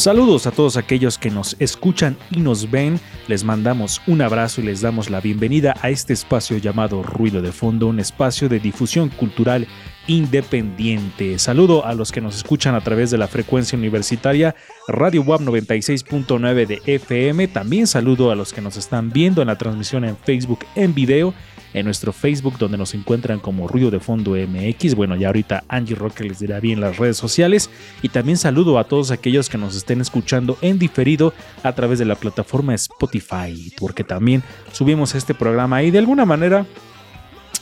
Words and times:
Saludos 0.00 0.46
a 0.46 0.50
todos 0.50 0.78
aquellos 0.78 1.18
que 1.18 1.28
nos 1.28 1.56
escuchan 1.58 2.16
y 2.30 2.40
nos 2.40 2.70
ven. 2.70 2.98
Les 3.28 3.44
mandamos 3.44 4.00
un 4.06 4.22
abrazo 4.22 4.62
y 4.62 4.64
les 4.64 4.80
damos 4.80 5.10
la 5.10 5.20
bienvenida 5.20 5.74
a 5.82 5.90
este 5.90 6.14
espacio 6.14 6.56
llamado 6.56 7.02
Ruido 7.02 7.42
de 7.42 7.52
Fondo, 7.52 7.86
un 7.86 8.00
espacio 8.00 8.48
de 8.48 8.60
difusión 8.60 9.10
cultural 9.10 9.68
independiente. 10.06 11.38
Saludo 11.38 11.84
a 11.84 11.92
los 11.92 12.12
que 12.12 12.22
nos 12.22 12.34
escuchan 12.34 12.74
a 12.74 12.80
través 12.80 13.10
de 13.10 13.18
la 13.18 13.28
frecuencia 13.28 13.76
universitaria 13.76 14.56
Radio 14.88 15.20
WAP 15.20 15.42
96.9 15.42 16.66
de 16.66 16.80
FM. 16.86 17.48
También 17.48 17.86
saludo 17.86 18.30
a 18.30 18.34
los 18.34 18.54
que 18.54 18.62
nos 18.62 18.78
están 18.78 19.10
viendo 19.10 19.42
en 19.42 19.48
la 19.48 19.58
transmisión 19.58 20.06
en 20.06 20.16
Facebook 20.16 20.60
en 20.76 20.94
video, 20.94 21.34
en 21.74 21.84
nuestro 21.84 22.12
Facebook 22.12 22.58
donde 22.58 22.78
nos 22.78 22.94
encuentran 22.94 23.38
como 23.40 23.68
Ruido 23.68 23.90
de 23.90 24.00
Fondo 24.00 24.32
MX. 24.32 24.94
Bueno, 24.94 25.16
ya 25.16 25.28
ahorita 25.28 25.64
Angie 25.68 25.94
Roque 25.94 26.24
les 26.24 26.40
dirá 26.40 26.60
bien 26.60 26.80
las 26.80 26.98
redes 26.98 27.16
sociales. 27.16 27.70
Y 28.02 28.08
también 28.08 28.36
saludo 28.36 28.78
a 28.78 28.84
todos 28.84 29.10
aquellos 29.10 29.48
que 29.48 29.58
nos 29.58 29.76
estén 29.76 30.00
escuchando 30.00 30.58
en 30.60 30.78
diferido 30.78 31.32
a 31.62 31.72
través 31.72 31.98
de 31.98 32.04
la 32.04 32.14
plataforma 32.14 32.74
Spotify, 32.74 33.72
porque 33.78 34.04
también 34.04 34.42
subimos 34.72 35.14
este 35.14 35.34
programa 35.34 35.76
ahí 35.76 35.90
de 35.90 35.98
alguna 35.98 36.24
manera 36.24 36.66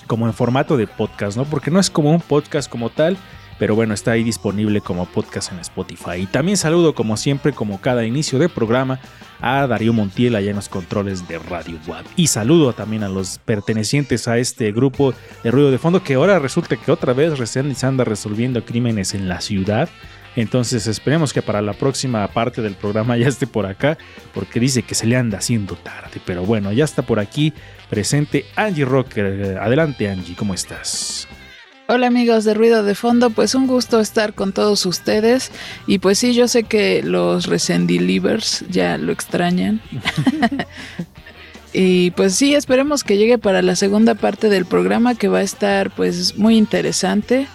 como 0.06 0.26
en 0.26 0.32
formato 0.32 0.76
de 0.76 0.86
podcast, 0.86 1.36
¿no? 1.36 1.44
Porque 1.44 1.70
no 1.70 1.78
es 1.78 1.90
como 1.90 2.10
un 2.10 2.20
podcast 2.20 2.68
como 2.68 2.90
tal, 2.90 3.16
pero 3.58 3.74
bueno, 3.74 3.94
está 3.94 4.12
ahí 4.12 4.24
disponible 4.24 4.80
como 4.80 5.04
podcast 5.06 5.52
en 5.52 5.58
Spotify. 5.58 6.22
Y 6.22 6.26
también 6.26 6.56
saludo 6.56 6.94
como 6.94 7.16
siempre, 7.16 7.52
como 7.52 7.80
cada 7.80 8.04
inicio 8.06 8.38
de 8.38 8.48
programa, 8.48 9.00
a 9.40 9.66
Darío 9.66 9.92
Montiel 9.92 10.36
allá 10.36 10.50
en 10.50 10.56
los 10.56 10.68
controles 10.68 11.26
de 11.28 11.38
Radio 11.38 11.78
Web. 11.86 12.04
Y 12.16 12.28
saludo 12.28 12.72
también 12.72 13.02
a 13.02 13.08
los 13.08 13.38
pertenecientes 13.38 14.28
a 14.28 14.38
este 14.38 14.72
grupo 14.72 15.14
de 15.42 15.50
ruido 15.50 15.70
de 15.70 15.78
fondo 15.78 16.02
que 16.02 16.14
ahora 16.14 16.38
resulta 16.38 16.76
que 16.76 16.92
otra 16.92 17.12
vez 17.12 17.38
recién 17.38 17.74
se 17.74 17.86
anda 17.86 18.04
resolviendo 18.04 18.64
crímenes 18.64 19.14
en 19.14 19.28
la 19.28 19.40
ciudad. 19.40 19.88
Entonces 20.36 20.86
esperemos 20.86 21.32
que 21.32 21.42
para 21.42 21.62
la 21.62 21.72
próxima 21.72 22.26
parte 22.28 22.62
del 22.62 22.74
programa 22.74 23.16
ya 23.16 23.26
esté 23.26 23.46
por 23.46 23.66
acá, 23.66 23.98
porque 24.32 24.60
dice 24.60 24.82
que 24.82 24.94
se 24.94 25.06
le 25.06 25.16
anda 25.16 25.38
haciendo 25.38 25.74
tarde. 25.74 26.20
Pero 26.24 26.44
bueno, 26.44 26.70
ya 26.72 26.84
está 26.84 27.02
por 27.02 27.18
aquí 27.18 27.52
presente 27.90 28.44
Angie 28.54 28.84
Rocker. 28.84 29.58
Adelante 29.60 30.08
Angie, 30.08 30.36
¿cómo 30.36 30.54
estás? 30.54 31.26
Hola 31.90 32.08
amigos 32.08 32.44
de 32.44 32.52
Ruido 32.52 32.82
de 32.82 32.94
Fondo, 32.94 33.30
pues 33.30 33.54
un 33.54 33.66
gusto 33.66 33.98
estar 33.98 34.34
con 34.34 34.52
todos 34.52 34.84
ustedes 34.84 35.50
y 35.86 36.00
pues 36.00 36.18
sí, 36.18 36.34
yo 36.34 36.46
sé 36.46 36.64
que 36.64 37.02
los 37.02 37.46
Resendelivers 37.46 38.62
ya 38.68 38.98
lo 38.98 39.10
extrañan. 39.10 39.80
y 41.72 42.12
pues 42.12 42.34
sí, 42.34 42.54
esperemos 42.54 43.04
que 43.04 43.18
llegue 43.18 43.38
para 43.38 43.60
la 43.60 43.76
segunda 43.76 44.14
parte 44.14 44.48
del 44.48 44.64
programa 44.64 45.14
que 45.14 45.28
va 45.28 45.38
a 45.38 45.42
estar 45.42 45.90
pues 45.90 46.36
muy 46.38 46.56
interesante. 46.56 47.46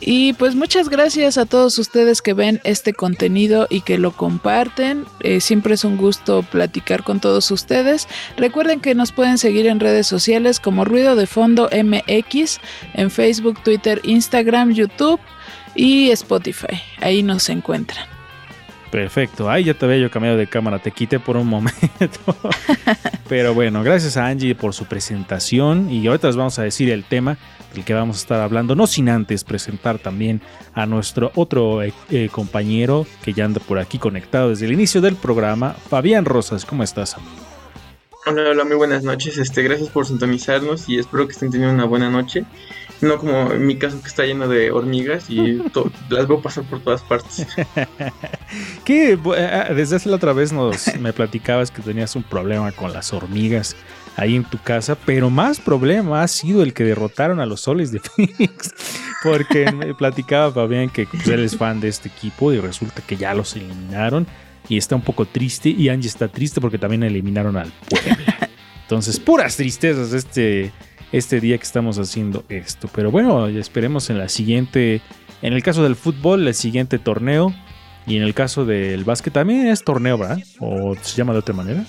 Y 0.00 0.32
pues 0.34 0.54
muchas 0.54 0.88
gracias 0.88 1.36
a 1.36 1.44
todos 1.44 1.78
ustedes 1.78 2.22
que 2.22 2.32
ven 2.32 2.60
este 2.64 2.94
contenido 2.94 3.66
y 3.68 3.82
que 3.82 3.98
lo 3.98 4.12
comparten. 4.12 5.04
Eh, 5.20 5.42
siempre 5.42 5.74
es 5.74 5.84
un 5.84 5.98
gusto 5.98 6.42
platicar 6.42 7.02
con 7.02 7.20
todos 7.20 7.50
ustedes. 7.50 8.08
Recuerden 8.38 8.80
que 8.80 8.94
nos 8.94 9.12
pueden 9.12 9.36
seguir 9.36 9.66
en 9.66 9.78
redes 9.78 10.06
sociales 10.06 10.60
como 10.60 10.86
Ruido 10.86 11.14
de 11.14 11.26
Fondo 11.26 11.68
MX, 11.70 12.58
en 12.94 13.10
Facebook, 13.10 13.62
Twitter, 13.62 14.00
Instagram, 14.04 14.72
YouTube 14.72 15.20
y 15.74 16.10
Spotify. 16.10 16.80
Ahí 17.00 17.22
nos 17.22 17.50
encuentran. 17.50 18.09
Perfecto. 18.90 19.48
Ay, 19.48 19.64
ya 19.64 19.74
te 19.74 19.84
había 19.84 19.98
yo 19.98 20.10
cambiado 20.10 20.36
de 20.36 20.48
cámara, 20.48 20.80
te 20.80 20.90
quité 20.90 21.20
por 21.20 21.36
un 21.36 21.46
momento. 21.46 22.36
Pero 23.28 23.54
bueno, 23.54 23.84
gracias 23.84 24.16
a 24.16 24.26
Angie 24.26 24.54
por 24.56 24.74
su 24.74 24.86
presentación 24.86 25.90
y 25.90 26.06
ahorita 26.06 26.26
les 26.26 26.36
vamos 26.36 26.58
a 26.58 26.64
decir 26.64 26.90
el 26.90 27.04
tema 27.04 27.38
del 27.72 27.84
que 27.84 27.94
vamos 27.94 28.16
a 28.16 28.20
estar 28.20 28.40
hablando, 28.40 28.74
no 28.74 28.88
sin 28.88 29.08
antes 29.08 29.44
presentar 29.44 30.00
también 30.00 30.40
a 30.74 30.86
nuestro 30.86 31.30
otro 31.36 31.82
eh, 31.82 31.92
eh, 32.10 32.28
compañero 32.32 33.06
que 33.22 33.32
ya 33.32 33.44
anda 33.44 33.60
por 33.60 33.78
aquí 33.78 33.98
conectado 33.98 34.48
desde 34.48 34.66
el 34.66 34.72
inicio 34.72 35.00
del 35.00 35.14
programa, 35.14 35.72
Fabián 35.72 36.24
Rosas. 36.24 36.64
¿Cómo 36.64 36.82
estás, 36.82 37.14
amigo? 37.14 37.30
Hola, 38.26 38.50
hola, 38.50 38.64
muy 38.64 38.76
buenas 38.76 39.04
noches. 39.04 39.38
Este, 39.38 39.62
gracias 39.62 39.88
por 39.88 40.06
sintonizarnos 40.06 40.88
y 40.88 40.98
espero 40.98 41.26
que 41.26 41.32
estén 41.32 41.50
teniendo 41.50 41.74
una 41.74 41.84
buena 41.84 42.10
noche. 42.10 42.44
No 43.00 43.18
como 43.18 43.52
en 43.52 43.66
mi 43.66 43.76
caso 43.76 44.00
que 44.02 44.08
está 44.08 44.24
lleno 44.24 44.46
de 44.46 44.70
hormigas 44.70 45.30
y 45.30 45.62
las 46.10 46.28
veo 46.28 46.40
pasar 46.40 46.64
por 46.64 46.80
todas 46.80 47.02
partes. 47.02 47.46
que 48.84 49.12
eh, 49.12 49.64
desde 49.74 49.96
hace 49.96 50.08
la 50.08 50.16
otra 50.16 50.32
vez 50.32 50.52
nos 50.52 50.94
me 50.98 51.12
platicabas 51.12 51.70
que 51.70 51.82
tenías 51.82 52.14
un 52.16 52.22
problema 52.22 52.72
con 52.72 52.92
las 52.92 53.12
hormigas 53.12 53.76
ahí 54.16 54.36
en 54.36 54.44
tu 54.44 54.58
casa, 54.58 54.96
pero 55.06 55.30
más 55.30 55.60
problema 55.60 56.22
ha 56.22 56.28
sido 56.28 56.62
el 56.62 56.74
que 56.74 56.84
derrotaron 56.84 57.40
a 57.40 57.46
los 57.46 57.62
soles 57.62 57.90
de 57.90 58.00
Phoenix, 58.16 58.74
porque 59.22 59.70
me 59.72 59.94
platicaba 59.94 60.52
Fabián 60.52 60.90
que 60.90 61.06
pues, 61.06 61.26
él 61.28 61.40
es 61.40 61.56
fan 61.56 61.80
de 61.80 61.88
este 61.88 62.08
equipo 62.08 62.52
y 62.52 62.60
resulta 62.60 63.02
que 63.02 63.16
ya 63.16 63.34
los 63.34 63.56
eliminaron 63.56 64.26
y 64.68 64.76
está 64.76 64.94
un 64.94 65.02
poco 65.02 65.24
triste 65.24 65.70
y 65.70 65.88
Angie 65.88 66.08
está 66.08 66.28
triste 66.28 66.60
porque 66.60 66.78
también 66.78 67.02
eliminaron 67.02 67.56
al 67.56 67.72
Puebla. 67.88 68.50
Entonces, 68.82 69.20
puras 69.20 69.56
tristezas 69.56 70.12
este 70.12 70.72
este 71.12 71.40
día 71.40 71.56
que 71.58 71.64
estamos 71.64 71.98
haciendo 71.98 72.44
esto, 72.48 72.88
pero 72.94 73.10
bueno, 73.10 73.46
esperemos 73.48 74.10
en 74.10 74.18
la 74.18 74.28
siguiente 74.28 75.00
en 75.42 75.52
el 75.52 75.62
caso 75.62 75.82
del 75.82 75.96
fútbol, 75.96 76.46
el 76.46 76.54
siguiente 76.54 76.98
torneo 76.98 77.54
y 78.06 78.16
en 78.16 78.22
el 78.22 78.34
caso 78.34 78.64
del 78.64 79.04
básquet 79.04 79.32
también 79.32 79.66
es 79.68 79.82
torneo, 79.84 80.18
¿verdad? 80.18 80.38
¿O 80.58 80.94
se 81.00 81.16
llama 81.16 81.32
de 81.32 81.38
otra 81.38 81.54
manera? 81.54 81.84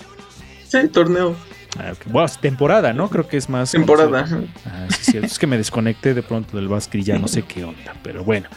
Sí, 0.68 0.88
torneo, 0.88 1.36
Ah, 1.78 1.94
ok. 1.94 2.12
Bueno, 2.12 2.30
temporada, 2.42 2.94
¿no? 2.94 3.10
Creo 3.10 3.28
que 3.28 3.38
es 3.38 3.50
más. 3.50 3.72
temporada. 3.72 4.28
Ah, 4.66 4.88
sí, 4.90 4.96
es 5.00 5.06
cierto. 5.06 5.28
es 5.28 5.40
que 5.40 5.48
me 5.48 5.58
desconecté 5.58 6.14
de 6.14 6.22
pronto 6.22 6.58
del 6.58 6.68
básquet 6.68 7.02
y 7.02 7.04
ya 7.06 7.18
no 7.18 7.28
sé 7.28 7.44
qué 7.44 7.64
onda. 7.64 7.96
Pero 8.04 8.24
bueno, 8.24 8.50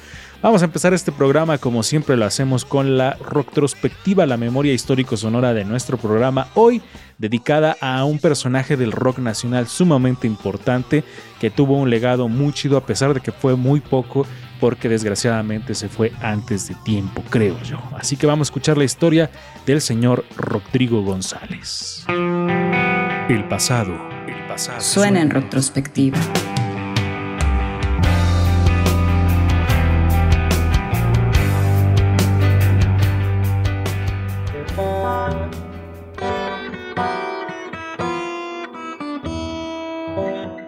vamos 0.45 0.61
a 0.61 0.67
empezar 0.67 0.93
este 0.93 1.11
programa 1.11 1.57
como 1.57 1.83
siempre 1.83 2.19
lo 2.19 2.27
hacemos 2.27 2.67
con 2.67 2.99
la 2.99 3.15
retrospectiva, 3.15 4.27
la 4.27 4.37
memoria 4.37 4.75
histórico-sonora 4.75 5.55
de 5.55 5.65
nuestro 5.65 5.97
programa. 5.97 6.49
Hoy 6.53 6.83
dedicada 7.17 7.79
a 7.81 8.05
un 8.05 8.19
personaje 8.19 8.77
del 8.77 8.93
rock 8.93 9.21
nacional 9.21 9.69
sumamente 9.69 10.27
importante 10.27 11.03
que 11.41 11.51
tuvo 11.51 11.79
un 11.79 11.89
legado 11.89 12.29
muy 12.29 12.53
chido 12.53 12.77
a 12.77 12.85
pesar 12.85 13.15
de 13.15 13.21
que 13.21 13.33
fue 13.33 13.57
muy 13.57 13.81
poco 13.81 14.27
porque 14.61 14.91
desgraciadamente 14.91 15.75
se 15.75 15.89
fue 15.89 16.13
antes 16.21 16.69
de 16.69 16.75
tiempo, 16.85 17.23
creo 17.31 17.59
yo. 17.63 17.79
Así 17.97 18.19
que 18.19 18.27
vamos 18.27 18.49
a 18.49 18.51
escuchar 18.51 18.77
la 18.77 18.85
historia 18.85 19.31
del 19.65 19.81
señor 19.81 20.27
Rodrigo 20.37 21.03
González. 21.03 22.05
El 22.07 23.49
pasado. 23.49 23.95
El 24.29 24.47
pasado. 24.47 24.83
Suena 24.83 25.23
en 25.23 25.31
retrospectiva. 25.31 26.19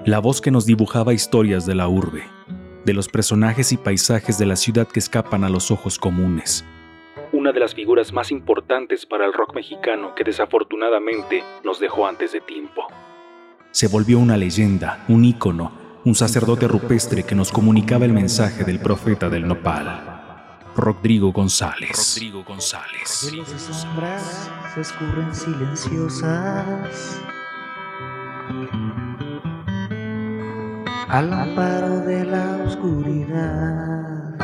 La 0.06 0.20
voz 0.20 0.40
que 0.40 0.52
nos 0.52 0.66
dibujaba 0.66 1.12
historias 1.14 1.66
de 1.66 1.74
la 1.74 1.88
urbe, 1.88 2.22
de 2.84 2.94
los 2.94 3.08
personajes 3.08 3.72
y 3.72 3.76
paisajes 3.76 4.38
de 4.38 4.46
la 4.46 4.54
ciudad 4.54 4.86
que 4.86 5.00
escapan 5.00 5.42
a 5.42 5.48
los 5.48 5.72
ojos 5.72 5.98
comunes. 5.98 6.64
Una 7.32 7.50
de 7.50 7.58
las 7.58 7.74
figuras 7.74 8.12
más 8.12 8.30
importantes 8.30 9.04
para 9.04 9.26
el 9.26 9.32
rock 9.32 9.56
mexicano 9.56 10.14
que 10.14 10.22
desafortunadamente 10.22 11.42
nos 11.64 11.80
dejó 11.80 12.06
antes 12.06 12.30
de 12.30 12.40
tiempo. 12.40 12.86
Se 13.72 13.88
volvió 13.88 14.20
una 14.20 14.36
leyenda, 14.36 15.04
un 15.08 15.24
ícono, 15.24 15.72
un 16.04 16.14
sacerdote 16.14 16.68
rupestre 16.68 17.24
que 17.24 17.34
nos 17.34 17.50
comunicaba 17.50 18.04
el 18.04 18.12
mensaje 18.12 18.62
del 18.62 18.78
profeta 18.78 19.28
del 19.28 19.48
nopal. 19.48 20.68
Rodrigo 20.76 21.32
González. 21.32 22.14
Rodrigo 22.14 22.44
González. 22.44 23.08
Sus 23.08 23.76
sombras 23.76 24.48
se 24.72 24.82
escurren 24.82 25.34
silenciosas 25.34 27.20
al 31.08 31.32
amparo 31.32 32.00
de 32.00 32.24
la 32.24 32.64
oscuridad. 32.66 34.34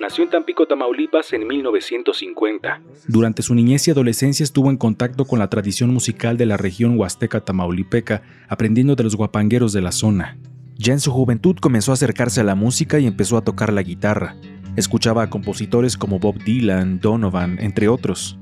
Nació 0.00 0.24
en 0.24 0.30
Tampico, 0.30 0.66
Tamaulipas 0.66 1.32
en 1.32 1.46
1950. 1.46 2.80
Durante 3.08 3.42
su 3.42 3.54
niñez 3.54 3.88
y 3.88 3.90
adolescencia 3.90 4.44
estuvo 4.44 4.70
en 4.70 4.76
contacto 4.76 5.24
con 5.24 5.38
la 5.38 5.48
tradición 5.48 5.92
musical 5.92 6.36
de 6.36 6.46
la 6.46 6.56
región 6.56 6.98
huasteca 6.98 7.40
tamaulipeca, 7.40 8.22
aprendiendo 8.48 8.96
de 8.96 9.04
los 9.04 9.16
guapangueros 9.16 9.72
de 9.72 9.82
la 9.82 9.92
zona. 9.92 10.36
Ya 10.76 10.92
en 10.92 11.00
su 11.00 11.10
juventud 11.10 11.56
comenzó 11.60 11.92
a 11.92 11.94
acercarse 11.94 12.40
a 12.40 12.44
la 12.44 12.54
música 12.54 12.98
y 12.98 13.06
empezó 13.06 13.36
a 13.36 13.44
tocar 13.44 13.72
la 13.72 13.82
guitarra. 13.82 14.36
Escuchaba 14.76 15.22
a 15.22 15.30
compositores 15.30 15.96
como 15.96 16.18
Bob 16.18 16.42
Dylan, 16.42 17.00
Donovan, 17.00 17.58
entre 17.60 17.88
otros. 17.88 18.38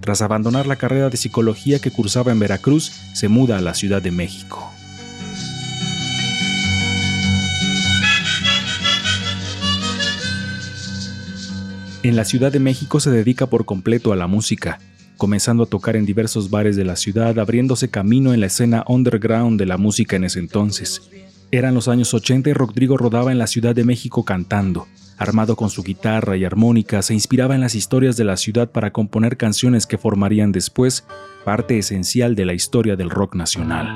Tras 0.00 0.22
abandonar 0.22 0.66
la 0.66 0.76
carrera 0.76 1.10
de 1.10 1.16
psicología 1.16 1.78
que 1.78 1.90
cursaba 1.90 2.32
en 2.32 2.38
Veracruz, 2.38 2.90
se 3.14 3.28
muda 3.28 3.58
a 3.58 3.60
la 3.60 3.74
Ciudad 3.74 4.02
de 4.02 4.10
México. 4.10 4.73
En 12.04 12.16
la 12.16 12.26
Ciudad 12.26 12.52
de 12.52 12.60
México 12.60 13.00
se 13.00 13.10
dedica 13.10 13.46
por 13.46 13.64
completo 13.64 14.12
a 14.12 14.16
la 14.16 14.26
música, 14.26 14.78
comenzando 15.16 15.62
a 15.62 15.66
tocar 15.66 15.96
en 15.96 16.04
diversos 16.04 16.50
bares 16.50 16.76
de 16.76 16.84
la 16.84 16.96
ciudad, 16.96 17.38
abriéndose 17.38 17.88
camino 17.88 18.34
en 18.34 18.40
la 18.40 18.46
escena 18.46 18.84
underground 18.86 19.58
de 19.58 19.64
la 19.64 19.78
música 19.78 20.16
en 20.16 20.24
ese 20.24 20.38
entonces. 20.38 21.08
Eran 21.50 21.72
los 21.72 21.88
años 21.88 22.12
80 22.12 22.50
y 22.50 22.52
Rodrigo 22.52 22.98
rodaba 22.98 23.32
en 23.32 23.38
la 23.38 23.46
Ciudad 23.46 23.74
de 23.74 23.84
México 23.84 24.22
cantando. 24.22 24.86
Armado 25.16 25.56
con 25.56 25.70
su 25.70 25.82
guitarra 25.82 26.36
y 26.36 26.44
armónica, 26.44 27.00
se 27.00 27.14
inspiraba 27.14 27.54
en 27.54 27.62
las 27.62 27.74
historias 27.74 28.18
de 28.18 28.24
la 28.24 28.36
ciudad 28.36 28.70
para 28.70 28.92
componer 28.92 29.38
canciones 29.38 29.86
que 29.86 29.96
formarían 29.96 30.52
después 30.52 31.06
parte 31.46 31.78
esencial 31.78 32.34
de 32.34 32.44
la 32.44 32.52
historia 32.52 32.96
del 32.96 33.08
rock 33.08 33.34
nacional. 33.34 33.88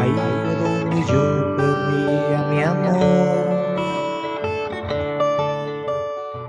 Ahí 0.00 0.10
fue 0.10 0.54
donde 0.54 1.12
yo 1.12 1.56
perdí 1.56 2.34
a 2.34 2.42
mi 2.50 2.62
amor. 2.62 3.40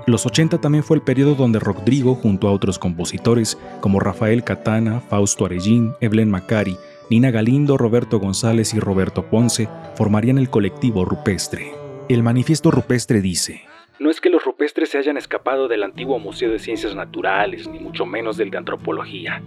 Los 0.06 0.24
80 0.24 0.58
también 0.58 0.82
fue 0.82 0.96
el 0.96 1.02
periodo 1.02 1.34
donde 1.34 1.58
Rodrigo, 1.58 2.14
junto 2.14 2.48
a 2.48 2.52
otros 2.52 2.78
compositores 2.78 3.58
como 3.80 4.00
Rafael 4.00 4.42
Catana, 4.42 5.00
Fausto 5.00 5.44
Arellín, 5.44 5.92
Evelyn 6.00 6.30
Macari, 6.30 6.78
Nina 7.10 7.30
Galindo, 7.30 7.76
Roberto 7.76 8.18
González 8.18 8.72
y 8.72 8.80
Roberto 8.80 9.26
Ponce, 9.26 9.68
formarían 9.96 10.38
el 10.38 10.48
colectivo 10.48 11.04
Rupestre. 11.04 11.74
El 12.08 12.22
manifiesto 12.22 12.70
rupestre 12.70 13.20
dice, 13.20 13.62
no 13.98 14.10
es 14.10 14.20
que 14.20 14.30
los 14.30 14.44
rupestres 14.44 14.88
se 14.88 14.98
hayan 14.98 15.18
escapado 15.18 15.68
del 15.68 15.82
antiguo 15.82 16.18
Museo 16.18 16.50
de 16.50 16.58
Ciencias 16.58 16.94
Naturales, 16.94 17.68
ni 17.68 17.78
mucho 17.78 18.06
menos 18.06 18.36
del 18.38 18.50
de 18.50 18.58
Antropología, 18.58 19.42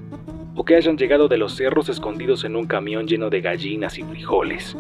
o 0.56 0.64
que 0.64 0.76
hayan 0.76 0.98
llegado 0.98 1.28
de 1.28 1.38
los 1.38 1.56
cerros 1.56 1.90
escondidos 1.90 2.44
en 2.46 2.56
un 2.56 2.66
camión 2.66 3.08
lleno 3.08 3.30
de 3.30 3.42
gallinas 3.42 3.98
y 3.98 4.04
frijoles. 4.04 4.76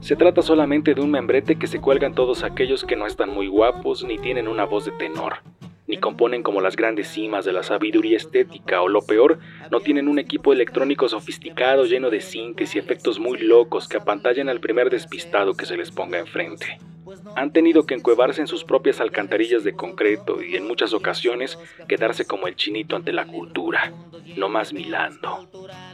Se 0.00 0.16
trata 0.16 0.42
solamente 0.42 0.94
de 0.94 1.00
un 1.00 1.10
membrete 1.10 1.56
que 1.56 1.66
se 1.66 1.80
cuelgan 1.80 2.14
todos 2.14 2.44
aquellos 2.44 2.84
que 2.84 2.96
no 2.96 3.06
están 3.06 3.30
muy 3.30 3.48
guapos 3.48 4.04
ni 4.04 4.16
tienen 4.18 4.48
una 4.48 4.64
voz 4.64 4.84
de 4.84 4.92
tenor, 4.92 5.38
ni 5.88 5.96
componen 5.96 6.42
como 6.42 6.60
las 6.60 6.76
grandes 6.76 7.08
cimas 7.08 7.44
de 7.44 7.52
la 7.52 7.62
sabiduría 7.62 8.16
estética, 8.16 8.80
o 8.80 8.88
lo 8.88 9.02
peor, 9.02 9.38
no 9.70 9.80
tienen 9.80 10.08
un 10.08 10.18
equipo 10.18 10.52
electrónico 10.52 11.08
sofisticado 11.08 11.84
lleno 11.84 12.10
de 12.10 12.20
sintes 12.20 12.74
y 12.74 12.78
efectos 12.78 13.18
muy 13.18 13.38
locos 13.38 13.88
que 13.88 13.96
apantallen 13.96 14.48
al 14.48 14.60
primer 14.60 14.88
despistado 14.88 15.54
que 15.54 15.66
se 15.66 15.76
les 15.76 15.90
ponga 15.90 16.18
enfrente. 16.18 16.78
Han 17.36 17.52
tenido 17.52 17.86
que 17.86 17.94
encuevarse 17.94 18.40
en 18.40 18.46
sus 18.46 18.64
propias 18.64 19.00
alcantarillas 19.00 19.64
de 19.64 19.74
concreto 19.74 20.42
y 20.42 20.56
en 20.56 20.66
muchas 20.66 20.92
ocasiones 20.92 21.58
quedarse 21.88 22.26
como 22.26 22.46
el 22.46 22.56
chinito 22.56 22.96
ante 22.96 23.12
la 23.12 23.26
cultura, 23.26 23.92
no 24.36 24.48
más 24.48 24.72
milando. 24.72 25.48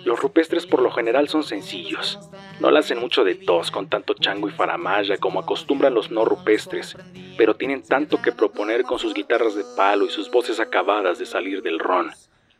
Los 0.04 0.20
rupestres 0.20 0.66
por 0.66 0.82
lo 0.82 0.90
general 0.90 1.28
son 1.28 1.42
sencillos. 1.42 2.18
No 2.60 2.70
la 2.70 2.80
hacen 2.80 2.98
mucho 2.98 3.24
de 3.24 3.34
tos 3.34 3.70
con 3.70 3.88
tanto 3.88 4.14
chango 4.14 4.48
y 4.48 4.52
faramaya 4.52 5.16
como 5.16 5.40
acostumbran 5.40 5.94
los 5.94 6.10
no 6.10 6.24
rupestres, 6.24 6.96
pero 7.36 7.54
tienen 7.56 7.82
tanto 7.82 8.20
que 8.20 8.32
proponer 8.32 8.82
con 8.82 8.98
sus 8.98 9.14
guitarras 9.14 9.54
de 9.54 9.64
palo 9.76 10.06
y 10.06 10.10
sus 10.10 10.30
voces 10.30 10.60
acabadas 10.60 11.18
de 11.18 11.26
salir 11.26 11.62
del 11.62 11.78
ron. 11.78 12.10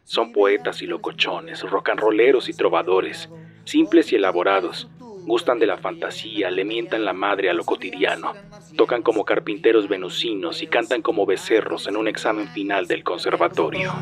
Son 0.04 0.32
poetas 0.32 0.82
y 0.82 0.86
locochones, 0.86 1.62
rocanroleros 1.62 2.48
y 2.48 2.54
trovadores, 2.54 3.30
simples 3.64 4.12
y 4.12 4.16
elaborados. 4.16 4.88
Gustan 5.26 5.58
de 5.58 5.66
la 5.66 5.78
fantasía, 5.78 6.50
le 6.50 6.64
mientan 6.64 7.04
la 7.04 7.14
madre 7.14 7.48
a 7.48 7.54
lo 7.54 7.64
cotidiano. 7.64 8.32
Tocan 8.76 9.02
como 9.02 9.24
carpinteros 9.24 9.88
venusinos 9.88 10.62
y 10.62 10.66
cantan 10.66 11.00
como 11.00 11.24
becerros 11.24 11.86
en 11.88 11.96
un 11.96 12.08
examen 12.08 12.48
final 12.48 12.86
del 12.86 13.02
conservatorio. 13.02 13.92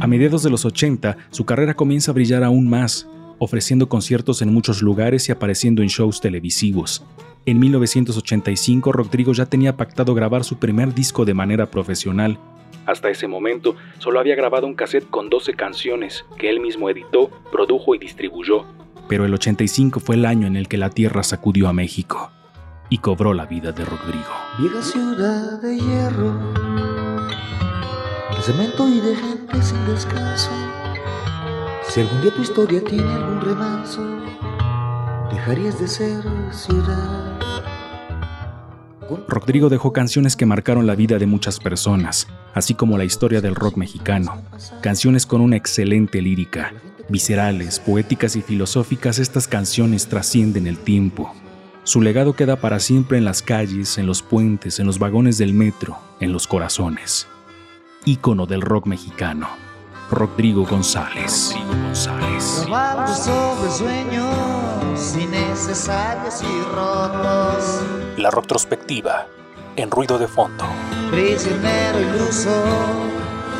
A 0.00 0.06
mediados 0.08 0.42
de 0.42 0.50
los 0.50 0.64
80, 0.64 1.16
su 1.30 1.44
carrera 1.44 1.74
comienza 1.74 2.10
a 2.10 2.14
brillar 2.14 2.42
aún 2.42 2.68
más, 2.68 3.06
ofreciendo 3.38 3.88
conciertos 3.88 4.42
en 4.42 4.52
muchos 4.52 4.82
lugares 4.82 5.28
y 5.28 5.32
apareciendo 5.32 5.82
en 5.82 5.88
shows 5.88 6.20
televisivos. 6.20 7.04
En 7.46 7.60
1985, 7.60 8.92
Rodrigo 8.92 9.32
ya 9.32 9.46
tenía 9.46 9.76
pactado 9.76 10.14
grabar 10.14 10.42
su 10.42 10.58
primer 10.58 10.94
disco 10.94 11.24
de 11.24 11.34
manera 11.34 11.70
profesional. 11.70 12.38
Hasta 12.86 13.10
ese 13.10 13.28
momento, 13.28 13.76
solo 13.98 14.20
había 14.20 14.34
grabado 14.34 14.66
un 14.66 14.74
cassette 14.74 15.08
con 15.08 15.28
12 15.30 15.54
canciones, 15.54 16.24
que 16.38 16.50
él 16.50 16.60
mismo 16.60 16.88
editó, 16.90 17.30
produjo 17.52 17.94
y 17.94 17.98
distribuyó. 17.98 18.64
Pero 19.08 19.24
el 19.24 19.34
85 19.34 20.00
fue 20.00 20.16
el 20.16 20.24
año 20.24 20.46
en 20.46 20.56
el 20.56 20.68
que 20.68 20.78
la 20.78 20.90
tierra 20.90 21.22
sacudió 21.22 21.68
a 21.68 21.72
México 21.72 22.30
y 22.88 22.98
cobró 22.98 23.34
la 23.34 23.46
vida 23.46 23.72
de 23.72 23.84
Rodrigo. 23.84 24.28
Vieja 24.58 24.82
ciudad 24.82 25.60
de 25.62 25.76
hierro, 25.76 26.34
de 28.36 28.42
cemento 28.42 28.88
y 28.88 29.00
de 29.00 29.16
gente 29.16 29.62
sin 29.62 29.86
descanso. 29.86 30.50
Si 31.88 32.00
algún 32.00 32.20
día 32.20 32.32
tu 32.32 32.42
historia 32.42 32.82
tiene 32.84 33.12
algún 33.12 33.40
remanso, 33.40 34.02
dejarías 35.30 35.80
de 35.80 35.88
ser 35.88 36.22
ciudad. 36.52 37.69
Rodrigo 39.28 39.68
dejó 39.68 39.92
canciones 39.92 40.36
que 40.36 40.46
marcaron 40.46 40.86
la 40.86 40.94
vida 40.94 41.18
de 41.18 41.26
muchas 41.26 41.58
personas, 41.58 42.28
así 42.54 42.74
como 42.74 42.98
la 42.98 43.04
historia 43.04 43.40
del 43.40 43.54
rock 43.54 43.76
mexicano. 43.76 44.42
Canciones 44.80 45.26
con 45.26 45.40
una 45.40 45.56
excelente 45.56 46.22
lírica. 46.22 46.72
Viscerales, 47.08 47.80
poéticas 47.80 48.36
y 48.36 48.42
filosóficas, 48.42 49.18
estas 49.18 49.48
canciones 49.48 50.06
trascienden 50.06 50.66
el 50.66 50.78
tiempo. 50.78 51.32
Su 51.82 52.00
legado 52.02 52.34
queda 52.34 52.56
para 52.56 52.78
siempre 52.78 53.18
en 53.18 53.24
las 53.24 53.42
calles, 53.42 53.98
en 53.98 54.06
los 54.06 54.22
puentes, 54.22 54.78
en 54.78 54.86
los 54.86 54.98
vagones 54.98 55.38
del 55.38 55.54
metro, 55.54 55.98
en 56.20 56.32
los 56.32 56.46
corazones. 56.46 57.26
Ícono 58.04 58.46
del 58.46 58.60
rock 58.60 58.86
mexicano, 58.86 59.48
Rodrigo 60.10 60.66
González. 60.66 61.54
Rodrigo 61.54 61.84
González. 61.84 62.64
Robando 62.66 63.14
sobre 63.14 63.70
sueños 63.70 65.16
innecesarios 65.16 66.42
y 66.42 66.74
rotos. 66.74 67.82
La 68.16 68.30
retrospectiva, 68.30 69.26
en 69.76 69.88
ruido 69.90 70.18
de 70.18 70.26
fondo. 70.26 70.64
Prisionero 71.12 72.00
iluso 72.00 72.50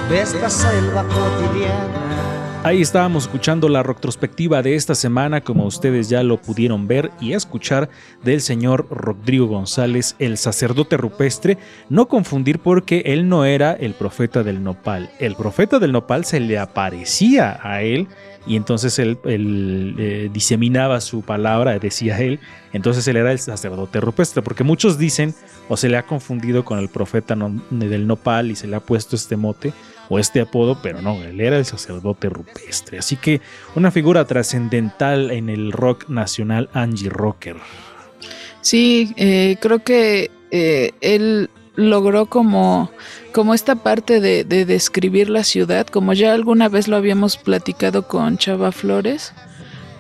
de 0.08 0.22
esta 0.22 0.50
selva 0.50 1.04
cotidiana. 1.04 2.19
Ahí 2.62 2.82
estábamos 2.82 3.24
escuchando 3.24 3.70
la 3.70 3.82
retrospectiva 3.82 4.60
de 4.62 4.74
esta 4.74 4.94
semana, 4.94 5.40
como 5.40 5.64
ustedes 5.64 6.10
ya 6.10 6.22
lo 6.22 6.36
pudieron 6.36 6.86
ver 6.86 7.10
y 7.18 7.32
escuchar, 7.32 7.88
del 8.22 8.42
señor 8.42 8.86
Rodrigo 8.90 9.46
González, 9.46 10.14
el 10.18 10.36
sacerdote 10.36 10.98
rupestre. 10.98 11.56
No 11.88 12.06
confundir 12.06 12.58
porque 12.58 13.02
él 13.06 13.30
no 13.30 13.46
era 13.46 13.72
el 13.72 13.94
profeta 13.94 14.42
del 14.42 14.62
nopal. 14.62 15.10
El 15.18 15.36
profeta 15.36 15.78
del 15.78 15.92
nopal 15.92 16.26
se 16.26 16.38
le 16.38 16.58
aparecía 16.58 17.58
a 17.62 17.80
él 17.80 18.08
y 18.46 18.56
entonces 18.56 18.98
él, 18.98 19.18
eh, 19.24 20.28
diseminaba 20.30 21.00
su 21.00 21.22
palabra, 21.22 21.78
decía 21.78 22.18
él. 22.18 22.40
Entonces 22.74 23.08
él 23.08 23.16
era 23.16 23.32
el 23.32 23.38
sacerdote 23.38 24.02
rupestre, 24.02 24.42
porque 24.42 24.64
muchos 24.64 24.98
dicen 24.98 25.34
o 25.70 25.78
se 25.78 25.88
le 25.88 25.96
ha 25.96 26.04
confundido 26.06 26.62
con 26.66 26.78
el 26.78 26.90
profeta 26.90 27.34
del 27.70 28.06
nopal 28.06 28.50
y 28.50 28.54
se 28.54 28.66
le 28.66 28.76
ha 28.76 28.80
puesto 28.80 29.16
este 29.16 29.36
mote 29.36 29.72
o 30.10 30.18
este 30.18 30.40
apodo, 30.42 30.82
pero 30.82 31.00
no, 31.00 31.22
él 31.22 31.40
era 31.40 31.56
el 31.56 31.64
sacerdote 31.64 32.28
rupestre. 32.28 32.98
Así 32.98 33.16
que 33.16 33.40
una 33.76 33.90
figura 33.90 34.26
trascendental 34.26 35.30
en 35.30 35.48
el 35.48 35.72
rock 35.72 36.08
nacional, 36.08 36.68
Angie 36.74 37.08
Rocker. 37.08 37.56
Sí, 38.60 39.14
eh, 39.16 39.56
creo 39.60 39.82
que 39.82 40.30
eh, 40.50 40.90
él 41.00 41.48
logró 41.76 42.26
como, 42.26 42.90
como 43.32 43.54
esta 43.54 43.76
parte 43.76 44.20
de, 44.20 44.44
de 44.44 44.66
describir 44.66 45.30
la 45.30 45.44
ciudad, 45.44 45.86
como 45.86 46.12
ya 46.12 46.34
alguna 46.34 46.68
vez 46.68 46.88
lo 46.88 46.96
habíamos 46.96 47.38
platicado 47.38 48.06
con 48.08 48.36
Chava 48.36 48.72
Flores. 48.72 49.32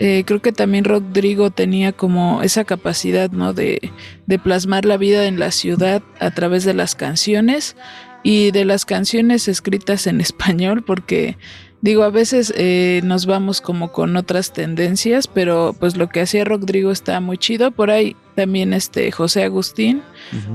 eh, 0.00 0.24
creo 0.26 0.40
que 0.40 0.52
también 0.52 0.84
Rodrigo 0.84 1.50
tenía 1.50 1.92
como 1.92 2.42
esa 2.42 2.64
capacidad, 2.64 3.30
¿no? 3.30 3.52
De, 3.52 3.92
de 4.26 4.38
plasmar 4.38 4.86
la 4.86 4.96
vida 4.96 5.26
en 5.26 5.38
la 5.38 5.50
ciudad 5.50 6.02
a 6.18 6.30
través 6.30 6.64
de 6.64 6.72
las 6.72 6.94
canciones 6.94 7.76
y 8.22 8.50
de 8.50 8.64
las 8.64 8.84
canciones 8.84 9.48
escritas 9.48 10.06
en 10.06 10.20
español, 10.20 10.82
porque 10.82 11.36
Digo, 11.82 12.02
a 12.02 12.10
veces 12.10 12.52
eh, 12.58 13.00
nos 13.04 13.24
vamos 13.24 13.62
como 13.62 13.90
con 13.90 14.14
otras 14.18 14.52
tendencias, 14.52 15.26
pero 15.26 15.74
pues 15.80 15.96
lo 15.96 16.10
que 16.10 16.20
hacía 16.20 16.44
Rodrigo 16.44 16.90
está 16.90 17.18
muy 17.20 17.38
chido. 17.38 17.70
Por 17.70 17.90
ahí 17.90 18.16
también 18.34 18.74
este 18.74 19.10
José 19.10 19.44
Agustín, 19.44 20.02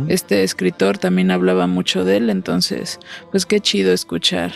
este 0.07 0.43
escritor, 0.43 0.99
también 0.99 1.31
hablaba 1.31 1.65
mucho 1.65 2.05
de 2.05 2.17
él. 2.17 2.29
Entonces, 2.29 2.99
pues 3.31 3.47
qué 3.47 3.59
chido 3.59 3.91
escuchar 3.91 4.51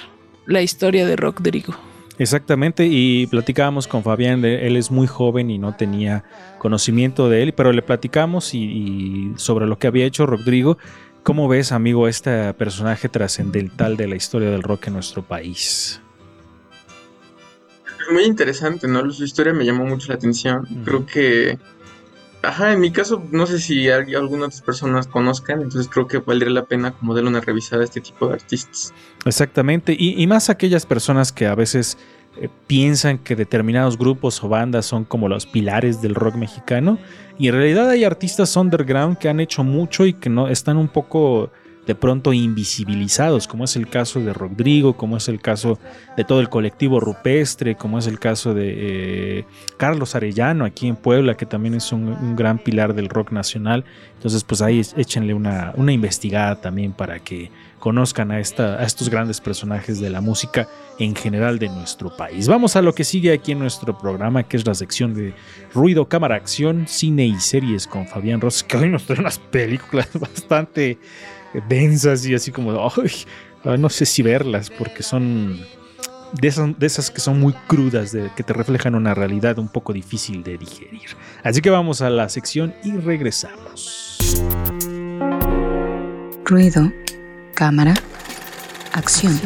la 0.46 0.62
historia 0.62 1.08
de 1.08 1.16
Rodrigo. 1.16 1.74
Exactamente, 2.20 2.86
y 2.86 3.26
platicábamos 3.28 3.88
con 3.88 4.04
Fabián, 4.04 4.42
de- 4.44 4.68
él 4.68 4.76
es 4.76 4.92
muy 4.92 5.08
joven 5.08 5.50
y 5.50 5.58
no 5.58 5.74
tenía 5.76 6.24
conocimiento 6.60 7.30
de 7.30 7.42
él, 7.42 7.54
pero 7.54 7.72
le 7.72 7.82
platicamos 7.82 8.54
y, 8.54 8.60
y 8.60 9.32
sobre 9.38 9.66
lo 9.66 9.80
que 9.80 9.88
había 9.88 10.06
hecho 10.06 10.28
Rodrigo. 10.28 10.78
¿Cómo 11.24 11.48
ves, 11.48 11.72
amigo, 11.72 12.08
este 12.08 12.54
personaje 12.54 13.10
trascendental 13.10 13.98
de 13.98 14.08
la 14.08 14.16
historia 14.16 14.50
del 14.50 14.64
rock 14.64 14.88
en 14.88 14.94
nuestro 14.94 15.22
país? 15.22 16.02
Muy 18.12 18.24
interesante, 18.24 18.88
¿no? 18.88 19.10
Su 19.12 19.24
historia 19.24 19.54
me 19.54 19.66
llamó 19.66 19.86
mucho 19.86 20.08
la 20.10 20.16
atención. 20.16 20.66
Creo 20.84 21.06
que. 21.06 21.60
Ajá, 22.42 22.72
en 22.72 22.80
mi 22.80 22.90
caso, 22.92 23.22
no 23.32 23.46
sé 23.46 23.60
si 23.60 23.90
al- 23.90 24.16
algunas 24.16 24.48
otras 24.48 24.62
personas 24.62 25.08
conozcan, 25.08 25.62
entonces 25.62 25.90
creo 25.92 26.08
que 26.08 26.20
valdría 26.20 26.50
la 26.52 26.64
pena 26.66 26.92
como 26.94 27.14
darle 27.14 27.30
una 27.30 27.42
revisada 27.42 27.82
a 27.82 27.86
este 27.86 28.00
tipo 28.00 28.28
de 28.28 28.36
artistas. 28.36 28.94
Exactamente, 29.26 29.94
y, 30.00 30.20
y 30.22 30.26
más 30.26 30.50
aquellas 30.50 30.86
personas 30.86 31.34
que 31.34 31.46
a 31.48 31.54
veces 31.56 31.98
eh, 32.42 32.50
piensan 32.68 33.18
que 33.18 33.36
determinados 33.36 33.98
grupos 33.98 34.44
o 34.44 34.50
bandas 34.50 34.86
son 34.86 35.06
como 35.06 35.28
los 35.28 35.46
pilares 35.46 36.02
del 36.02 36.16
rock 36.16 36.36
mexicano, 36.36 36.98
y 37.38 37.48
en 37.48 37.56
realidad 37.56 37.90
hay 37.90 38.04
artistas 38.04 38.56
underground 38.56 39.18
que 39.18 39.30
han 39.30 39.40
hecho 39.40 39.64
mucho 39.64 40.06
y 40.06 40.14
que 40.14 40.30
no 40.30 40.48
están 40.48 40.78
un 40.78 40.90
poco 40.90 41.52
de 41.88 41.96
pronto 41.96 42.34
invisibilizados, 42.34 43.48
como 43.48 43.64
es 43.64 43.76
el 43.76 43.88
caso 43.88 44.20
de 44.20 44.32
Rodrigo, 44.32 44.96
como 44.96 45.18
es 45.18 45.28
el 45.28 45.42
caso 45.42 45.80
de 46.16 46.24
todo 46.24 46.40
el 46.40 46.48
colectivo 46.48 47.00
rupestre, 47.00 47.74
como 47.76 47.98
es 47.98 48.06
el 48.06 48.20
caso 48.20 48.54
de 48.54 49.40
eh, 49.40 49.46
Carlos 49.78 50.14
Arellano 50.14 50.66
aquí 50.66 50.88
en 50.88 50.96
Puebla, 50.96 51.36
que 51.36 51.48
también 51.48 51.74
es 51.74 51.92
un, 51.92 52.10
un 52.10 52.36
gran 52.36 52.60
pilar 52.60 52.94
del 52.94 53.10
rock 53.10 53.32
nacional. 53.32 53.86
Entonces, 54.14 54.44
pues 54.44 54.62
ahí 54.62 54.82
échenle 54.98 55.34
una, 55.34 55.74
una 55.78 55.92
investigada 55.92 56.62
también 56.62 56.92
para 56.92 57.18
que 57.18 57.50
conozcan 57.80 58.32
a, 58.32 58.40
esta, 58.40 58.76
a 58.76 58.84
estos 58.84 59.10
grandes 59.10 59.42
personajes 59.42 60.00
de 60.00 60.10
la 60.10 60.22
música 60.22 60.68
en 61.00 61.16
general 61.16 61.60
de 61.60 61.70
nuestro 61.70 62.16
país. 62.16 62.48
Vamos 62.48 62.76
a 62.76 62.82
lo 62.82 62.94
que 62.94 63.04
sigue 63.04 63.32
aquí 63.32 63.54
en 63.54 63.60
nuestro 63.60 63.98
programa, 63.98 64.44
que 64.44 64.58
es 64.58 64.66
la 64.66 64.76
sección 64.76 65.14
de 65.14 65.34
ruido, 65.74 66.08
cámara, 66.08 66.36
acción, 66.36 66.88
cine 66.88 67.26
y 67.26 67.40
series 67.40 67.88
con 67.88 68.06
Fabián 68.06 68.42
Ross, 68.42 68.64
que 68.64 68.78
hoy 68.78 68.90
nos 68.90 69.06
trae 69.06 69.20
unas 69.20 69.40
películas 69.40 70.10
bastante 70.20 71.00
densas 71.68 72.26
y 72.26 72.36
así 72.36 72.52
como, 72.52 72.72
"Ay, 72.72 73.12
ah, 73.64 73.78
no 73.78 73.90
sé 73.90 74.06
si 74.06 74.22
verlas, 74.22 74.70
porque 74.70 75.02
son 75.02 75.60
de 76.34 76.48
esas, 76.48 76.78
de 76.78 76.86
esas 76.86 77.12
que 77.12 77.20
son 77.20 77.40
muy 77.40 77.54
crudas, 77.68 78.16
que 78.36 78.44
te 78.44 78.54
reflejan 78.54 78.96
una 78.96 79.14
realidad 79.14 79.58
un 79.60 79.70
poco 79.70 79.94
difícil 79.94 80.44
de 80.44 80.58
digerir. 80.58 81.10
Así 81.44 81.62
que 81.62 81.70
vamos 81.70 82.02
a 82.02 82.10
la 82.10 82.30
sección 82.30 82.74
y 82.84 82.92
regresamos. 82.92 84.18
Ruido, 86.46 86.92
cámara, 87.60 87.94
acción. 88.94 89.38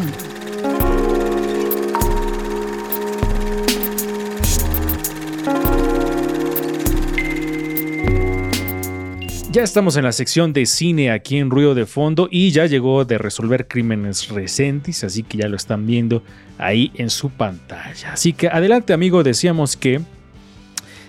Ya 9.51 9.63
estamos 9.63 9.98
en 9.98 10.03
la 10.03 10.12
sección 10.12 10.53
de 10.53 10.67
cine 10.67 11.10
aquí 11.10 11.39
en 11.39 11.50
Ruido 11.50 11.74
de 11.74 11.88
Fondo 11.88 12.27
y 12.29 12.51
ya 12.51 12.67
llegó 12.67 13.03
de 13.03 13.17
resolver 13.17 13.67
crímenes 13.67 14.29
recentes, 14.29 15.03
así 15.03 15.24
que 15.24 15.39
ya 15.39 15.48
lo 15.48 15.55
están 15.55 15.88
viendo 15.88 16.22
ahí 16.60 16.91
en 16.93 17.10
su 17.10 17.32
pantalla. 17.32 18.13
Así 18.13 18.34
que 18.34 18.48
adelante 18.48 18.93
amigo, 18.93 19.24
decíamos 19.24 19.75
que 19.75 20.01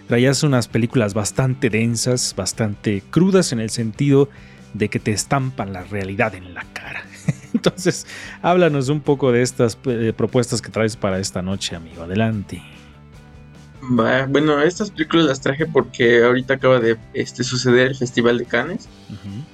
traías 0.08 0.42
unas 0.42 0.68
películas 0.68 1.12
bastante 1.12 1.68
densas, 1.68 2.34
bastante 2.34 3.02
crudas 3.11 3.52
en 3.52 3.61
el 3.61 3.68
sentido 3.68 4.30
de 4.74 4.88
que 4.88 4.98
te 4.98 5.12
estampan 5.12 5.72
la 5.72 5.84
realidad 5.84 6.34
en 6.34 6.52
la 6.52 6.64
cara. 6.72 7.04
Entonces, 7.54 8.06
háblanos 8.42 8.88
un 8.90 9.00
poco 9.00 9.32
de 9.32 9.42
estas 9.42 9.78
eh, 9.86 10.12
propuestas 10.14 10.60
que 10.60 10.70
traes 10.70 10.96
para 10.96 11.18
esta 11.18 11.40
noche, 11.40 11.74
amigo. 11.76 12.02
Adelante. 12.02 12.62
Bueno, 13.88 14.60
estas 14.62 14.90
películas 14.90 15.26
las 15.26 15.40
traje 15.40 15.66
porque 15.66 16.24
ahorita 16.24 16.54
acaba 16.54 16.80
de 16.80 16.96
este, 17.12 17.44
suceder 17.44 17.88
el 17.88 17.94
Festival 17.94 18.38
de 18.38 18.46
Cannes 18.46 18.88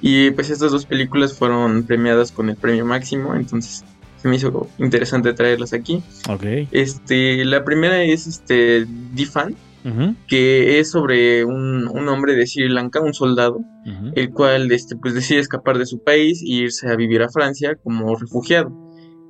y 0.00 0.30
pues 0.30 0.50
estas 0.50 0.70
dos 0.70 0.86
películas 0.86 1.34
fueron 1.34 1.82
premiadas 1.82 2.30
con 2.30 2.48
el 2.48 2.56
premio 2.56 2.84
máximo, 2.84 3.34
entonces 3.34 3.84
se 4.22 4.28
me 4.28 4.36
hizo 4.36 4.68
interesante 4.78 5.32
traerlas 5.32 5.72
aquí. 5.72 6.02
Ok. 6.28 6.44
Este, 6.70 7.44
la 7.44 7.64
primera 7.64 8.02
es 8.02 8.26
este 8.26 8.86
D-Fan, 9.14 9.56
Que 10.26 10.78
es 10.78 10.90
sobre 10.90 11.44
un, 11.44 11.88
un 11.88 12.08
hombre 12.08 12.34
de 12.34 12.46
Sri 12.46 12.68
Lanka, 12.68 13.00
un 13.00 13.14
soldado, 13.14 13.60
el 14.14 14.30
cual 14.30 14.70
este, 14.72 14.96
pues, 14.96 15.14
decide 15.14 15.40
escapar 15.40 15.78
de 15.78 15.86
su 15.86 16.02
país 16.02 16.42
e 16.42 16.48
irse 16.48 16.88
a 16.88 16.96
vivir 16.96 17.22
a 17.22 17.30
Francia 17.30 17.76
como 17.82 18.14
refugiado. 18.14 18.70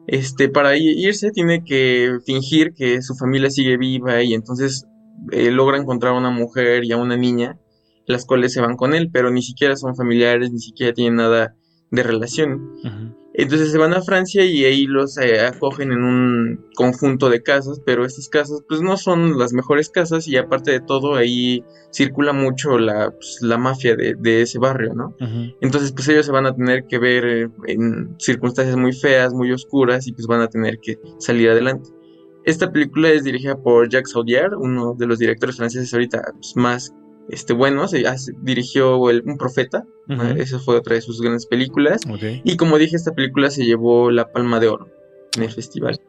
Este, 0.06 0.48
para 0.48 0.76
irse 0.76 1.30
tiene 1.30 1.62
que 1.64 2.18
fingir 2.26 2.74
que 2.74 3.00
su 3.00 3.14
familia 3.14 3.50
sigue 3.50 3.76
viva 3.76 4.22
y 4.22 4.34
entonces 4.34 4.86
eh, 5.30 5.50
logra 5.50 5.78
encontrar 5.78 6.14
a 6.14 6.18
una 6.18 6.30
mujer 6.30 6.84
y 6.84 6.92
a 6.92 6.96
una 6.96 7.16
niña, 7.16 7.58
las 8.06 8.24
cuales 8.24 8.52
se 8.52 8.60
van 8.60 8.76
con 8.76 8.94
él, 8.94 9.10
pero 9.12 9.30
ni 9.30 9.42
siquiera 9.42 9.76
son 9.76 9.94
familiares, 9.94 10.50
ni 10.50 10.58
siquiera 10.58 10.92
tienen 10.92 11.16
nada 11.16 11.54
de 11.90 12.02
relación. 12.02 13.14
Entonces 13.34 13.70
se 13.70 13.78
van 13.78 13.94
a 13.94 14.02
Francia 14.02 14.44
y 14.44 14.64
ahí 14.64 14.86
los 14.86 15.16
eh, 15.16 15.40
acogen 15.40 15.92
en 15.92 16.02
un 16.02 16.66
conjunto 16.74 17.28
de 17.28 17.42
casas, 17.42 17.80
pero 17.84 18.04
estas 18.04 18.28
casas 18.28 18.62
pues 18.68 18.82
no 18.82 18.96
son 18.96 19.38
las 19.38 19.52
mejores 19.52 19.88
casas 19.88 20.26
y 20.26 20.36
aparte 20.36 20.72
de 20.72 20.80
todo 20.80 21.14
ahí 21.14 21.64
circula 21.92 22.32
mucho 22.32 22.78
la, 22.78 23.10
pues, 23.10 23.38
la 23.40 23.56
mafia 23.56 23.94
de, 23.94 24.16
de 24.18 24.42
ese 24.42 24.58
barrio, 24.58 24.94
¿no? 24.94 25.14
Entonces 25.60 25.92
pues 25.92 26.08
ellos 26.08 26.26
se 26.26 26.32
van 26.32 26.46
a 26.46 26.54
tener 26.54 26.86
que 26.88 26.98
ver 26.98 27.24
eh, 27.24 27.48
en 27.68 28.16
circunstancias 28.18 28.76
muy 28.76 28.92
feas, 28.92 29.32
muy 29.32 29.52
oscuras 29.52 30.08
y 30.08 30.12
pues 30.12 30.26
van 30.26 30.40
a 30.40 30.48
tener 30.48 30.80
que 30.80 30.98
salir 31.18 31.50
adelante. 31.50 31.88
Esta 32.44 32.72
película 32.72 33.10
es 33.10 33.22
dirigida 33.22 33.56
por 33.56 33.88
Jacques 33.88 34.16
Audiard, 34.16 34.54
uno 34.56 34.94
de 34.94 35.06
los 35.06 35.18
directores 35.18 35.56
franceses 35.56 35.92
ahorita 35.92 36.22
pues, 36.32 36.56
más 36.56 36.92
este, 37.28 37.52
buenos. 37.52 37.92
Dirigió 38.42 39.10
el- 39.10 39.22
Un 39.26 39.36
Profeta, 39.38 39.84
esa 40.38 40.58
fue 40.58 40.76
otra 40.76 40.94
de 40.94 41.02
sus 41.02 41.20
grandes 41.20 41.46
películas. 41.46 42.00
Y 42.44 42.56
como 42.56 42.78
dije, 42.78 42.96
esta 42.96 43.12
película 43.12 43.50
se 43.50 43.64
llevó 43.64 44.10
la 44.10 44.32
palma 44.32 44.58
de 44.60 44.68
oro 44.68 44.88
en 45.36 45.42
el 45.44 45.50
festival. 45.50 46.00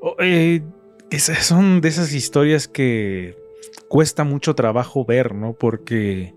Oh, 0.00 0.16
eh, 0.20 0.62
esas 1.10 1.44
son 1.46 1.80
de 1.80 1.88
esas 1.88 2.12
historias 2.12 2.66
que 2.68 3.36
cuesta 3.88 4.24
mucho 4.24 4.54
trabajo 4.54 5.04
ver, 5.04 5.34
¿no? 5.34 5.52
Porque 5.54 6.34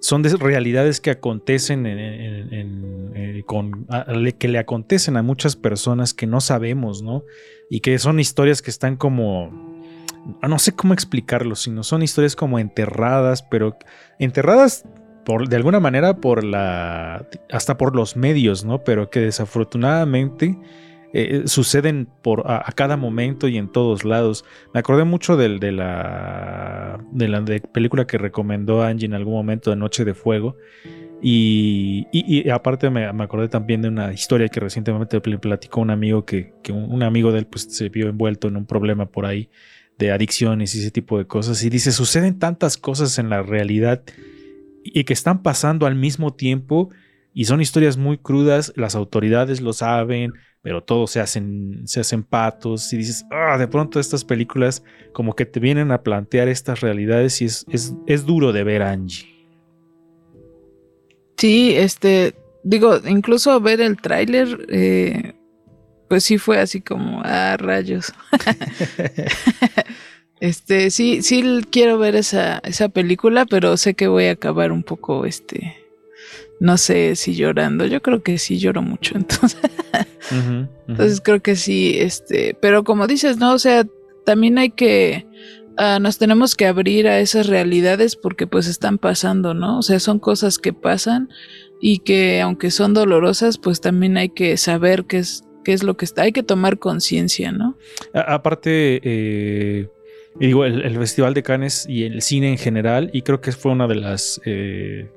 son 0.00 0.22
de 0.22 0.34
realidades 0.36 1.00
que 1.00 1.10
acontecen 1.10 1.86
en, 1.86 1.98
en- 1.98 2.54
en- 2.54 3.12
eh, 3.14 3.42
con, 3.46 3.86
a- 3.88 4.12
le- 4.12 4.32
que 4.34 4.48
le 4.48 4.58
acontecen 4.58 5.16
a 5.16 5.22
muchas 5.22 5.56
personas 5.56 6.14
que 6.14 6.26
no 6.26 6.40
sabemos, 6.40 7.02
¿no? 7.02 7.24
Y 7.68 7.80
que 7.80 7.98
son 7.98 8.18
historias 8.20 8.62
que 8.62 8.70
están 8.70 8.96
como 8.96 9.69
no 10.42 10.58
sé 10.58 10.74
cómo 10.74 10.94
explicarlo, 10.94 11.54
sino 11.54 11.82
son 11.82 12.02
historias 12.02 12.36
como 12.36 12.58
enterradas, 12.58 13.42
pero 13.42 13.76
enterradas 14.18 14.84
por, 15.24 15.48
de 15.48 15.56
alguna 15.56 15.80
manera 15.80 16.16
por 16.16 16.44
la 16.44 17.26
hasta 17.50 17.76
por 17.76 17.94
los 17.94 18.16
medios, 18.16 18.64
¿no? 18.64 18.82
Pero 18.84 19.10
que 19.10 19.20
desafortunadamente 19.20 20.58
eh, 21.12 21.42
suceden 21.46 22.08
por 22.22 22.44
a, 22.46 22.70
cada 22.74 22.96
momento 22.96 23.48
y 23.48 23.56
en 23.56 23.70
todos 23.70 24.04
lados. 24.04 24.44
Me 24.72 24.80
acordé 24.80 25.04
mucho 25.04 25.36
de 25.36 25.48
la 25.72 27.00
de 27.10 27.28
la 27.28 27.44
película 27.72 28.06
que 28.06 28.18
recomendó 28.18 28.82
Angie 28.82 29.06
en 29.06 29.14
algún 29.14 29.34
momento 29.34 29.70
de 29.70 29.76
Noche 29.76 30.04
de 30.04 30.14
Fuego. 30.14 30.56
Y, 31.22 32.06
y- 32.12 32.48
aparte 32.48 32.88
me, 32.88 33.12
me 33.12 33.24
acordé 33.24 33.48
también 33.48 33.82
de 33.82 33.88
una 33.88 34.10
historia 34.12 34.48
que 34.48 34.58
recientemente 34.58 35.20
platicó 35.20 35.82
un 35.82 35.90
amigo 35.90 36.24
que, 36.24 36.54
un 36.72 37.02
amigo 37.02 37.30
de 37.30 37.40
él 37.40 37.46
pues 37.46 37.64
se 37.64 37.90
vio 37.90 38.08
envuelto 38.08 38.48
en 38.48 38.56
un 38.56 38.64
problema 38.64 39.04
por 39.04 39.26
ahí 39.26 39.50
de 40.00 40.10
adicciones 40.10 40.74
y 40.74 40.80
ese 40.80 40.90
tipo 40.90 41.18
de 41.18 41.26
cosas. 41.26 41.62
Y 41.62 41.70
dice, 41.70 41.92
suceden 41.92 42.38
tantas 42.38 42.76
cosas 42.76 43.18
en 43.18 43.28
la 43.28 43.42
realidad 43.42 44.02
y 44.82 45.04
que 45.04 45.12
están 45.12 45.42
pasando 45.42 45.86
al 45.86 45.94
mismo 45.94 46.32
tiempo 46.32 46.90
y 47.32 47.44
son 47.44 47.60
historias 47.60 47.96
muy 47.96 48.18
crudas, 48.18 48.72
las 48.76 48.96
autoridades 48.96 49.60
lo 49.60 49.72
saben, 49.72 50.32
pero 50.62 50.82
todos 50.82 51.12
se 51.12 51.20
hacen, 51.20 51.82
se 51.86 52.00
hacen 52.00 52.24
patos 52.24 52.92
y 52.92 52.96
dices, 52.96 53.24
ah, 53.30 53.56
de 53.58 53.68
pronto 53.68 54.00
estas 54.00 54.24
películas 54.24 54.82
como 55.12 55.36
que 55.36 55.46
te 55.46 55.60
vienen 55.60 55.92
a 55.92 56.02
plantear 56.02 56.48
estas 56.48 56.80
realidades 56.80 57.40
y 57.42 57.44
es, 57.44 57.66
es, 57.68 57.94
es 58.06 58.26
duro 58.26 58.52
de 58.52 58.64
ver 58.64 58.82
Angie. 58.82 59.28
Sí, 61.36 61.74
este, 61.76 62.34
digo, 62.64 62.98
incluso 63.06 63.60
ver 63.60 63.80
el 63.80 63.98
tráiler, 63.98 64.66
eh, 64.68 65.34
pues 66.10 66.24
sí 66.24 66.38
fue 66.38 66.58
así 66.58 66.80
como, 66.80 67.22
ah, 67.24 67.56
rayos. 67.56 68.12
Este, 70.40 70.90
sí, 70.90 71.20
sí 71.20 71.44
quiero 71.70 71.98
ver 71.98 72.16
esa, 72.16 72.62
esa 72.64 72.88
película, 72.88 73.44
pero 73.44 73.76
sé 73.76 73.92
que 73.92 74.08
voy 74.08 74.24
a 74.24 74.30
acabar 74.30 74.72
un 74.72 74.82
poco, 74.82 75.26
este, 75.26 75.76
no 76.60 76.78
sé 76.78 77.14
si 77.14 77.34
llorando. 77.34 77.84
Yo 77.84 78.00
creo 78.00 78.22
que 78.22 78.38
sí 78.38 78.58
lloro 78.58 78.80
mucho, 78.80 79.14
entonces. 79.18 79.60
Entonces 80.88 81.20
creo 81.20 81.42
que 81.42 81.56
sí, 81.56 81.98
este, 81.98 82.56
pero 82.58 82.84
como 82.84 83.06
dices, 83.06 83.36
¿no? 83.36 83.52
O 83.52 83.58
sea, 83.58 83.86
también 84.24 84.56
hay 84.56 84.70
que, 84.70 85.26
ah, 85.76 85.98
nos 86.00 86.16
tenemos 86.16 86.56
que 86.56 86.66
abrir 86.66 87.06
a 87.06 87.20
esas 87.20 87.46
realidades 87.46 88.16
porque 88.16 88.46
pues 88.46 88.66
están 88.66 88.96
pasando, 88.96 89.52
¿no? 89.52 89.80
O 89.80 89.82
sea, 89.82 90.00
son 90.00 90.18
cosas 90.18 90.56
que 90.56 90.72
pasan 90.72 91.28
y 91.82 91.98
que 91.98 92.40
aunque 92.40 92.70
son 92.70 92.94
dolorosas, 92.94 93.58
pues 93.58 93.82
también 93.82 94.16
hay 94.16 94.30
que 94.30 94.56
saber 94.56 95.04
qué 95.04 95.18
es, 95.18 95.44
qué 95.64 95.72
es 95.72 95.82
lo 95.82 95.96
que 95.96 96.04
está, 96.04 96.22
hay 96.22 96.32
que 96.32 96.42
tomar 96.42 96.78
conciencia, 96.78 97.52
¿no? 97.52 97.76
Aparte, 98.12 99.00
eh, 99.02 99.88
digo, 100.36 100.64
el, 100.64 100.96
Festival 100.98 101.34
de 101.34 101.42
Cannes 101.42 101.86
y 101.88 102.04
el 102.04 102.22
cine 102.22 102.50
en 102.50 102.58
general, 102.58 103.10
y 103.12 103.22
creo 103.22 103.40
que 103.40 103.52
fue 103.52 103.72
una 103.72 103.86
de 103.86 103.94
las... 103.94 104.40
eh, 104.44 105.10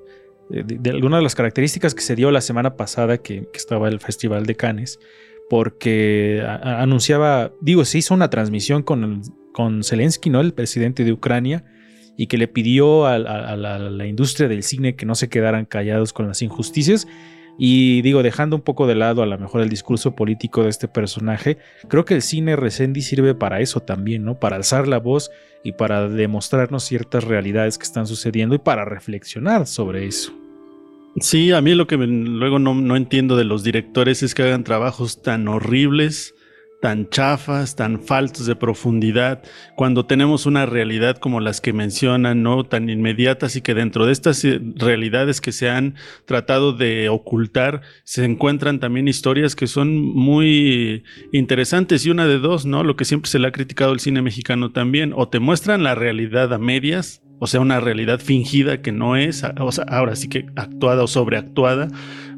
de, 0.50 0.90
alguna 0.92 1.18
de 1.18 1.24
las 1.24 1.36
características 1.36 1.96
que 1.96 2.02
se 2.02 2.16
dio 2.16 2.30
la 2.30 2.42
semana 2.42 2.76
pasada 2.76 3.18
que, 3.18 3.48
que 3.52 3.58
estaba 3.58 3.88
el 3.88 4.00
Festival 4.00 4.46
de 4.46 4.56
Cannes, 4.56 5.00
porque 5.50 6.44
anunciaba, 6.46 7.54
digo, 7.62 7.86
se 7.86 8.00
hizo 8.00 8.14
una 8.14 8.30
transmisión 8.30 8.84
con, 8.84 9.22
con 9.52 9.84
Zelensky, 9.84 10.30
¿no? 10.30 10.42
El 10.42 10.54
presidente 10.54 11.04
de 11.04 11.12
Ucrania, 11.12 11.66
y 12.18 12.28
que 12.28 12.38
le 12.38 12.48
pidió 12.48 13.06
a 13.06 13.18
la 13.18 14.06
industria 14.06 14.48
del 14.48 14.64
cine 14.64 14.96
que 14.96 15.06
no 15.06 15.16
se 15.16 15.30
quedaran 15.30 15.66
callados 15.66 16.14
con 16.14 16.28
las 16.28 16.42
injusticias. 16.42 17.08
Y 17.58 18.02
digo, 18.02 18.24
dejando 18.24 18.56
un 18.56 18.62
poco 18.62 18.88
de 18.88 18.96
lado 18.96 19.22
a 19.22 19.26
lo 19.26 19.38
mejor 19.38 19.62
el 19.62 19.70
discurso 19.70 20.16
político 20.16 20.64
de 20.64 20.70
este 20.70 20.88
personaje, 20.88 21.58
creo 21.88 22.06
que 22.06 22.16
el 22.16 22.22
cine 22.22 22.56
Resendi 22.56 23.02
sirve 23.02 23.36
para 23.36 23.60
eso 23.60 23.80
también, 23.80 24.24
¿no? 24.24 24.40
Para 24.40 24.56
alzar 24.56 24.88
la 24.88 25.00
voz 25.00 25.30
y 25.64 25.74
para 25.74 26.10
demostrarnos 26.10 26.84
ciertas 26.84 27.24
realidades 27.24 27.78
que 27.78 27.86
están 27.86 28.08
sucediendo 28.08 28.56
y 28.56 28.60
para 28.60 28.86
reflexionar 28.86 29.68
sobre 29.68 30.08
eso. 30.08 30.34
Sí, 31.20 31.52
a 31.52 31.62
mí 31.62 31.76
lo 31.76 31.86
que 31.86 31.96
luego 31.98 32.58
no, 32.58 32.74
no 32.74 32.96
entiendo 32.96 33.38
de 33.38 33.44
los 33.44 33.64
directores 33.64 34.24
es 34.24 34.34
que 34.34 34.42
hagan 34.42 34.64
trabajos 34.64 35.22
tan 35.22 35.48
horribles, 35.48 36.34
tan 36.84 37.08
chafas, 37.08 37.78
tan 37.78 38.04
faltos 38.04 38.46
de 38.46 38.58
profundidad, 38.58 39.42
cuando 39.78 40.06
tenemos 40.06 40.46
una 40.46 40.66
realidad 40.66 41.16
como 41.16 41.40
las 41.40 41.62
que 41.62 41.72
mencionan, 41.72 42.44
¿no? 42.44 42.66
Tan 42.66 42.90
inmediatas 42.90 43.56
y 43.56 43.62
que 43.62 43.74
dentro 43.74 44.06
de 44.06 44.12
estas 44.12 44.44
eh, 44.44 44.60
realidades 44.76 45.40
que 45.40 45.54
se 45.54 45.70
han 45.70 45.96
tratado 46.26 46.74
de 46.74 47.08
ocultar, 47.08 47.84
se 48.04 48.26
encuentran 48.26 48.82
también 48.82 49.08
historias 49.08 49.56
que 49.56 49.68
son 49.68 49.96
muy 49.96 51.06
interesantes 51.32 52.06
y 52.06 52.10
una 52.10 52.28
de 52.28 52.40
dos, 52.40 52.66
¿no? 52.66 52.84
Lo 52.84 52.98
que 52.98 53.06
siempre 53.06 53.32
se 53.32 53.40
le 53.40 53.48
ha 53.48 53.54
criticado 53.54 53.94
al 53.94 54.02
cine 54.02 54.22
mexicano 54.22 54.74
también, 54.74 55.14
o 55.16 55.30
te 55.30 55.40
muestran 55.40 55.84
la 55.84 55.96
realidad 55.96 56.52
a 56.52 56.58
medias, 56.58 57.22
o 57.40 57.48
sea, 57.48 57.62
una 57.62 57.80
realidad 57.80 58.20
fingida 58.20 58.82
que 58.82 58.92
no 58.92 59.16
es, 59.16 59.46
o 59.58 59.72
sea, 59.72 59.86
ahora 59.86 60.18
sí 60.18 60.28
que 60.28 60.48
actuada 60.58 61.04
o 61.04 61.08
sobreactuada, 61.08 61.88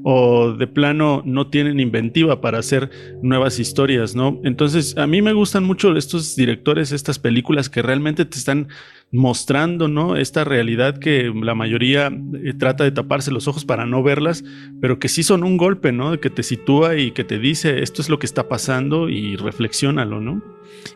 o 0.08 0.52
de 0.52 0.68
plano 0.68 1.24
no 1.26 1.48
tienen 1.48 1.80
inventiva 1.80 2.40
para 2.40 2.60
hacer 2.60 2.92
nuevas 3.24 3.58
historias, 3.58 4.16
¿no? 4.16 4.40
Entonces, 4.44 4.96
a 5.00 5.08
mí 5.08 5.24
me 5.24 5.34
gustan 5.34 5.64
mucho 5.64 5.98
estos 5.98 6.36
directores, 6.36 6.92
estas 6.92 7.18
películas 7.18 7.72
que 7.72 7.82
realmente 7.82 8.24
te 8.24 8.38
están 8.38 8.68
mostrando, 9.12 9.88
¿no? 9.88 10.18
Esta 10.18 10.44
realidad 10.44 10.98
que 10.98 11.32
la 11.34 11.56
mayoría 11.56 12.08
eh, 12.08 12.54
trata 12.54 12.84
de 12.84 12.92
taparse 12.92 13.32
los 13.32 13.48
ojos 13.48 13.66
para 13.66 13.86
no 13.86 14.04
verlas, 14.04 14.44
pero 14.82 15.00
que 15.00 15.08
sí 15.08 15.24
son 15.24 15.44
un 15.44 15.58
golpe, 15.58 15.92
¿no? 15.92 16.20
Que 16.20 16.30
te 16.30 16.44
sitúa 16.44 16.98
y 16.98 17.12
que 17.12 17.24
te 17.24 17.40
dice 17.40 17.82
esto 17.82 18.02
es 18.02 18.10
lo 18.10 18.20
que 18.20 18.26
está 18.26 18.48
pasando 18.48 19.10
y 19.10 19.36
reflexiónalo, 19.36 20.20
¿no? 20.20 20.42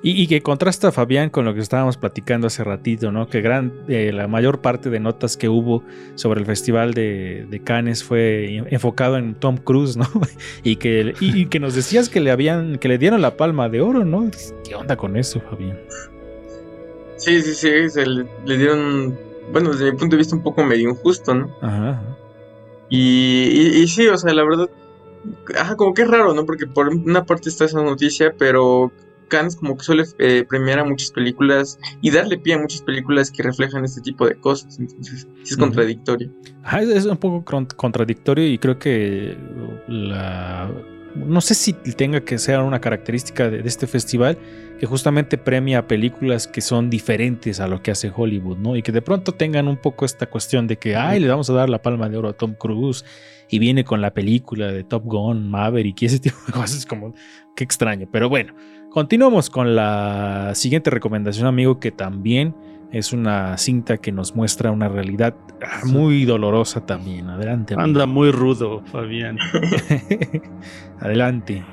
Y, 0.02 0.28
que 0.28 0.42
contrasta 0.42 0.92
Fabián 0.92 1.30
con 1.30 1.46
lo 1.46 1.54
que 1.54 1.62
estábamos 1.62 1.98
platicando 1.98 2.48
hace 2.48 2.64
ratito, 2.64 3.12
¿no? 3.12 3.28
Que 3.28 3.42
gran, 3.42 3.74
eh, 3.88 4.12
la 4.14 4.28
mayor 4.28 4.62
parte 4.62 4.90
de 4.90 5.00
notas 5.00 5.36
que 5.36 5.50
hubo 5.50 5.84
sobre 6.16 6.40
el 6.40 6.46
Festival 6.46 6.94
de, 6.94 7.62
Cannes 7.64 8.04
fue 8.04 8.64
enfocado 8.70 9.18
en 9.18 9.36
Tom 9.36 9.58
Cruise, 9.58 9.98
¿no? 9.98 10.08
y, 10.64 10.76
que, 10.78 11.16
y 11.20 11.48
que 11.48 11.60
nos 11.60 11.76
decías 11.76 12.08
que 12.08 12.20
le 12.20 12.32
habían, 12.32 12.78
que 12.78 12.88
le 12.88 12.98
dieron 12.98 13.22
la 13.22 13.36
palma 13.36 13.68
de 13.68 13.82
oro, 13.82 14.06
¿no? 14.06 14.30
¿Qué 14.64 14.76
onda 14.76 14.96
con 14.96 15.18
eso, 15.18 15.42
Fabián? 15.42 15.78
Sí, 17.20 17.42
sí, 17.42 17.54
sí, 17.54 17.90
se 17.90 18.06
le, 18.06 18.26
le 18.46 18.58
dieron, 18.58 19.18
bueno, 19.52 19.72
desde 19.72 19.92
mi 19.92 19.98
punto 19.98 20.16
de 20.16 20.20
vista 20.20 20.36
un 20.36 20.42
poco 20.44 20.64
medio 20.64 20.90
injusto, 20.90 21.36
¿no? 21.36 21.56
Ajá. 21.62 21.90
ajá. 21.92 22.18
Y, 22.90 22.98
y, 23.52 23.84
y 23.84 23.88
sí, 23.88 24.08
o 24.08 24.18
sea, 24.18 24.34
la 24.34 24.44
verdad, 24.44 24.70
ajá, 25.56 25.76
como 25.76 25.94
que 25.94 26.02
es 26.02 26.08
raro, 26.08 26.34
¿no? 26.34 26.46
Porque 26.46 26.66
por 26.66 26.88
una 26.90 27.26
parte 27.26 27.50
está 27.50 27.66
esa 27.66 27.82
noticia, 27.84 28.34
pero 28.38 28.92
Cannes 29.30 29.56
como 29.56 29.78
que 29.78 29.84
suele 29.84 30.04
eh, 30.18 30.44
premiar 30.50 30.80
a 30.80 30.84
muchas 30.84 31.12
películas 31.12 31.80
y 32.02 32.10
darle 32.10 32.38
pie 32.38 32.56
a 32.56 32.58
muchas 32.58 32.82
películas 32.82 33.30
que 33.32 33.44
reflejan 33.44 33.86
este 33.86 34.02
tipo 34.02 34.28
de 34.28 34.36
cosas, 34.36 34.80
entonces 34.80 35.28
sí 35.44 35.54
es 35.54 35.58
contradictorio. 35.58 36.32
Ajá, 36.64 36.82
es, 36.82 37.06
un 37.06 37.18
poco 37.18 37.46
contradictorio 37.76 38.48
y 38.48 38.58
creo 38.58 38.80
que 38.80 39.38
la... 39.88 40.72
No 41.16 41.42
sé 41.42 41.56
si 41.56 41.74
tenga 41.74 42.22
que 42.22 42.38
ser 42.38 42.60
una 42.60 42.80
característica 42.80 43.50
de, 43.50 43.62
este 43.68 43.88
festival 43.88 44.38
que 44.80 44.86
justamente 44.86 45.38
premia 45.38 45.88
películas 45.88 46.48
que 46.48 46.62
son 46.62 46.90
diferentes 46.90 47.60
a 47.60 47.68
lo 47.68 47.82
que 47.82 47.92
hace 47.92 48.12
Hollywood, 48.16 48.58
¿no? 48.58 48.76
Y 48.76 48.82
que 48.82 48.92
de 48.92 49.02
pronto 49.02 49.34
tengan 49.34 49.68
un 49.68 49.78
poco 49.78 50.06
esta 50.06 50.28
cuestión 50.28 50.68
de 50.68 50.78
que, 50.78 50.96
ay, 50.96 51.20
le 51.20 51.28
vamos 51.28 51.50
a 51.50 51.54
dar 51.54 51.70
la 51.70 51.82
palma 51.82 52.10
de 52.10 52.18
oro 52.18 52.30
a 52.30 52.34
Tom 52.34 52.54
Cruise 52.54 53.04
y 53.50 53.60
viene 53.60 53.84
con 53.84 54.02
la 54.02 54.14
película 54.14 54.72
de 54.72 54.84
Top 54.84 55.04
Gun, 55.06 55.50
Maverick 55.50 56.02
y 56.02 56.06
ese 56.06 56.20
tipo 56.20 56.38
de 56.48 56.54
cosas, 56.54 56.86
como, 56.86 57.14
qué 57.56 57.64
extraño. 57.64 58.08
Pero 58.12 58.30
bueno, 58.30 58.54
continuamos 58.92 59.50
con 59.50 59.76
la 59.76 60.52
siguiente 60.56 60.90
recomendación, 60.90 61.48
amigo, 61.48 61.80
que 61.80 61.92
también 61.92 62.56
es 62.92 63.14
una 63.14 63.58
cinta 63.58 63.98
que 63.98 64.12
nos 64.12 64.36
muestra 64.36 64.72
una 64.72 64.90
realidad 64.90 65.36
ah, 65.62 65.82
muy 65.86 66.26
dolorosa 66.26 66.86
también. 66.86 67.30
Adelante. 67.30 67.74
amigo. 67.74 67.86
Anda 67.86 68.06
muy 68.06 68.32
rudo, 68.32 68.84
Fabián. 68.86 69.38
Adelante. 71.00 71.64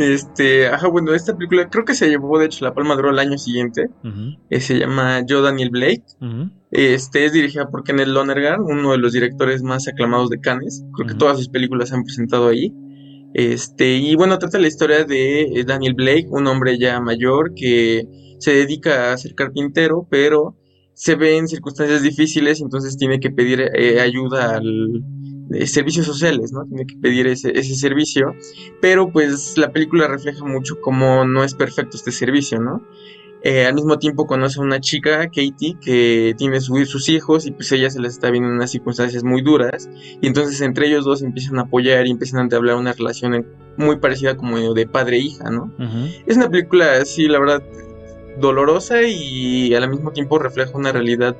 Este, 0.00 0.66
ajá, 0.66 0.88
bueno, 0.88 1.12
esta 1.14 1.36
película 1.36 1.68
creo 1.68 1.84
que 1.84 1.94
se 1.94 2.08
llevó 2.08 2.38
de 2.38 2.46
hecho 2.46 2.64
la 2.64 2.72
Palma 2.72 2.94
de 2.94 3.00
Oro 3.00 3.10
el 3.10 3.18
año 3.18 3.36
siguiente, 3.36 3.90
eh, 4.48 4.60
se 4.60 4.78
llama 4.78 5.26
Yo 5.26 5.42
Daniel 5.42 5.68
Blake, 5.68 6.04
este 6.70 7.26
es 7.26 7.34
dirigida 7.34 7.68
por 7.68 7.84
Kenneth 7.84 8.08
Lonergan, 8.08 8.62
uno 8.62 8.92
de 8.92 8.98
los 8.98 9.12
directores 9.12 9.62
más 9.62 9.86
aclamados 9.88 10.30
de 10.30 10.40
Cannes, 10.40 10.86
creo 10.94 11.06
que 11.06 11.14
todas 11.14 11.36
sus 11.36 11.50
películas 11.50 11.90
se 11.90 11.96
han 11.96 12.04
presentado 12.04 12.48
ahí. 12.48 12.72
Este, 13.34 13.96
y 13.96 14.14
bueno, 14.14 14.38
trata 14.38 14.58
la 14.58 14.68
historia 14.68 15.04
de 15.04 15.42
eh, 15.42 15.64
Daniel 15.64 15.92
Blake, 15.92 16.28
un 16.30 16.46
hombre 16.46 16.78
ya 16.78 16.98
mayor 17.00 17.52
que 17.54 18.02
se 18.40 18.52
dedica 18.52 19.12
a 19.12 19.18
ser 19.18 19.34
carpintero, 19.34 20.06
pero 20.10 20.56
se 20.94 21.14
ve 21.14 21.36
en 21.36 21.46
circunstancias 21.48 22.02
difíciles, 22.02 22.60
entonces 22.60 22.96
tiene 22.96 23.20
que 23.20 23.30
pedir 23.30 23.60
eh, 23.74 24.00
ayuda 24.00 24.56
al 24.56 25.02
eh, 25.52 25.66
servicios 25.66 26.04
sociales, 26.06 26.52
¿no? 26.52 26.64
Tiene 26.66 26.84
que 26.86 26.96
pedir 26.96 27.26
ese, 27.26 27.58
ese 27.58 27.74
servicio, 27.76 28.34
pero 28.80 29.10
pues 29.12 29.56
la 29.56 29.72
película 29.72 30.08
refleja 30.08 30.44
mucho 30.44 30.76
cómo 30.82 31.24
no 31.24 31.42
es 31.44 31.54
perfecto 31.54 31.96
este 31.96 32.12
servicio, 32.12 32.60
¿no? 32.60 32.82
Eh, 33.42 33.64
al 33.64 33.72
mismo 33.74 33.98
tiempo 33.98 34.26
conoce 34.26 34.60
a 34.60 34.62
una 34.62 34.80
chica, 34.80 35.20
Katie, 35.28 35.78
que 35.80 36.34
tiene 36.36 36.60
su- 36.60 36.84
sus 36.84 37.08
hijos 37.08 37.46
y 37.46 37.52
pues 37.52 37.72
ella 37.72 37.88
se 37.88 37.98
les 37.98 38.12
está 38.12 38.30
viendo 38.30 38.50
en 38.50 38.56
unas 38.56 38.70
circunstancias 38.70 39.24
muy 39.24 39.40
duras 39.40 39.88
y 40.20 40.26
entonces 40.26 40.60
entre 40.60 40.88
ellos 40.88 41.06
dos 41.06 41.22
empiezan 41.22 41.58
a 41.58 41.62
apoyar 41.62 42.06
y 42.06 42.10
empiezan 42.10 42.40
a 42.40 42.42
entablar 42.42 42.76
una 42.76 42.92
relación 42.92 43.46
muy 43.78 43.96
parecida 43.96 44.36
como 44.36 44.74
de 44.74 44.86
padre 44.86 45.16
e 45.16 45.20
hija, 45.20 45.50
¿no? 45.50 45.72
Es 46.26 46.36
una 46.36 46.50
película 46.50 46.98
así, 47.00 47.28
la 47.28 47.38
verdad, 47.40 47.62
dolorosa 48.38 49.02
y 49.02 49.74
al 49.74 49.88
mismo 49.90 50.12
tiempo 50.12 50.38
refleja 50.38 50.76
una 50.76 50.92
realidad 50.92 51.36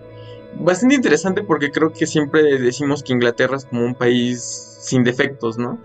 bastante 0.59 0.95
interesante 0.95 1.43
porque 1.43 1.71
creo 1.71 1.93
que 1.93 2.07
siempre 2.07 2.59
decimos 2.59 3.03
que 3.03 3.13
Inglaterra 3.13 3.57
es 3.57 3.65
como 3.65 3.85
un 3.85 3.95
país 3.95 4.79
sin 4.81 5.05
defectos, 5.05 5.59
¿no? 5.59 5.79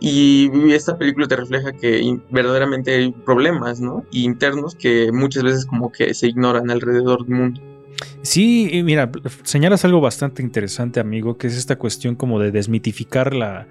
Y 0.00 0.72
esta 0.72 0.98
película 0.98 1.26
te 1.26 1.36
refleja 1.36 1.72
que 1.72 2.18
verdaderamente 2.30 2.94
hay 2.94 3.10
problemas, 3.10 3.80
¿no? 3.80 4.04
Internos 4.12 4.74
que 4.74 5.10
muchas 5.12 5.42
veces 5.42 5.66
como 5.66 5.90
que 5.90 6.12
se 6.14 6.28
ignoran 6.28 6.70
alrededor 6.70 7.24
del 7.26 7.34
mundo. 7.34 7.60
Sí, 8.22 8.68
y 8.70 8.82
mira, 8.82 9.10
señalas 9.42 9.84
algo 9.84 10.00
bastante 10.00 10.42
interesante, 10.42 11.00
amigo, 11.00 11.36
que 11.38 11.46
es 11.46 11.56
esta 11.56 11.76
cuestión 11.76 12.16
como 12.16 12.38
de 12.38 12.50
desmitificar 12.50 13.34
la, 13.34 13.66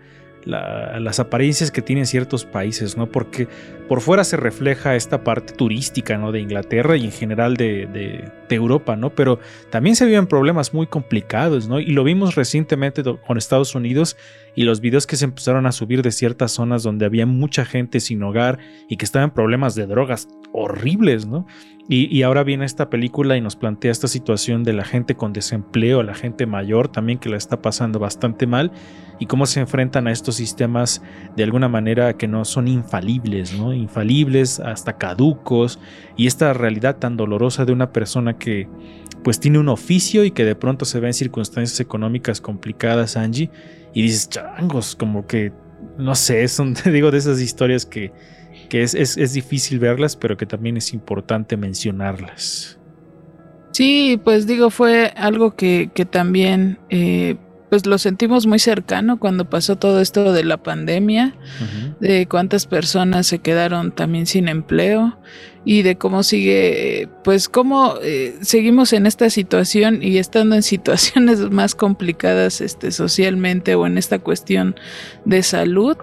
la- 0.45 0.99
las 0.99 1.19
apariencias 1.19 1.71
que 1.71 1.81
tienen 1.81 2.05
ciertos 2.05 2.45
países, 2.45 2.97
¿no? 2.97 3.07
Porque 3.11 3.47
por 3.87 4.01
fuera 4.01 4.23
se 4.23 4.37
refleja 4.37 4.95
esta 4.95 5.23
parte 5.23 5.53
turística, 5.53 6.17
¿no? 6.17 6.31
De 6.31 6.39
Inglaterra 6.39 6.95
y 6.97 7.05
en 7.05 7.11
general 7.11 7.55
de, 7.57 7.85
de- 7.87 8.31
Europa, 8.53 8.95
¿no? 8.95 9.09
Pero 9.09 9.39
también 9.71 9.95
se 9.95 10.05
viven 10.05 10.27
problemas 10.27 10.75
muy 10.75 10.85
complicados, 10.85 11.67
¿no? 11.67 11.79
Y 11.79 11.87
lo 11.87 12.03
vimos 12.03 12.35
recientemente 12.35 13.01
con 13.25 13.39
Estados 13.39 13.73
Unidos 13.73 14.15
y 14.53 14.61
los 14.65 14.79
videos 14.79 15.07
que 15.07 15.15
se 15.15 15.25
empezaron 15.25 15.65
a 15.65 15.71
subir 15.71 16.03
de 16.03 16.11
ciertas 16.11 16.51
zonas 16.51 16.83
donde 16.83 17.07
había 17.07 17.25
mucha 17.25 17.65
gente 17.65 17.99
sin 17.99 18.21
hogar 18.21 18.59
y 18.87 18.97
que 18.97 19.05
estaban 19.05 19.29
en 19.29 19.33
problemas 19.33 19.73
de 19.73 19.87
drogas 19.87 20.27
horribles, 20.51 21.25
¿no? 21.25 21.47
Y, 21.89 22.23
ahora 22.23 22.43
viene 22.43 22.63
esta 22.63 22.89
película 22.89 23.35
y 23.35 23.41
nos 23.41 23.57
plantea 23.57 23.91
esta 23.91 24.07
situación 24.07 24.63
de 24.63 24.71
la 24.71 24.85
gente 24.85 25.15
con 25.15 25.33
desempleo, 25.33 26.01
la 26.01 26.13
gente 26.13 26.45
mayor 26.45 26.87
también 26.87 27.19
que 27.19 27.27
la 27.27 27.35
está 27.35 27.61
pasando 27.61 27.99
bastante 27.99 28.47
mal 28.47 28.71
y 29.19 29.25
cómo 29.25 29.45
se 29.45 29.59
enfrentan 29.59 30.07
a 30.07 30.13
estos 30.13 30.35
sistemas 30.35 31.01
de 31.35 31.43
alguna 31.43 31.67
manera 31.67 32.15
que 32.15 32.25
no 32.25 32.45
son 32.45 32.69
infalibles, 32.69 33.59
¿no? 33.59 33.73
Infalibles, 33.73 34.61
hasta 34.61 34.97
caducos 34.97 35.77
y 36.15 36.27
esta 36.27 36.53
realidad 36.53 36.99
tan 36.99 37.17
dolorosa 37.17 37.65
de 37.65 37.73
una 37.73 37.91
persona 37.91 38.37
que 38.37 38.69
pues 39.21 39.41
tiene 39.41 39.59
un 39.59 39.67
oficio 39.67 40.23
y 40.23 40.31
que 40.31 40.45
de 40.45 40.55
pronto 40.55 40.85
se 40.85 41.01
ve 41.01 41.07
en 41.07 41.13
circunstancias 41.13 41.81
económicas 41.81 42.39
complicadas, 42.39 43.17
Angie, 43.17 43.51
y 43.93 44.03
dices, 44.03 44.29
changos, 44.29 44.95
como 44.95 45.27
que 45.27 45.51
no 45.97 46.15
sé, 46.15 46.47
son, 46.47 46.73
te 46.73 46.91
digo, 46.93 47.11
de 47.11 47.17
esas 47.17 47.41
historias 47.41 47.85
que, 47.85 48.11
que 48.73 48.81
es, 48.81 48.95
es, 48.95 49.17
es 49.17 49.33
difícil 49.33 49.77
verlas, 49.77 50.15
pero 50.15 50.35
que 50.35 50.47
también 50.47 50.77
es 50.77 50.93
importante 50.93 51.57
mencionarlas. 51.57 52.79
Sí, 53.69 54.19
pues 54.23 54.47
digo, 54.47 54.71
fue 54.71 55.13
algo 55.15 55.55
que, 55.55 55.91
que 55.93 56.05
también 56.05 56.79
eh, 56.89 57.35
pues 57.69 57.85
lo 57.85 57.99
sentimos 57.99 58.47
muy 58.47 58.57
cercano 58.57 59.19
cuando 59.19 59.47
pasó 59.47 59.75
todo 59.75 60.01
esto 60.01 60.33
de 60.33 60.43
la 60.43 60.57
pandemia, 60.57 61.35
de 61.99 62.25
cuántas 62.27 62.65
personas 62.65 63.27
se 63.27 63.37
quedaron 63.37 63.91
también 63.91 64.25
sin 64.25 64.47
empleo 64.47 65.19
y 65.65 65.81
de 65.81 65.97
cómo 65.97 66.23
sigue, 66.23 67.07
pues 67.23 67.47
cómo 67.47 67.95
eh, 68.01 68.35
seguimos 68.41 68.91
en 68.93 69.05
esta 69.05 69.29
situación 69.29 70.03
y 70.03 70.17
estando 70.17 70.55
en 70.55 70.63
situaciones 70.63 71.39
más 71.51 71.75
complicadas 71.75 72.61
este, 72.61 72.91
socialmente 72.91 73.75
o 73.75 73.87
en 73.87 73.97
esta 73.97 74.19
cuestión 74.19 74.75
de 75.25 75.43
salud. 75.43 75.97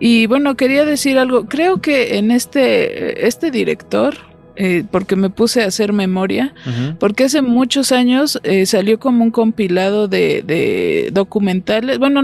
Y 0.00 0.26
bueno, 0.26 0.56
quería 0.56 0.84
decir 0.84 1.18
algo, 1.18 1.46
creo 1.46 1.80
que 1.80 2.18
en 2.18 2.30
este, 2.30 3.26
este 3.26 3.50
director, 3.50 4.33
eh, 4.56 4.84
porque 4.90 5.16
me 5.16 5.30
puse 5.30 5.62
a 5.62 5.66
hacer 5.66 5.92
memoria, 5.92 6.54
porque 7.00 7.24
hace 7.24 7.42
muchos 7.42 7.90
años 7.90 8.40
eh, 8.44 8.66
salió 8.66 9.00
como 9.00 9.24
un 9.24 9.30
compilado 9.30 10.06
de, 10.06 11.10
documentales, 11.12 11.98
bueno, 11.98 12.22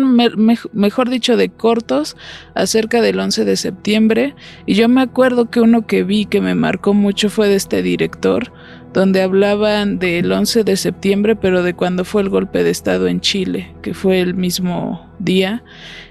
mejor 0.72 1.10
dicho, 1.10 1.36
de 1.36 1.48
cortos 1.48 2.16
acerca 2.54 3.00
del 3.00 3.18
11 3.18 3.44
de 3.44 3.56
septiembre. 3.56 4.34
Y 4.66 4.74
yo 4.74 4.88
me 4.88 5.00
acuerdo 5.00 5.50
que 5.50 5.60
uno 5.60 5.86
que 5.86 6.04
vi 6.04 6.26
que 6.26 6.40
me 6.40 6.54
marcó 6.54 6.94
mucho 6.94 7.30
fue 7.30 7.48
de 7.48 7.56
este 7.56 7.82
director, 7.82 8.52
donde 8.92 9.22
hablaban 9.22 9.98
del 9.98 10.30
11 10.30 10.64
de 10.64 10.76
septiembre, 10.76 11.36
pero 11.36 11.62
de 11.62 11.74
cuando 11.74 12.04
fue 12.04 12.22
el 12.22 12.28
golpe 12.28 12.62
de 12.62 12.70
Estado 12.70 13.08
en 13.08 13.20
Chile, 13.20 13.74
que 13.82 13.94
fue 13.94 14.20
el 14.20 14.34
mismo 14.34 15.08
día. 15.18 15.64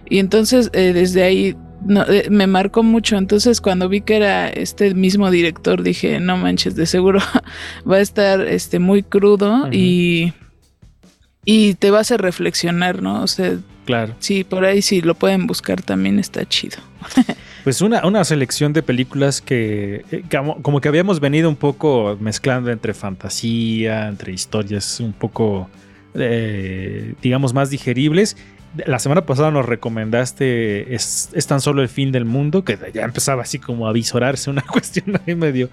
Y 0.10 0.19
entonces 0.19 0.69
eh, 0.73 0.91
desde 0.93 1.23
ahí 1.23 1.55
no, 1.86 2.04
eh, 2.04 2.28
me 2.30 2.48
marcó 2.48 2.84
mucho. 2.84 3.18
Entonces, 3.18 3.62
cuando 3.62 3.89
vi 3.89 4.02
que 4.02 4.18
era 4.18 4.48
este 4.50 4.94
mismo 4.94 5.32
director, 5.32 5.84
dije, 5.84 6.20
no 6.20 6.38
manches, 6.38 6.76
de 6.76 6.86
seguro 6.86 7.20
va 7.89 7.98
a 7.98 8.02
estar 8.02 8.42
este, 8.42 8.80
muy 8.80 9.04
crudo 9.04 9.70
y, 9.72 10.34
y 11.46 11.76
te 11.76 11.92
va 11.92 12.00
a 12.00 12.02
hacer 12.02 12.22
reflexionar, 12.22 13.02
¿no? 13.02 13.24
O 13.24 13.28
sea, 13.28 13.58
claro. 13.86 14.15
Sí, 14.20 14.44
por 14.44 14.65
ahí 14.65 14.82
si 14.82 15.02
lo 15.02 15.15
pueden 15.15 15.48
buscar 15.48 15.82
también 15.82 16.20
está 16.20 16.48
chido. 16.48 16.78
pues 17.63 17.82
una, 17.82 18.06
una 18.06 18.24
selección 18.24 18.74
de 18.74 18.84
películas 18.84 19.42
que, 19.42 20.06
eh, 20.12 20.24
como, 20.62 20.82
que 20.82 20.88
habíamos 20.88 21.20
venido 21.20 21.50
un 21.50 21.56
poco 21.56 22.18
mezclando 22.20 22.72
entre 22.72 22.94
fantasía, 22.94 24.08
entre 24.08 24.34
historias 24.34 25.00
un 25.00 25.13
poco, 25.13 25.70
eh, 26.13 27.13
digamos, 27.22 27.54
más 27.54 27.70
digeribles 27.70 28.36
la 28.86 28.99
semana 28.99 29.25
pasada 29.25 29.51
nos 29.51 29.65
recomendaste 29.65 30.93
es, 30.93 31.29
tan 31.47 31.62
solo 31.62 31.82
el 31.82 31.89
fin 31.89 32.12
del 32.12 32.25
mundo, 32.25 32.63
que 32.63 32.77
ya 32.93 33.03
empezaba 33.03 33.41
así 33.41 33.60
como 33.60 33.88
a 33.88 33.91
visorarse 33.91 34.49
una 34.49 34.62
cuestión 34.71 35.19
medio, 35.25 35.69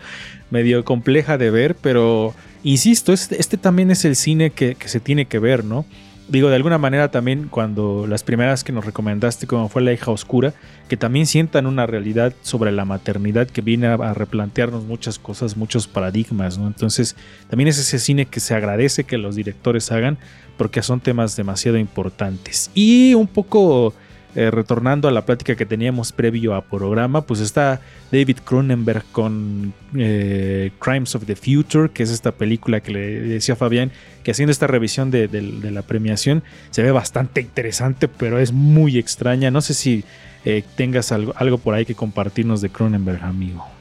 medio 0.51 0.85
compleja 0.85 1.39
de 1.39 1.51
ver, 1.51 1.75
pero 1.75 2.35
insisto, 2.63 3.13
este, 3.13 3.41
este 3.41 3.57
también 3.57 3.91
es 3.91 4.05
el 4.05 4.17
cine 4.17 4.51
que, 4.51 4.77
se 4.87 5.01
tiene 5.01 5.27
que 5.27 5.39
ver, 5.39 5.65
¿no? 5.65 5.85
Digo, 6.29 6.49
de 6.49 6.57
alguna 6.57 6.79
manera 6.79 7.13
también 7.13 7.47
cuando 7.49 8.05
las 8.09 8.25
primeras 8.25 8.65
que 8.65 8.73
nos 8.73 8.85
recomendaste, 8.85 9.47
como 9.47 9.69
fue 9.69 9.83
La 9.83 9.93
hija 9.93 10.11
oscura, 10.11 10.55
que 10.89 10.97
también 10.97 11.27
sientan 11.27 11.67
una 11.67 11.87
realidad 11.87 12.33
sobre 12.43 12.73
la 12.73 12.85
maternidad 12.85 13.47
que 13.47 13.61
viene 13.61 13.87
a, 13.87 14.13
replantearnos 14.13 14.85
muchas 14.85 15.21
cosas, 15.21 15.57
muchos 15.57 15.87
paradigmas, 15.87 16.59
¿no? 16.59 16.67
Entonces, 16.67 17.15
también 17.49 17.69
es 17.69 17.79
ese 17.79 18.01
cine 18.01 18.27
que 18.27 18.41
se 18.41 18.55
agradece 18.57 19.05
que 19.05 19.19
los 19.19 19.37
directores 19.37 19.93
hagan, 19.93 20.19
porque 20.57 20.83
son 20.83 21.01
temas 21.01 21.37
demasiado 21.37 21.79
importantes. 21.79 22.71
Y 22.75 23.15
un 23.15 23.27
poco 23.27 23.95
eh, 24.37 24.51
retornando 24.51 25.09
a 25.09 25.13
la 25.13 25.25
plática 25.25 25.57
que 25.57 25.65
teníamos 25.65 26.13
previo 26.13 26.55
a 26.55 26.61
programa, 26.61 27.23
pues 27.23 27.41
está 27.41 27.81
David 28.13 28.37
Cronenberg 28.45 29.03
con 29.11 29.73
eh, 29.97 30.73
Crimes 30.79 31.15
of 31.15 31.25
the 31.25 31.35
Future, 31.37 31.91
que 31.91 32.03
es 32.03 32.11
esta 32.11 32.33
película 32.33 32.81
que 32.81 32.93
le 32.93 33.21
decía 33.21 33.57
Fabián, 33.57 33.93
que 34.23 34.33
haciendo 34.33 34.53
esta 34.53 34.67
revisión 34.67 35.11
de, 35.11 35.29
la 35.73 35.81
premiación 35.81 36.43
se 36.69 36.83
ve 36.83 36.91
bastante 36.91 37.41
interesante, 37.41 38.09
pero 38.09 38.39
es 38.39 38.53
muy 38.53 38.99
extraña. 38.99 39.51
No 39.51 39.63
sé 39.63 39.73
si 39.73 40.05
eh, 40.45 40.63
tengas 40.77 41.13
algo, 41.13 41.33
algo 41.37 41.57
por 41.57 41.73
ahí 41.73 41.87
que 41.87 41.95
compartirnos 41.95 42.61
de 42.61 42.69
Cronenberg, 42.69 43.25
amigo. 43.25 43.76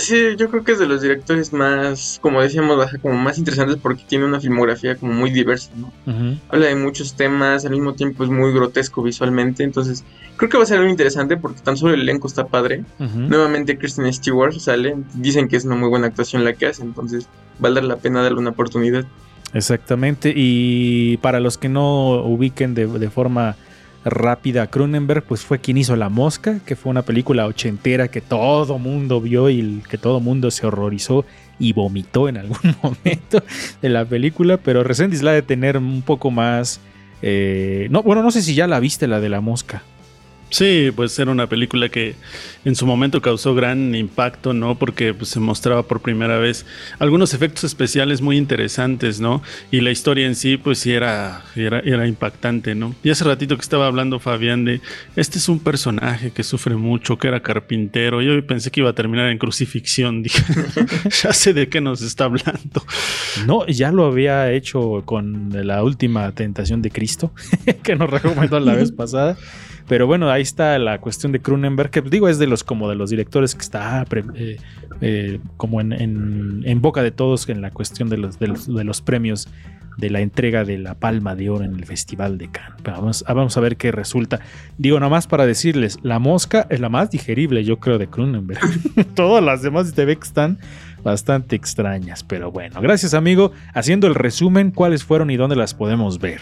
Sí, 0.00 0.34
yo 0.36 0.50
creo 0.50 0.64
que 0.64 0.72
es 0.72 0.78
de 0.78 0.86
los 0.86 1.00
directores 1.00 1.52
más, 1.52 2.18
como 2.20 2.42
decíamos, 2.42 2.90
como 3.00 3.14
más 3.14 3.38
interesantes 3.38 3.76
porque 3.80 4.02
tiene 4.06 4.24
una 4.24 4.40
filmografía 4.40 4.96
como 4.96 5.12
muy 5.12 5.30
diversa, 5.30 5.70
¿no? 5.76 5.92
Habla 6.48 6.66
de 6.66 6.74
muchos 6.74 7.14
temas, 7.14 7.64
al 7.64 7.72
mismo 7.72 7.94
tiempo 7.94 8.24
es 8.24 8.30
muy 8.30 8.52
grotesco 8.52 9.02
visualmente, 9.02 9.62
entonces 9.62 10.04
creo 10.36 10.50
que 10.50 10.56
va 10.56 10.64
a 10.64 10.66
ser 10.66 10.80
muy 10.80 10.90
interesante 10.90 11.36
porque 11.36 11.60
tan 11.60 11.76
solo 11.76 11.94
el 11.94 12.00
elenco 12.00 12.26
está 12.26 12.46
padre. 12.46 12.84
Nuevamente 12.98 13.78
Kristen 13.78 14.12
Stewart 14.12 14.54
sale, 14.58 14.96
dicen 15.14 15.48
que 15.48 15.56
es 15.56 15.64
una 15.64 15.76
muy 15.76 15.88
buena 15.88 16.08
actuación 16.08 16.44
la 16.44 16.52
que 16.54 16.66
hace, 16.66 16.82
entonces 16.82 17.28
valdrá 17.58 17.82
la 17.84 17.96
pena 17.96 18.22
darle 18.22 18.38
una 18.38 18.50
oportunidad. 18.50 19.04
Exactamente, 19.54 20.32
y 20.34 21.16
para 21.18 21.38
los 21.38 21.56
que 21.58 21.68
no 21.68 22.24
ubiquen 22.24 22.74
de, 22.74 22.86
de 22.86 23.10
forma 23.10 23.56
rápida 24.06 24.68
Cronenberg, 24.68 25.24
pues 25.24 25.44
fue 25.44 25.58
quien 25.58 25.76
hizo 25.76 25.96
La 25.96 26.08
Mosca, 26.08 26.60
que 26.64 26.76
fue 26.76 26.90
una 26.90 27.02
película 27.02 27.46
ochentera 27.46 28.08
que 28.08 28.20
todo 28.20 28.78
mundo 28.78 29.20
vio 29.20 29.50
y 29.50 29.82
que 29.90 29.98
todo 29.98 30.20
mundo 30.20 30.50
se 30.50 30.66
horrorizó 30.66 31.26
y 31.58 31.72
vomitó 31.72 32.28
en 32.28 32.36
algún 32.38 32.76
momento 32.82 33.42
de 33.82 33.88
la 33.88 34.04
película, 34.04 34.58
pero 34.58 34.84
Resendiz 34.84 35.22
la 35.22 35.32
de 35.32 35.42
tener 35.42 35.76
un 35.76 36.02
poco 36.02 36.30
más... 36.30 36.80
Eh, 37.22 37.88
no, 37.90 38.02
bueno, 38.02 38.22
no 38.22 38.30
sé 38.30 38.42
si 38.42 38.54
ya 38.54 38.66
la 38.66 38.78
viste, 38.78 39.06
la 39.08 39.20
de 39.20 39.28
La 39.28 39.40
Mosca. 39.40 39.82
Sí, 40.48 40.92
pues 40.94 41.18
era 41.18 41.32
una 41.32 41.48
película 41.48 41.88
que 41.88 42.14
en 42.64 42.76
su 42.76 42.86
momento 42.86 43.20
causó 43.20 43.54
gran 43.54 43.94
impacto, 43.96 44.52
¿no? 44.52 44.78
Porque 44.78 45.12
pues, 45.12 45.30
se 45.30 45.40
mostraba 45.40 45.82
por 45.82 46.00
primera 46.00 46.38
vez 46.38 46.64
algunos 47.00 47.34
efectos 47.34 47.64
especiales 47.64 48.20
muy 48.22 48.36
interesantes, 48.36 49.20
¿no? 49.20 49.42
Y 49.72 49.80
la 49.80 49.90
historia 49.90 50.26
en 50.26 50.36
sí, 50.36 50.56
pues 50.56 50.78
sí 50.78 50.92
era, 50.92 51.42
era, 51.56 51.80
era 51.80 52.06
impactante, 52.06 52.76
¿no? 52.76 52.94
Y 53.02 53.10
hace 53.10 53.24
ratito 53.24 53.56
que 53.56 53.62
estaba 53.62 53.88
hablando 53.88 54.20
Fabián 54.20 54.64
de, 54.64 54.80
este 55.16 55.38
es 55.38 55.48
un 55.48 55.58
personaje 55.58 56.30
que 56.30 56.44
sufre 56.44 56.76
mucho, 56.76 57.18
que 57.18 57.26
era 57.26 57.40
carpintero. 57.40 58.22
Yo 58.22 58.46
pensé 58.46 58.70
que 58.70 58.80
iba 58.80 58.90
a 58.90 58.94
terminar 58.94 59.30
en 59.30 59.38
crucifixión, 59.38 60.22
dije, 60.24 60.42
ya 61.22 61.32
sé 61.32 61.54
de 61.54 61.68
qué 61.68 61.80
nos 61.80 62.02
está 62.02 62.24
hablando. 62.24 62.84
No, 63.46 63.66
ya 63.66 63.90
lo 63.90 64.06
había 64.06 64.52
hecho 64.52 65.02
con 65.04 65.50
la 65.52 65.82
última 65.82 66.30
tentación 66.32 66.82
de 66.82 66.90
Cristo, 66.90 67.32
que 67.82 67.96
nos 67.96 68.08
recomendó 68.08 68.60
la 68.60 68.74
vez 68.74 68.92
pasada. 68.92 69.36
Pero 69.88 70.06
bueno, 70.06 70.30
ahí 70.30 70.42
está 70.42 70.78
la 70.78 71.00
cuestión 71.00 71.32
de 71.32 71.40
Cronenberg, 71.40 71.90
que 71.90 72.02
digo 72.02 72.28
es 72.28 72.38
de 72.38 72.46
los 72.46 72.64
como 72.64 72.88
de 72.88 72.96
los 72.96 73.10
directores 73.10 73.54
que 73.54 73.62
está 73.62 74.04
eh, 74.34 74.58
eh, 75.00 75.40
como 75.56 75.80
en, 75.80 76.80
boca 76.80 77.02
de 77.02 77.12
todos 77.12 77.48
en 77.48 77.62
la 77.62 77.70
cuestión 77.70 78.08
de 78.08 78.16
los, 78.16 78.38
de 78.38 78.48
los, 78.48 79.00
premios 79.00 79.48
de 79.96 80.10
la 80.10 80.20
entrega 80.20 80.64
de 80.64 80.78
la 80.78 80.94
Palma 80.94 81.36
de 81.36 81.50
Oro 81.50 81.64
en 81.64 81.74
el 81.74 81.84
Festival 81.84 82.36
de 82.36 82.50
Cannes. 82.50 82.82
vamos, 82.84 83.24
ah, 83.28 83.32
vamos, 83.32 83.56
a 83.56 83.60
ver 83.60 83.76
qué 83.76 83.92
resulta. 83.92 84.40
Digo, 84.76 84.98
nomás 84.98 85.26
para 85.26 85.46
decirles, 85.46 85.98
la 86.02 86.18
mosca 86.18 86.66
es 86.68 86.80
la 86.80 86.88
más 86.88 87.10
digerible, 87.10 87.64
yo 87.64 87.78
creo, 87.78 87.98
de 87.98 88.08
Cronenberg. 88.08 88.60
Todas 89.14 89.42
las 89.42 89.62
demás 89.62 89.94
de 89.94 90.04
Beck 90.04 90.24
están 90.24 90.58
bastante 91.04 91.54
extrañas, 91.54 92.24
pero 92.24 92.50
bueno, 92.50 92.80
gracias 92.80 93.14
amigo. 93.14 93.52
Haciendo 93.72 94.08
el 94.08 94.16
resumen, 94.16 94.72
¿cuáles 94.72 95.04
fueron 95.04 95.30
y 95.30 95.36
dónde 95.36 95.54
las 95.54 95.74
podemos 95.74 96.18
ver? 96.18 96.40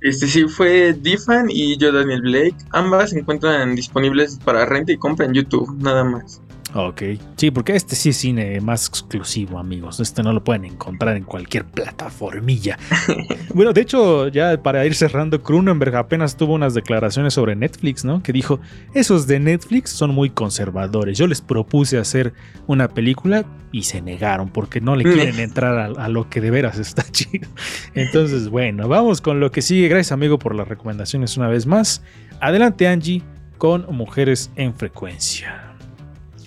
Este 0.00 0.26
sí 0.28 0.44
fue 0.44 0.92
Difan 0.92 1.46
y 1.50 1.76
yo 1.76 1.92
Daniel 1.92 2.22
Blake. 2.22 2.56
Ambas 2.70 3.10
se 3.10 3.18
encuentran 3.18 3.74
disponibles 3.74 4.38
para 4.44 4.64
renta 4.64 4.92
y 4.92 4.96
compra 4.96 5.26
en 5.26 5.34
YouTube, 5.34 5.76
nada 5.80 6.04
más. 6.04 6.40
Ok. 6.74 7.02
Sí, 7.36 7.50
porque 7.50 7.74
este 7.74 7.96
sí 7.96 8.10
es 8.10 8.16
cine 8.16 8.60
más 8.60 8.86
exclusivo, 8.88 9.58
amigos. 9.58 10.00
Este 10.00 10.22
no 10.22 10.32
lo 10.32 10.44
pueden 10.44 10.64
encontrar 10.64 11.16
en 11.16 11.24
cualquier 11.24 11.64
plataformilla. 11.64 12.78
bueno, 13.54 13.72
de 13.72 13.80
hecho, 13.80 14.28
ya 14.28 14.62
para 14.62 14.84
ir 14.84 14.94
cerrando, 14.94 15.42
Cronenberg 15.42 15.96
apenas 15.96 16.36
tuvo 16.36 16.54
unas 16.54 16.74
declaraciones 16.74 17.34
sobre 17.34 17.56
Netflix, 17.56 18.04
¿no? 18.04 18.22
Que 18.22 18.32
dijo, 18.32 18.60
esos 18.94 19.26
de 19.26 19.40
Netflix 19.40 19.90
son 19.90 20.14
muy 20.14 20.30
conservadores. 20.30 21.16
Yo 21.16 21.26
les 21.26 21.40
propuse 21.40 21.98
hacer 21.98 22.34
una 22.66 22.88
película 22.88 23.46
y 23.72 23.82
se 23.84 24.02
negaron 24.02 24.50
porque 24.50 24.80
no 24.80 24.96
le 24.96 25.04
quieren 25.04 25.38
entrar 25.40 25.78
a, 25.78 26.04
a 26.04 26.08
lo 26.08 26.28
que 26.28 26.40
de 26.40 26.50
veras 26.50 26.78
está 26.78 27.02
chido. 27.10 27.48
Entonces, 27.94 28.48
bueno, 28.48 28.88
vamos 28.88 29.20
con 29.20 29.40
lo 29.40 29.50
que 29.50 29.62
sigue. 29.62 29.88
Gracias, 29.88 30.12
amigo, 30.12 30.38
por 30.38 30.54
las 30.54 30.68
recomendaciones 30.68 31.36
una 31.36 31.48
vez 31.48 31.66
más. 31.66 32.02
Adelante, 32.40 32.86
Angie, 32.86 33.22
con 33.56 33.86
Mujeres 33.94 34.50
en 34.56 34.74
Frecuencia. 34.74 35.67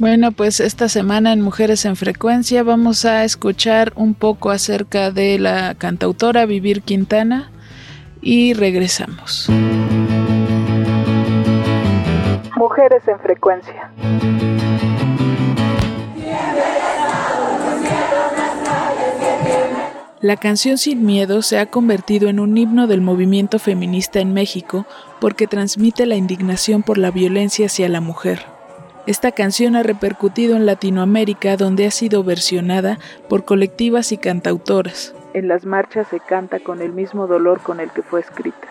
Bueno, 0.02 0.32
pues 0.32 0.60
esta 0.60 0.90
semana 0.90 1.32
en 1.32 1.42
Mujeres 1.42 1.86
en 1.86 1.96
Frecuencia 1.96 2.64
vamos 2.64 3.06
a 3.06 3.24
escuchar 3.24 3.94
un 3.96 4.16
poco 4.16 4.50
acerca 4.50 5.12
de 5.12 5.38
la 5.38 5.76
cantautora 5.76 6.48
Vivir 6.48 6.82
Quintana 6.82 7.52
y 8.20 8.56
regresamos. 8.56 9.48
Mujeres 12.56 13.08
en 13.08 13.20
Frecuencia. 13.20 13.92
La 20.20 20.36
canción 20.38 20.80
Sin 20.80 21.06
Miedo 21.06 21.44
se 21.44 21.60
ha 21.60 21.68
convertido 21.68 22.28
en 22.28 22.40
un 22.40 22.58
himno 22.58 22.88
del 22.88 23.02
movimiento 23.02 23.60
feminista 23.60 24.20
en 24.20 24.34
México 24.34 24.88
porque 25.20 25.46
transmite 25.46 26.08
la 26.08 26.16
indignación 26.16 26.82
por 26.82 26.98
la 26.98 27.12
violencia 27.12 27.68
hacia 27.68 27.88
la 27.88 28.02
mujer. 28.02 28.61
Esta 29.08 29.32
canción 29.32 29.76
ha 29.76 29.84
repercutido 29.84 30.56
en 30.56 30.66
Latinoamérica 30.66 31.58
donde 31.58 31.88
ha 31.88 31.92
sido 31.92 32.24
versionada 32.24 33.00
por 33.28 33.46
colectivas 33.46 34.12
y 34.12 34.18
cantautoras. 34.18 35.16
En 35.34 35.48
las 35.48 35.66
marchas 35.66 36.08
se 36.10 36.20
canta 36.20 36.60
con 36.60 36.82
el 36.82 36.94
mismo 36.94 37.26
dolor 37.26 37.62
con 37.62 37.80
el 37.80 37.90
que 37.90 38.04
fue 38.04 38.20
escrita. 38.20 38.68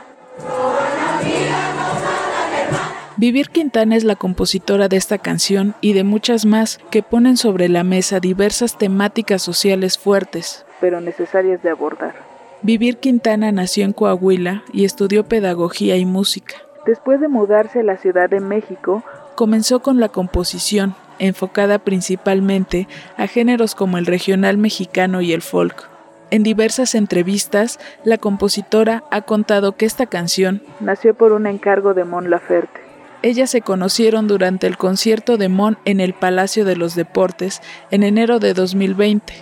Vivir 3.17 3.51
Quintana 3.51 3.97
es 3.97 4.05
la 4.05 4.15
compositora 4.15 4.89
de 4.89 4.97
esta 4.97 5.19
canción 5.19 5.75
y 5.81 5.93
de 5.95 6.05
muchas 6.05 6.47
más 6.47 6.79
que 6.91 7.03
ponen 7.03 7.37
sobre 7.37 7.69
la 7.69 7.85
mesa 7.85 8.21
diversas 8.21 8.79
temáticas 8.79 9.43
sociales 9.43 9.99
fuertes, 9.99 10.65
pero 10.81 11.01
necesarias 11.01 11.63
de 11.63 11.71
abordar. 11.71 12.15
Vivir 12.63 12.99
Quintana 12.99 13.53
nació 13.53 13.85
en 13.85 13.93
Coahuila 13.93 14.63
y 14.73 14.85
estudió 14.85 15.25
pedagogía 15.25 15.97
y 15.97 16.07
música. 16.07 16.57
Después 16.87 17.21
de 17.21 17.29
mudarse 17.29 17.81
a 17.81 17.83
la 17.83 17.99
Ciudad 17.99 18.31
de 18.31 18.41
México, 18.41 19.03
comenzó 19.41 19.81
con 19.81 20.01
la 20.01 20.11
composición, 20.11 20.95
enfocada 21.19 21.79
principalmente 21.79 22.87
a 23.17 23.27
géneros 23.27 23.75
como 23.75 23.97
el 23.97 24.05
regional 24.05 24.59
mexicano 24.59 25.23
y 25.23 25.33
el 25.33 25.41
folk. 25.41 25.89
En 26.31 26.43
diversas 26.43 26.95
entrevistas, 26.95 27.81
la 28.05 28.19
compositora 28.19 29.03
ha 29.11 29.23
contado 29.23 29.73
que 29.79 29.87
esta 29.87 30.05
canción 30.05 30.61
nació 30.79 31.15
por 31.15 31.33
un 31.33 31.47
encargo 31.47 31.95
de 31.95 32.05
Mon 32.05 32.29
Laferte. 32.29 32.83
Ellas 33.23 33.49
se 33.49 33.63
conocieron 33.63 34.29
durante 34.29 34.67
el 34.67 34.77
concierto 34.77 35.39
de 35.39 35.49
Mon 35.49 35.79
en 35.87 36.01
el 36.01 36.13
Palacio 36.13 36.67
de 36.67 36.77
los 36.77 36.95
Deportes 36.95 37.63
en 37.91 38.03
enero 38.03 38.41
de 38.41 38.53
2020, 38.53 39.33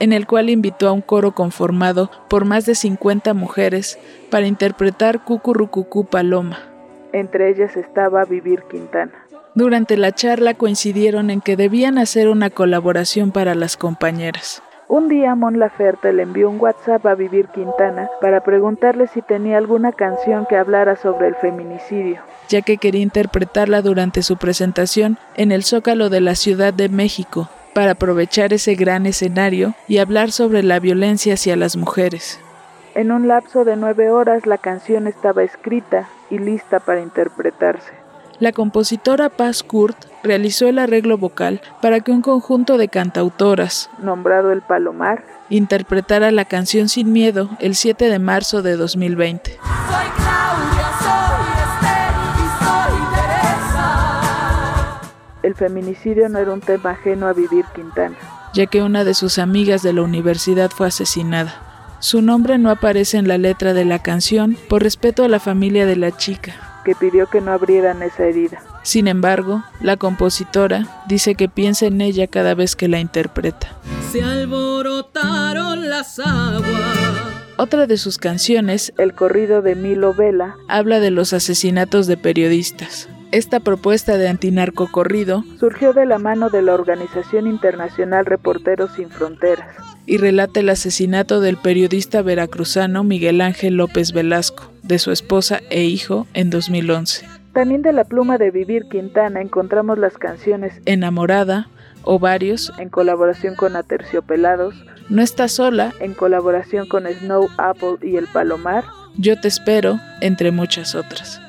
en 0.00 0.12
el 0.12 0.26
cual 0.26 0.50
invitó 0.50 0.88
a 0.88 0.92
un 0.92 1.00
coro 1.00 1.30
conformado 1.30 2.10
por 2.28 2.44
más 2.44 2.66
de 2.66 2.74
50 2.74 3.34
mujeres 3.34 4.00
para 4.32 4.48
interpretar 4.48 5.22
Cucurrucucú 5.22 6.06
Paloma. 6.06 6.58
Entre 7.12 7.50
ellas 7.50 7.76
estaba 7.76 8.24
Vivir 8.24 8.64
Quintana. 8.68 9.23
Durante 9.56 9.96
la 9.96 10.10
charla 10.10 10.54
coincidieron 10.54 11.30
en 11.30 11.40
que 11.40 11.56
debían 11.56 11.96
hacer 11.96 12.28
una 12.28 12.50
colaboración 12.50 13.30
para 13.30 13.54
las 13.54 13.76
compañeras. 13.76 14.64
Un 14.88 15.08
día 15.08 15.36
Mon 15.36 15.60
Laferte 15.60 16.12
le 16.12 16.24
envió 16.24 16.50
un 16.50 16.60
WhatsApp 16.60 17.06
a 17.06 17.14
Vivir 17.14 17.46
Quintana 17.54 18.10
para 18.20 18.42
preguntarle 18.42 19.06
si 19.06 19.22
tenía 19.22 19.56
alguna 19.56 19.92
canción 19.92 20.44
que 20.46 20.56
hablara 20.56 20.96
sobre 20.96 21.28
el 21.28 21.36
feminicidio, 21.36 22.20
ya 22.48 22.62
que 22.62 22.78
quería 22.78 23.00
interpretarla 23.00 23.80
durante 23.80 24.22
su 24.22 24.36
presentación 24.36 25.18
en 25.36 25.52
el 25.52 25.62
Zócalo 25.62 26.10
de 26.10 26.20
la 26.20 26.34
Ciudad 26.34 26.74
de 26.74 26.88
México, 26.88 27.48
para 27.74 27.92
aprovechar 27.92 28.52
ese 28.52 28.74
gran 28.74 29.06
escenario 29.06 29.74
y 29.86 29.98
hablar 29.98 30.32
sobre 30.32 30.64
la 30.64 30.80
violencia 30.80 31.34
hacia 31.34 31.54
las 31.54 31.76
mujeres. 31.76 32.40
En 32.96 33.12
un 33.12 33.28
lapso 33.28 33.64
de 33.64 33.76
nueve 33.76 34.10
horas 34.10 34.46
la 34.46 34.58
canción 34.58 35.06
estaba 35.06 35.44
escrita 35.44 36.08
y 36.28 36.38
lista 36.38 36.80
para 36.80 37.00
interpretarse. 37.00 38.03
La 38.40 38.50
compositora 38.50 39.28
Paz 39.28 39.62
Kurt 39.62 39.96
realizó 40.24 40.66
el 40.66 40.80
arreglo 40.80 41.18
vocal 41.18 41.60
para 41.80 42.00
que 42.00 42.10
un 42.10 42.20
conjunto 42.20 42.78
de 42.78 42.88
cantautoras, 42.88 43.90
nombrado 44.02 44.50
El 44.50 44.60
Palomar, 44.60 45.24
interpretara 45.50 46.32
la 46.32 46.44
canción 46.44 46.88
Sin 46.88 47.12
Miedo 47.12 47.48
el 47.60 47.76
7 47.76 48.08
de 48.08 48.18
marzo 48.18 48.62
de 48.62 48.76
2020. 48.76 49.52
Soy 49.52 49.60
Claudia, 50.16 50.90
soy 50.98 51.46
Esther 51.62 52.12
y 52.34 52.46
soy 52.64 52.98
Teresa. 53.14 55.00
El 55.44 55.54
feminicidio 55.54 56.28
no 56.28 56.40
era 56.40 56.52
un 56.52 56.60
tema 56.60 56.90
ajeno 56.90 57.28
a 57.28 57.32
Vivir 57.34 57.66
Quintana, 57.72 58.16
ya 58.52 58.66
que 58.66 58.82
una 58.82 59.04
de 59.04 59.14
sus 59.14 59.38
amigas 59.38 59.82
de 59.84 59.92
la 59.92 60.02
universidad 60.02 60.70
fue 60.70 60.88
asesinada. 60.88 61.60
Su 62.00 62.20
nombre 62.20 62.58
no 62.58 62.70
aparece 62.70 63.16
en 63.16 63.28
la 63.28 63.38
letra 63.38 63.74
de 63.74 63.84
la 63.84 64.00
canción 64.00 64.56
por 64.68 64.82
respeto 64.82 65.22
a 65.22 65.28
la 65.28 65.38
familia 65.38 65.86
de 65.86 65.96
la 65.96 66.10
chica, 66.10 66.73
que 66.84 66.94
pidió 66.94 67.26
que 67.26 67.40
no 67.40 67.52
abrieran 67.52 68.02
esa 68.02 68.24
herida. 68.24 68.62
Sin 68.82 69.08
embargo, 69.08 69.64
la 69.80 69.96
compositora 69.96 70.86
dice 71.08 71.34
que 71.34 71.48
piensa 71.48 71.86
en 71.86 72.00
ella 72.00 72.26
cada 72.26 72.54
vez 72.54 72.76
que 72.76 72.88
la 72.88 73.00
interpreta. 73.00 73.76
Se 74.12 74.22
alborotaron 74.22 75.88
las 75.88 76.18
aguas. 76.18 76.64
Otra 77.56 77.86
de 77.86 77.96
sus 77.96 78.18
canciones, 78.18 78.92
El 78.98 79.14
corrido 79.14 79.62
de 79.62 79.74
Milo 79.74 80.12
Vela, 80.12 80.56
habla 80.68 81.00
de 81.00 81.10
los 81.10 81.32
asesinatos 81.32 82.06
de 82.06 82.16
periodistas. 82.16 83.08
Esta 83.30 83.58
propuesta 83.60 84.16
de 84.16 84.28
antinarcocorrido 84.28 85.44
surgió 85.58 85.92
de 85.92 86.06
la 86.06 86.18
mano 86.18 86.50
de 86.50 86.62
la 86.62 86.74
Organización 86.74 87.46
Internacional 87.46 88.26
Reporteros 88.26 88.92
Sin 88.94 89.08
Fronteras 89.08 89.93
y 90.06 90.18
relata 90.18 90.60
el 90.60 90.68
asesinato 90.68 91.40
del 91.40 91.56
periodista 91.56 92.22
veracruzano 92.22 93.04
Miguel 93.04 93.40
Ángel 93.40 93.76
López 93.76 94.12
Velasco, 94.12 94.70
de 94.82 94.98
su 94.98 95.12
esposa 95.12 95.60
e 95.70 95.84
hijo 95.84 96.26
en 96.34 96.50
2011. 96.50 97.26
También 97.52 97.82
de 97.82 97.92
la 97.92 98.04
pluma 98.04 98.36
de 98.36 98.50
Vivir 98.50 98.86
Quintana 98.90 99.40
encontramos 99.40 99.98
las 99.98 100.18
canciones 100.18 100.80
Enamorada, 100.86 101.68
Ovarios, 102.02 102.72
en 102.78 102.90
colaboración 102.90 103.54
con 103.54 103.76
Aterciopelados, 103.76 104.74
No 105.08 105.22
estás 105.22 105.52
sola, 105.52 105.92
en 106.00 106.14
colaboración 106.14 106.86
con 106.86 107.06
Snow 107.06 107.48
Apple 107.56 107.96
y 108.02 108.16
El 108.16 108.26
Palomar, 108.26 108.84
Yo 109.16 109.40
te 109.40 109.48
espero, 109.48 110.00
entre 110.20 110.50
muchas 110.50 110.94
otras. 110.94 111.40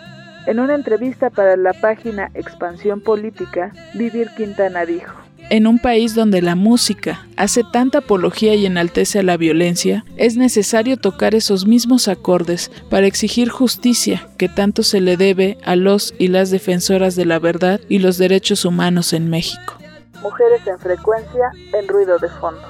En 0.45 0.59
una 0.59 0.75
entrevista 0.75 1.31
para 1.31 1.57
la 1.57 1.73
página 1.73 2.29
Expansión 2.35 3.01
Política, 3.01 3.73
Vivir 3.95 4.29
Quintana 4.37 4.85
dijo, 4.85 5.24
en 5.49 5.67
un 5.67 5.79
país 5.79 6.15
donde 6.15 6.41
la 6.41 6.55
música 6.55 7.25
hace 7.37 7.63
tanta 7.63 7.99
apología 7.99 8.55
y 8.55 8.65
enaltece 8.65 9.19
a 9.19 9.23
la 9.23 9.37
violencia, 9.37 10.05
es 10.17 10.37
necesario 10.37 10.97
tocar 10.97 11.35
esos 11.35 11.65
mismos 11.67 12.07
acordes 12.07 12.71
para 12.89 13.07
exigir 13.07 13.49
justicia 13.49 14.27
que 14.37 14.49
tanto 14.49 14.83
se 14.83 15.01
le 15.01 15.17
debe 15.17 15.57
a 15.63 15.75
los 15.75 16.13
y 16.17 16.29
las 16.29 16.51
defensoras 16.51 17.15
de 17.15 17.25
la 17.25 17.39
verdad 17.39 17.79
y 17.89 17.99
los 17.99 18.17
derechos 18.17 18.65
humanos 18.65 19.13
en 19.13 19.29
México. 19.29 19.75
Mujeres 20.21 20.61
en 20.65 20.79
frecuencia, 20.79 21.51
en 21.73 21.87
ruido 21.87 22.17
de 22.17 22.29
fondo. 22.29 22.61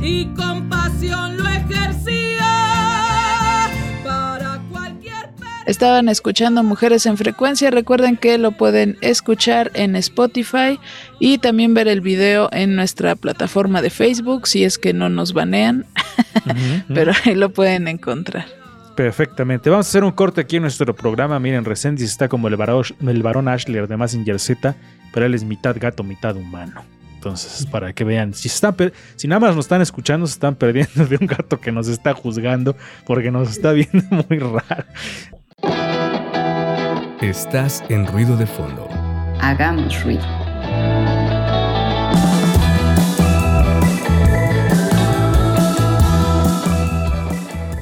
Y 0.00 0.26
con 0.34 0.68
pasión 0.70 1.36
lo 1.36 1.46
ejercía 1.48 2.29
Estaban 5.70 6.08
escuchando 6.08 6.64
Mujeres 6.64 7.06
en 7.06 7.16
Frecuencia. 7.16 7.70
Recuerden 7.70 8.16
que 8.16 8.38
lo 8.38 8.50
pueden 8.50 8.98
escuchar 9.02 9.70
en 9.74 9.94
Spotify 9.94 10.80
y 11.20 11.38
también 11.38 11.74
ver 11.74 11.86
el 11.86 12.00
video 12.00 12.48
en 12.50 12.74
nuestra 12.74 13.14
plataforma 13.14 13.80
de 13.80 13.90
Facebook 13.90 14.48
si 14.48 14.64
es 14.64 14.78
que 14.78 14.92
no 14.92 15.08
nos 15.08 15.32
banean. 15.32 15.86
Pero 16.92 17.12
ahí 17.24 17.36
lo 17.36 17.52
pueden 17.52 17.86
encontrar. 17.86 18.46
Perfectamente. 18.96 19.70
Vamos 19.70 19.86
a 19.86 19.90
hacer 19.90 20.02
un 20.02 20.10
corte 20.10 20.40
aquí 20.40 20.56
en 20.56 20.62
nuestro 20.62 20.92
programa. 20.92 21.38
Miren, 21.38 21.64
Resendiz 21.64 22.10
está 22.10 22.26
como 22.26 22.48
el 22.48 22.56
varón, 22.56 22.82
el 23.06 23.22
varón 23.22 23.46
Ashler 23.46 23.86
de 23.86 24.38
Z, 24.40 24.74
pero 25.14 25.26
él 25.26 25.34
es 25.34 25.44
mitad 25.44 25.76
gato, 25.78 26.02
mitad 26.02 26.34
humano. 26.34 26.82
Entonces, 27.14 27.64
para 27.66 27.92
que 27.92 28.02
vean, 28.02 28.34
si, 28.34 28.48
están 28.48 28.74
si 29.14 29.28
nada 29.28 29.38
más 29.38 29.54
nos 29.54 29.66
están 29.66 29.82
escuchando, 29.82 30.26
se 30.26 30.32
están 30.32 30.56
perdiendo 30.56 31.06
de 31.06 31.16
un 31.20 31.28
gato 31.28 31.60
que 31.60 31.70
nos 31.70 31.86
está 31.86 32.12
juzgando 32.12 32.76
porque 33.06 33.30
nos 33.30 33.50
está 33.50 33.70
viendo 33.70 34.02
muy 34.28 34.38
raro. 34.40 34.84
Estás 37.20 37.84
en 37.90 38.06
ruido 38.06 38.34
de 38.34 38.46
fondo. 38.46 38.88
Hagamos 39.42 40.02
ruido. 40.02 40.24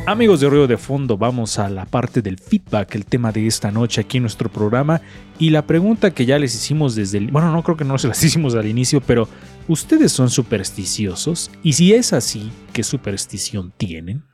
Amigos 0.06 0.40
de 0.40 0.48
Ruido 0.48 0.66
de 0.66 0.76
Fondo, 0.76 1.16
vamos 1.16 1.60
a 1.60 1.70
la 1.70 1.86
parte 1.86 2.20
del 2.20 2.36
feedback, 2.36 2.96
el 2.96 3.06
tema 3.06 3.30
de 3.30 3.46
esta 3.46 3.70
noche 3.70 4.00
aquí 4.00 4.16
en 4.16 4.24
nuestro 4.24 4.50
programa. 4.50 5.00
Y 5.38 5.50
la 5.50 5.64
pregunta 5.68 6.10
que 6.10 6.26
ya 6.26 6.36
les 6.40 6.56
hicimos 6.56 6.96
desde 6.96 7.18
el. 7.18 7.30
Bueno, 7.30 7.52
no 7.52 7.62
creo 7.62 7.76
que 7.76 7.84
no 7.84 7.96
se 7.96 8.08
las 8.08 8.20
hicimos 8.24 8.56
al 8.56 8.66
inicio, 8.66 9.00
pero 9.00 9.28
¿ustedes 9.68 10.10
son 10.10 10.30
supersticiosos? 10.30 11.52
Y 11.62 11.74
si 11.74 11.94
es 11.94 12.12
así, 12.12 12.50
¿qué 12.72 12.82
superstición 12.82 13.72
tienen? 13.76 14.24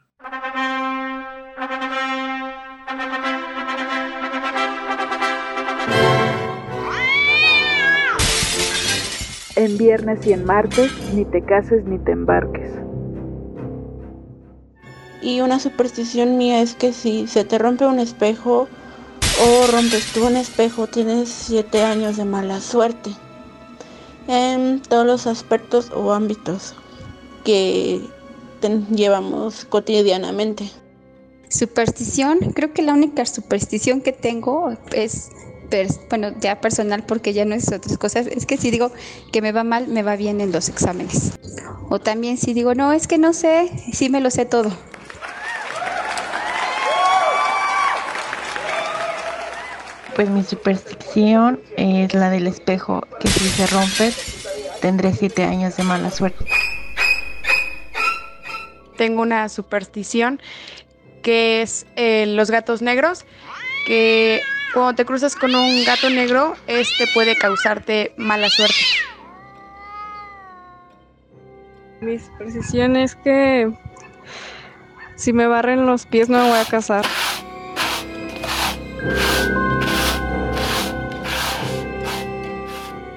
En 9.64 9.78
viernes 9.78 10.26
y 10.26 10.34
en 10.34 10.44
martes, 10.44 10.92
ni 11.14 11.24
te 11.24 11.40
cases 11.40 11.86
ni 11.86 11.98
te 11.98 12.12
embarques. 12.12 12.70
Y 15.22 15.40
una 15.40 15.58
superstición 15.58 16.36
mía 16.36 16.60
es 16.60 16.74
que 16.74 16.92
si 16.92 17.26
se 17.26 17.46
te 17.46 17.56
rompe 17.56 17.86
un 17.86 17.98
espejo 17.98 18.68
o 19.42 19.66
rompes 19.72 20.12
tú 20.12 20.26
un 20.26 20.36
espejo, 20.36 20.86
tienes 20.86 21.30
siete 21.30 21.82
años 21.82 22.18
de 22.18 22.26
mala 22.26 22.60
suerte. 22.60 23.08
En 24.28 24.82
todos 24.82 25.06
los 25.06 25.26
aspectos 25.26 25.90
o 25.96 26.12
ámbitos 26.12 26.74
que 27.42 28.02
ten- 28.60 28.86
llevamos 28.94 29.64
cotidianamente. 29.64 30.70
Superstición, 31.48 32.38
creo 32.54 32.74
que 32.74 32.82
la 32.82 32.92
única 32.92 33.24
superstición 33.24 34.02
que 34.02 34.12
tengo 34.12 34.76
es 34.92 35.30
bueno, 36.08 36.32
ya 36.40 36.60
personal 36.60 37.04
porque 37.04 37.32
ya 37.32 37.44
no 37.44 37.54
es 37.54 37.72
otras 37.72 37.98
cosas, 37.98 38.26
es 38.26 38.46
que 38.46 38.56
si 38.56 38.70
digo 38.70 38.92
que 39.32 39.42
me 39.42 39.52
va 39.52 39.64
mal, 39.64 39.88
me 39.88 40.02
va 40.02 40.16
bien 40.16 40.40
en 40.40 40.52
los 40.52 40.68
exámenes. 40.68 41.32
O 41.88 42.00
también 42.00 42.38
si 42.38 42.54
digo, 42.54 42.74
no, 42.74 42.92
es 42.92 43.06
que 43.06 43.18
no 43.18 43.32
sé, 43.32 43.70
sí 43.92 44.08
me 44.08 44.20
lo 44.20 44.30
sé 44.30 44.44
todo. 44.44 44.70
Pues 50.14 50.30
mi 50.30 50.44
superstición 50.44 51.60
es 51.76 52.14
la 52.14 52.30
del 52.30 52.46
espejo, 52.46 53.02
que 53.18 53.28
si 53.28 53.48
se 53.48 53.66
rompe 53.66 54.12
tendré 54.80 55.12
siete 55.12 55.44
años 55.44 55.76
de 55.76 55.82
mala 55.82 56.10
suerte. 56.10 56.44
Tengo 58.96 59.22
una 59.22 59.48
superstición 59.48 60.40
que 61.22 61.62
es 61.62 61.86
eh, 61.96 62.26
los 62.26 62.50
gatos 62.50 62.82
negros, 62.82 63.24
que 63.86 64.42
cuando 64.74 64.94
te 64.96 65.04
cruzas 65.04 65.36
con 65.36 65.54
un 65.54 65.84
gato 65.84 66.10
negro, 66.10 66.56
este 66.66 67.06
puede 67.14 67.38
causarte 67.38 68.12
mala 68.16 68.50
suerte. 68.50 68.74
Mi 72.00 72.18
superstición 72.18 72.96
es 72.96 73.14
que 73.14 73.72
si 75.14 75.32
me 75.32 75.46
barren 75.46 75.86
los 75.86 76.04
pies 76.06 76.28
no 76.28 76.42
me 76.42 76.50
voy 76.50 76.58
a 76.58 76.64
casar. 76.64 77.06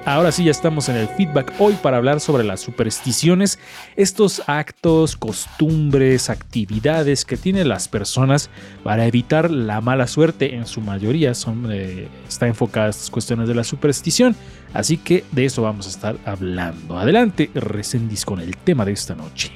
Ahora 0.08 0.32
sí 0.32 0.46
ya 0.46 0.52
estamos 0.52 0.88
en 0.88 0.96
el 0.96 1.10
feedback 1.10 1.54
hoy 1.60 1.74
para 1.74 1.98
hablar 1.98 2.22
sobre 2.22 2.46
las 2.46 2.62
supersticiones, 2.62 3.60
estos 3.98 4.42
actos, 4.48 5.18
costumbres, 5.18 6.30
actividades 6.30 7.26
que 7.26 7.36
tienen 7.36 7.68
las 7.68 7.90
personas 7.90 8.50
para 8.86 9.06
evitar 9.06 9.52
la 9.52 9.82
mala 9.82 10.08
suerte. 10.08 10.56
En 10.56 10.66
su 10.66 10.80
mayoría 10.80 11.34
son, 11.34 11.68
eh, 11.74 12.08
está 12.26 12.48
enfocada 12.48 12.88
a 12.88 12.92
estas 12.92 13.10
cuestiones 13.10 13.50
de 13.50 13.56
la 13.56 13.66
superstición, 13.66 14.34
así 14.74 14.96
que 14.96 15.26
de 15.34 15.44
eso 15.44 15.64
vamos 15.64 15.88
a 15.88 15.90
estar 15.90 16.16
hablando. 16.24 16.98
Adelante, 16.98 17.52
Recendis 17.54 18.24
con 18.24 18.40
el 18.40 18.56
tema 18.56 18.86
de 18.86 18.94
esta 18.94 19.14
noche. 19.14 19.52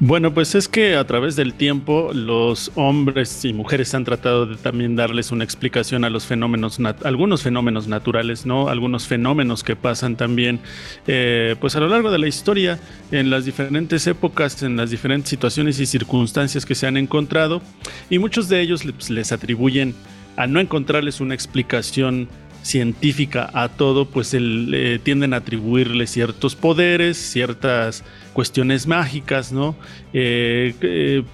Bueno, 0.00 0.32
pues 0.32 0.54
es 0.54 0.68
que 0.68 0.94
a 0.94 1.04
través 1.04 1.34
del 1.34 1.54
tiempo 1.54 2.12
los 2.14 2.70
hombres 2.76 3.44
y 3.44 3.52
mujeres 3.52 3.94
han 3.94 4.04
tratado 4.04 4.46
de 4.46 4.54
también 4.54 4.94
darles 4.94 5.32
una 5.32 5.42
explicación 5.42 6.04
a 6.04 6.10
los 6.10 6.24
fenómenos, 6.24 6.78
algunos 7.02 7.42
fenómenos 7.42 7.88
naturales, 7.88 8.46
¿no? 8.46 8.68
Algunos 8.68 9.08
fenómenos 9.08 9.64
que 9.64 9.74
pasan 9.74 10.14
también, 10.14 10.60
eh, 11.08 11.56
pues 11.60 11.74
a 11.74 11.80
lo 11.80 11.88
largo 11.88 12.12
de 12.12 12.18
la 12.18 12.28
historia, 12.28 12.78
en 13.10 13.28
las 13.28 13.44
diferentes 13.44 14.06
épocas, 14.06 14.62
en 14.62 14.76
las 14.76 14.90
diferentes 14.90 15.30
situaciones 15.30 15.80
y 15.80 15.86
circunstancias 15.86 16.64
que 16.64 16.76
se 16.76 16.86
han 16.86 16.96
encontrado, 16.96 17.60
y 18.08 18.20
muchos 18.20 18.48
de 18.48 18.60
ellos 18.60 18.84
les 19.10 19.32
atribuyen 19.32 19.96
a 20.36 20.46
no 20.46 20.60
encontrarles 20.60 21.20
una 21.20 21.34
explicación 21.34 22.28
científica 22.62 23.50
a 23.52 23.68
todo, 23.68 24.04
pues 24.04 24.34
el, 24.34 25.00
tienden 25.02 25.32
a 25.34 25.38
atribuirle 25.38 26.06
ciertos 26.06 26.54
poderes, 26.54 27.16
ciertas 27.16 28.04
cuestiones 28.38 28.86
mágicas, 28.86 29.50
¿no? 29.50 29.74
Eh, 30.12 30.72
eh, 30.80 31.24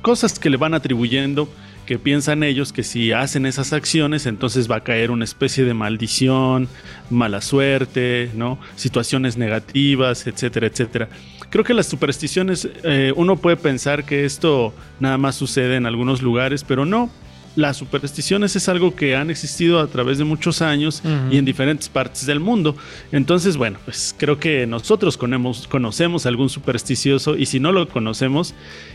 cosas 0.00 0.38
que 0.38 0.48
le 0.48 0.56
van 0.56 0.74
atribuyendo 0.74 1.48
que 1.86 1.98
piensan 1.98 2.44
ellos 2.44 2.72
que 2.72 2.84
si 2.84 3.10
hacen 3.10 3.46
esas 3.46 3.72
acciones 3.72 4.26
entonces 4.26 4.70
va 4.70 4.76
a 4.76 4.84
caer 4.84 5.10
una 5.10 5.24
especie 5.24 5.64
de 5.64 5.74
maldición, 5.74 6.68
mala 7.10 7.40
suerte, 7.40 8.30
¿no? 8.36 8.60
situaciones 8.76 9.36
negativas, 9.36 10.28
etcétera, 10.28 10.68
etcétera. 10.68 11.08
Creo 11.50 11.64
que 11.64 11.74
las 11.74 11.86
supersticiones, 11.86 12.68
eh, 12.84 13.12
uno 13.16 13.34
puede 13.34 13.56
pensar 13.56 14.04
que 14.04 14.24
esto 14.24 14.72
nada 15.00 15.18
más 15.18 15.34
sucede 15.34 15.74
en 15.74 15.86
algunos 15.86 16.22
lugares, 16.22 16.62
pero 16.62 16.84
no, 16.86 17.10
las 17.54 17.76
supersticiones 17.76 18.56
es 18.56 18.68
algo 18.68 18.94
que 18.94 19.14
han 19.14 19.30
existido 19.30 19.80
a 19.80 19.86
través 19.86 20.18
de 20.18 20.24
muchos 20.24 20.62
años 20.62 21.02
y 21.30 21.36
en 21.36 21.44
diferentes 21.44 21.88
partes 21.88 22.26
del 22.26 22.40
mundo. 22.40 22.76
Entonces, 23.10 23.56
bueno, 23.56 23.78
pues 23.84 24.14
creo 24.18 24.38
que 24.38 24.66
nosotros 24.66 25.18
conocemos, 25.18 26.26
algún 26.26 26.48
supersticioso 26.48 27.36
y 27.36 27.46
si 27.46 27.60
no 27.60 27.72
lo 27.72 27.88
conocemos, 27.88 28.54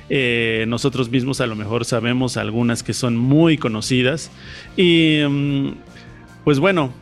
eh, 0.10 0.66
nosotros 0.68 1.10
mismos 1.10 1.42
a 1.42 1.48
lo 1.48 1.56
mejor 1.56 1.86
sabemos 1.86 2.38
algunas 2.38 2.82
que 2.82 2.94
son 2.94 3.16
muy 3.16 3.58
conocidas. 3.58 4.32
Y 4.76 5.20
mm, 5.28 5.72
pues 6.44 6.60
bueno, 6.60 6.94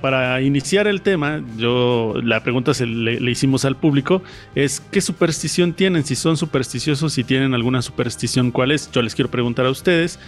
para 0.00 0.42
iniciar 0.42 0.88
el 0.88 1.02
tema, 1.02 1.42
yo 1.56 2.14
la 2.22 2.42
pregunta 2.42 2.74
se 2.74 2.86
le, 2.86 3.20
le, 3.20 3.30
hicimos 3.30 3.64
al 3.64 3.76
público 3.76 4.22
es 4.54 4.80
qué 4.80 5.00
superstición 5.00 5.72
tienen, 5.72 6.04
si 6.04 6.16
son 6.16 6.36
supersticiosos, 6.36 7.12
si 7.12 7.22
tienen 7.22 7.54
alguna 7.54 7.80
superstición, 7.80 8.50
cuál 8.50 8.72
es. 8.72 8.90
Yo 8.90 9.02
les 9.02 9.14
quiero 9.14 9.30
preguntar 9.30 9.66
a 9.66 9.70
ustedes 9.70 10.18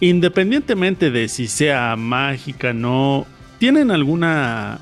independientemente 0.00 1.10
de 1.10 1.28
si 1.28 1.48
sea 1.48 1.96
mágica, 1.96 2.72
no, 2.72 3.26
¿tienen 3.58 3.90
alguna 3.90 4.80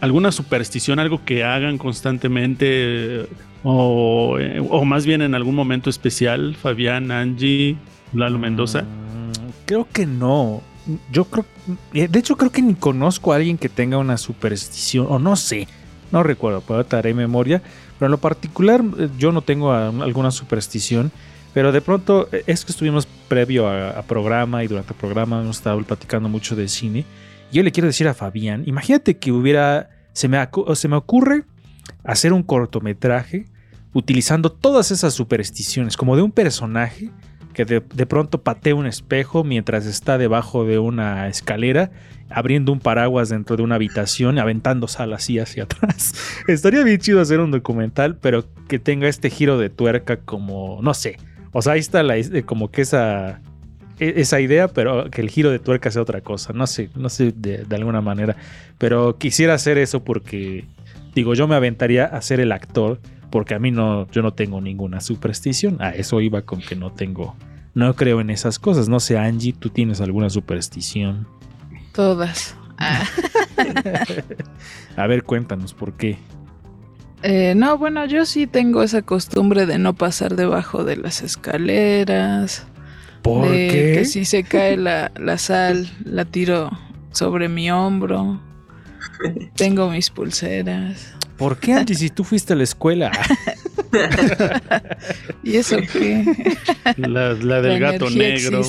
alguna 0.00 0.32
superstición, 0.32 0.98
algo 0.98 1.24
que 1.24 1.44
hagan 1.44 1.78
constantemente 1.78 3.26
o, 3.62 4.38
o, 4.70 4.84
más 4.84 5.06
bien 5.06 5.22
en 5.22 5.34
algún 5.34 5.54
momento 5.54 5.90
especial, 5.90 6.54
Fabián, 6.54 7.10
Angie, 7.10 7.76
Lalo 8.12 8.38
Mendoza? 8.38 8.82
Mm, 8.82 9.32
creo 9.64 9.88
que 9.92 10.06
no. 10.06 10.62
Yo 11.10 11.24
creo, 11.24 11.44
eh, 11.92 12.06
de 12.06 12.18
hecho 12.18 12.36
creo 12.36 12.52
que 12.52 12.62
ni 12.62 12.74
conozco 12.74 13.32
a 13.32 13.36
alguien 13.36 13.58
que 13.58 13.68
tenga 13.68 13.98
una 13.98 14.18
superstición, 14.18 15.06
o 15.10 15.18
no 15.18 15.34
sé, 15.34 15.66
no 16.12 16.22
recuerdo, 16.22 16.60
puedo 16.60 16.82
estar 16.82 17.06
en 17.08 17.16
memoria, 17.16 17.60
pero 17.98 18.06
en 18.06 18.12
lo 18.12 18.18
particular 18.18 18.84
eh, 18.98 19.08
yo 19.18 19.32
no 19.32 19.42
tengo 19.42 19.72
alguna 19.72 20.30
superstición. 20.30 21.10
Pero 21.56 21.72
de 21.72 21.80
pronto, 21.80 22.28
eh, 22.32 22.44
es 22.46 22.66
que 22.66 22.72
estuvimos 22.72 23.08
previo 23.28 23.66
a, 23.66 24.02
programa 24.02 24.62
y 24.62 24.66
durante 24.66 24.92
el 24.92 24.98
programa 24.98 25.40
hemos 25.40 25.56
estado 25.56 25.82
platicando 25.84 26.28
mucho 26.28 26.54
de 26.54 26.68
cine. 26.68 27.06
Y 27.50 27.56
yo 27.56 27.62
le 27.62 27.72
quiero 27.72 27.86
decir 27.86 28.06
a 28.08 28.12
Fabián, 28.12 28.64
imagínate 28.66 29.16
que 29.16 29.32
hubiera, 29.32 29.88
se 30.12 30.28
me, 30.28 30.36
se 30.74 30.88
me 30.88 30.96
ocurre 30.96 31.44
hacer 32.04 32.34
un 32.34 32.42
cortometraje 32.42 33.46
utilizando 33.94 34.52
todas 34.52 34.90
esas 34.90 35.14
supersticiones, 35.14 35.96
como 35.96 36.14
de 36.14 36.20
un 36.20 36.30
personaje 36.30 37.10
que 37.54 37.64
de, 37.64 37.80
pronto 37.80 38.42
patea 38.42 38.74
un 38.74 38.84
espejo 38.84 39.42
mientras 39.42 39.86
está 39.86 40.18
debajo 40.18 40.66
de 40.66 40.78
una 40.78 41.26
escalera, 41.26 41.90
abriendo 42.28 42.70
un 42.70 42.80
paraguas 42.80 43.30
dentro 43.30 43.56
de 43.56 43.62
una 43.62 43.76
habitación, 43.76 44.38
aventando 44.38 44.88
sal 44.88 45.14
así 45.14 45.38
hacia 45.38 45.62
atrás. 45.62 46.12
Estaría 46.48 46.84
bien 46.84 46.98
chido 46.98 47.18
hacer 47.22 47.40
un 47.40 47.50
documental, 47.50 48.18
pero 48.18 48.44
que 48.68 48.78
tenga 48.78 49.08
este 49.08 49.30
giro 49.30 49.56
de 49.56 49.70
tuerca 49.70 50.18
como, 50.18 50.80
no 50.82 50.92
sé, 50.92 51.16
o 51.56 51.62
sea, 51.62 51.72
ahí 51.72 51.80
está 51.80 52.02
la, 52.02 52.16
como 52.44 52.70
que 52.70 52.82
esa, 52.82 53.40
e, 53.98 54.20
esa 54.20 54.40
idea, 54.40 54.68
pero 54.68 55.10
que 55.10 55.22
el 55.22 55.30
giro 55.30 55.50
de 55.50 55.58
tuerca 55.58 55.90
sea 55.90 56.02
otra 56.02 56.20
cosa. 56.20 56.52
No 56.52 56.66
sé, 56.66 56.90
no 56.94 57.08
sé 57.08 57.32
de, 57.34 57.64
alguna 57.70 58.02
manera. 58.02 58.36
Pero 58.76 59.16
quisiera 59.16 59.54
hacer 59.54 59.78
eso 59.78 60.04
porque, 60.04 60.66
digo, 61.14 61.32
yo 61.32 61.48
me 61.48 61.54
aventaría 61.54 62.04
a 62.04 62.20
ser 62.20 62.40
el 62.40 62.52
actor 62.52 63.00
porque 63.30 63.54
a 63.54 63.58
mí 63.58 63.70
no, 63.70 64.06
yo 64.10 64.20
no 64.20 64.34
tengo 64.34 64.60
ninguna 64.60 65.00
superstición. 65.00 65.80
A 65.80 65.92
eso 65.92 66.20
iba 66.20 66.42
con 66.42 66.60
que 66.60 66.76
no 66.76 66.92
tengo, 66.92 67.34
no 67.72 67.96
creo 67.96 68.20
en 68.20 68.28
esas 68.28 68.58
cosas. 68.58 68.90
No 68.90 69.00
sé, 69.00 69.16
Angie, 69.16 69.54
¿tú 69.54 69.70
tienes 69.70 70.02
alguna 70.02 70.28
superstición? 70.28 71.26
Todas. 71.92 72.54
a 74.96 75.06
ver, 75.06 75.22
cuéntanos 75.22 75.72
por 75.72 75.94
qué. 75.94 76.18
Eh, 77.22 77.54
no, 77.56 77.78
bueno, 77.78 78.04
yo 78.06 78.26
sí 78.26 78.46
tengo 78.46 78.82
esa 78.82 79.02
costumbre 79.02 79.66
de 79.66 79.78
no 79.78 79.94
pasar 79.94 80.36
debajo 80.36 80.84
de 80.84 80.96
las 80.96 81.22
escaleras. 81.22 82.66
¿Por 83.22 83.48
qué? 83.48 83.94
Que 83.96 84.04
si 84.04 84.24
se 84.24 84.44
cae 84.44 84.76
la, 84.76 85.10
sal, 85.38 85.90
la 86.04 86.24
tiro 86.24 86.70
sobre 87.10 87.48
mi 87.48 87.70
hombro. 87.70 88.40
Tengo 89.56 89.90
mis 89.90 90.10
pulseras. 90.10 91.14
¿Por 91.36 91.58
qué, 91.58 91.74
Angie, 91.74 91.96
si 91.96 92.10
tú 92.10 92.24
fuiste 92.24 92.52
a 92.52 92.56
la 92.56 92.62
escuela? 92.62 93.10
¿Y 95.42 95.56
eso 95.56 95.76
qué? 95.92 96.24
La, 96.96 97.34
del 97.34 97.78
gato 97.78 98.08
negro. 98.10 98.62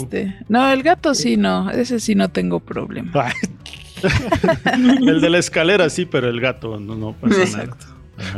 No, 0.50 0.72
el 0.72 0.84
gato 0.84 1.14
sí 1.14 1.38
no, 1.38 1.70
ese 1.72 2.00
sí 2.00 2.16
no 2.16 2.30
tengo 2.30 2.60
problema. 2.60 3.32
el 5.08 5.22
de 5.22 5.30
la 5.30 5.38
escalera 5.38 5.90
sí, 5.90 6.06
pero 6.06 6.30
el 6.30 6.40
gato 6.40 6.80
no, 6.80 6.96
no 6.96 7.14
pasa 7.14 7.58
nada. 7.58 7.78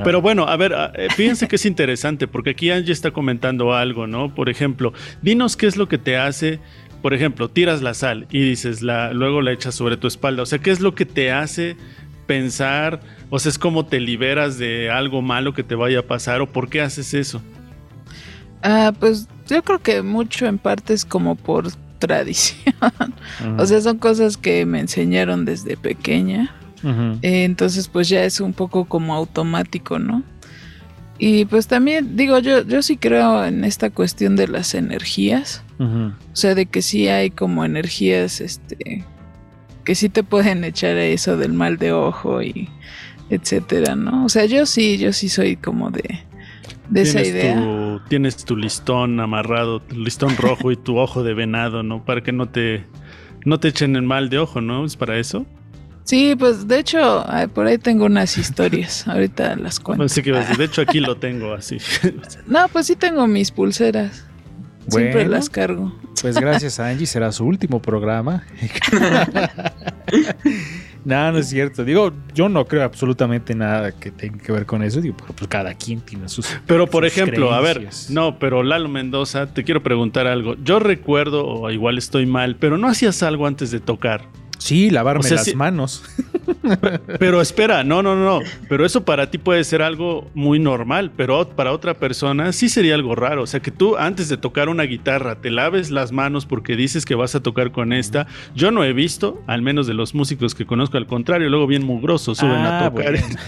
Pero 0.04 0.22
bueno, 0.22 0.48
a 0.48 0.58
ver, 0.58 0.74
eh, 0.96 1.08
fíjense 1.16 1.48
que 1.48 1.56
es 1.56 1.66
interesante, 1.66 2.28
porque 2.28 2.52
aquí 2.52 2.70
Angie 2.72 2.92
está 2.92 3.12
comentando 3.12 3.74
algo, 3.74 4.08
¿no? 4.08 4.34
Por 4.34 4.50
ejemplo, 4.50 4.94
dinos 5.22 5.56
qué 5.56 5.68
es 5.68 5.78
lo 5.78 5.88
que 5.88 5.98
te 5.98 6.18
hace, 6.18 6.60
por 7.02 7.14
ejemplo, 7.14 7.50
tiras 7.50 7.82
la 7.82 7.94
sal 7.94 8.28
y 8.30 8.42
dices, 8.42 8.82
la, 8.82 9.14
luego 9.14 9.42
la 9.42 9.52
echas 9.52 9.76
sobre 9.76 9.98
tu 9.98 10.08
espalda. 10.08 10.44
O 10.44 10.46
sea, 10.46 10.60
¿qué 10.60 10.72
es 10.72 10.82
lo 10.82 10.96
que 10.96 11.06
te 11.06 11.32
hace 11.32 11.78
pensar? 12.28 13.00
O 13.30 13.40
sea, 13.40 13.50
es 13.50 13.58
como 13.58 13.86
te 13.86 14.00
liberas 14.00 14.58
de 14.58 14.90
algo 14.90 15.22
malo 15.22 15.54
que 15.54 15.64
te 15.64 15.76
vaya 15.76 16.00
a 16.00 16.04
pasar, 16.04 16.42
o 16.42 16.48
por 16.48 16.70
qué 16.70 16.82
haces 16.82 17.14
eso? 17.14 17.42
Ah, 18.62 18.92
pues 19.00 19.28
yo 19.48 19.64
creo 19.64 19.80
que 19.80 20.02
mucho 20.02 20.46
en 20.46 20.58
parte 20.58 20.94
es 20.94 21.06
como 21.06 21.36
por 21.36 21.68
tradición. 22.00 22.76
O 23.58 23.66
sea, 23.66 23.82
son 23.82 23.98
cosas 23.98 24.38
que 24.38 24.66
me 24.66 24.80
enseñaron 24.80 25.46
desde 25.46 25.78
pequeña. 25.78 26.56
Eh, 27.22 27.44
entonces, 27.44 27.88
pues 27.88 28.08
ya 28.10 28.24
es 28.24 28.40
un 28.40 28.54
poco 28.54 28.86
como 28.86 29.14
automático, 29.16 30.00
¿no? 30.00 30.24
Y 31.18 31.44
pues 31.46 31.68
también 31.68 32.16
digo, 32.16 32.40
yo, 32.40 32.64
yo 32.66 32.82
sí 32.82 32.96
creo 32.96 33.44
en 33.44 33.66
esta 33.66 33.90
cuestión 33.90 34.36
de 34.38 34.48
las 34.48 34.74
energías. 34.74 35.64
O 36.34 36.36
sea, 36.36 36.56
de 36.56 36.66
que 36.66 36.82
sí 36.82 37.08
hay 37.10 37.30
como 37.30 37.66
energías, 37.66 38.40
este, 38.42 39.04
porque 39.78 39.96
sí 39.96 40.10
te 40.10 40.24
pueden 40.24 40.64
echar 40.64 40.98
eso 40.98 41.36
del 41.38 41.54
mal 41.54 41.78
de 41.78 41.92
ojo 41.94 42.42
y 42.42 42.70
etcétera, 43.30 43.96
¿no? 43.96 44.26
O 44.26 44.30
sea, 44.30 44.46
yo 44.46 44.66
sí, 44.66 44.98
yo 44.98 45.12
sí 45.14 45.30
soy 45.30 45.56
como 45.58 45.92
de, 45.92 46.20
de 46.90 47.02
esa 47.02 47.22
idea. 47.22 47.56
tu- 47.56 48.02
tienes 48.10 48.38
tu 48.46 48.56
listón 48.56 49.20
amarrado, 49.20 49.82
tu 49.82 49.96
listón 50.00 50.36
rojo 50.38 50.72
y 50.72 50.78
tu 50.78 50.98
ojo 50.98 51.24
de 51.24 51.34
venado, 51.34 51.84
¿no? 51.84 52.04
Para 52.06 52.22
que 52.22 52.32
no 52.32 52.48
te, 52.50 52.84
no 53.46 53.60
te 53.60 53.68
echen 53.70 53.96
el 53.96 54.04
mal 54.04 54.30
de 54.30 54.40
ojo, 54.40 54.62
¿no? 54.62 54.86
¿Es 54.86 54.96
para 54.96 55.18
eso? 55.18 55.46
Sí, 56.10 56.36
pues 56.36 56.68
de 56.68 56.80
hecho, 56.80 57.24
por 57.54 57.68
ahí 57.68 57.78
tengo 57.78 58.06
unas 58.06 58.36
historias. 58.40 59.08
Ahorita 59.08 59.56
las 59.58 59.80
cuento. 59.84 60.06
Así 60.06 60.24
que, 60.24 60.32
de 60.32 60.64
hecho, 60.64 60.82
aquí 60.82 61.00
lo 61.00 61.18
tengo 61.28 61.54
así. 61.54 61.78
No, 62.48 62.68
pues 62.70 62.88
sí 62.88 62.96
tengo 62.96 63.28
mis 63.28 63.52
pulseras. 63.52 64.26
Siempre 64.88 65.14
Bueno. 65.26 65.30
las 65.30 65.52
cargo. 65.52 65.96
Pues 66.20 66.36
gracias 66.40 66.80
a 66.80 66.88
Angie 66.90 67.06
será 67.06 67.32
su 67.32 67.46
último 67.46 67.80
programa. 67.80 68.44
no, 71.06 71.32
no 71.32 71.38
es 71.38 71.48
cierto. 71.50 71.86
Digo, 71.86 72.12
yo 72.34 72.50
no 72.50 72.66
creo 72.66 72.84
absolutamente 72.84 73.54
nada 73.54 73.92
que 73.92 74.10
tenga 74.10 74.40
que 74.40 74.52
ver 74.52 74.66
con 74.66 74.82
eso. 74.82 75.02
Digo, 75.02 75.16
pero 75.16 75.34
pues 75.34 75.48
cada 75.48 75.76
quien 75.76 76.02
tiene 76.02 76.28
sus. 76.28 76.48
Pero 76.66 76.88
por 76.88 77.04
sus 77.08 77.16
ejemplo, 77.18 77.54
a 77.54 77.62
ver, 77.62 77.88
no, 78.10 78.40
pero 78.40 78.64
Lalo 78.64 78.90
Mendoza, 78.90 79.46
te 79.54 79.64
quiero 79.64 79.84
preguntar 79.84 80.26
algo. 80.26 80.56
Yo 80.64 80.80
recuerdo, 80.80 81.46
o 81.46 81.70
igual 81.70 82.00
estoy 82.00 82.26
mal, 82.26 82.56
pero 82.56 82.80
no 82.80 82.88
hacías 82.88 83.22
algo 83.22 83.46
antes 83.46 83.70
de 83.70 83.80
tocar. 83.80 84.24
Sí, 84.60 84.90
lavarme 84.92 85.22
O 85.22 85.24
sea, 85.24 85.38
las 85.38 85.46
sí- 85.46 85.56
manos. 85.56 86.04
Pero 87.18 87.42
espera, 87.42 87.84
no, 87.84 88.04
no, 88.04 88.16
no. 88.16 88.40
Pero 88.68 88.86
eso 88.86 89.06
para 89.06 89.32
ti 89.32 89.38
puede 89.38 89.64
ser 89.64 89.82
algo 89.82 90.30
muy 90.34 90.60
normal, 90.60 91.12
pero 91.16 91.48
para 91.50 91.72
otra 91.72 91.94
persona 91.96 92.52
sí 92.52 92.70
sería 92.70 92.94
algo 92.96 93.16
raro. 93.16 93.44
O 93.44 93.48
sea, 93.48 93.62
que 93.62 93.72
tú 93.72 93.96
antes 93.98 94.28
de 94.30 94.38
tocar 94.38 94.68
una 94.70 94.84
guitarra 94.84 95.36
te 95.36 95.50
laves 95.50 95.90
las 95.92 96.12
manos 96.12 96.46
porque 96.46 96.76
dices 96.76 97.06
que 97.06 97.16
vas 97.16 97.34
a 97.36 97.40
tocar 97.42 97.72
con 97.72 97.94
esta. 97.94 98.28
Yo 98.54 98.70
no 98.72 98.84
he 98.84 98.94
visto, 98.94 99.42
al 99.48 99.62
menos 99.62 99.88
de 99.88 99.94
los 99.94 100.14
músicos 100.14 100.54
que 100.54 100.66
conozco, 100.66 100.98
al 100.98 101.08
contrario, 101.08 101.50
luego 101.50 101.66
bien 101.66 101.86
mugrosos 101.86 102.38
suben 102.38 102.52
a 102.58 102.86
Ah, 102.86 102.90
tocar. 102.92 103.12
bueno. 103.14 103.28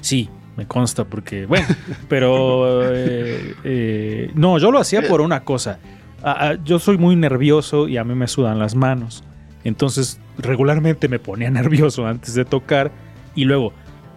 Sí, 0.00 0.28
me 0.56 0.66
consta 0.66 1.04
porque, 1.04 1.46
bueno, 1.46 1.66
pero 2.08 2.82
eh, 2.94 3.54
eh, 3.64 4.30
no, 4.34 4.58
yo 4.58 4.70
lo 4.70 4.78
hacía 4.78 5.02
por 5.06 5.20
una 5.20 5.44
cosa. 5.44 5.78
Ah, 6.22 6.36
ah, 6.38 6.54
yo 6.64 6.78
soy 6.78 6.98
muy 6.98 7.16
nervioso 7.16 7.88
y 7.88 7.96
a 7.96 8.04
mí 8.04 8.14
me 8.14 8.26
sudan 8.28 8.58
las 8.58 8.74
manos. 8.74 9.24
Entonces, 9.64 10.20
regularmente 10.38 11.08
me 11.08 11.18
ponía 11.18 11.50
nervioso 11.52 12.06
antes 12.06 12.34
de 12.34 12.44
tocar 12.44 12.90
y 13.34 13.44
luego, 13.44 13.72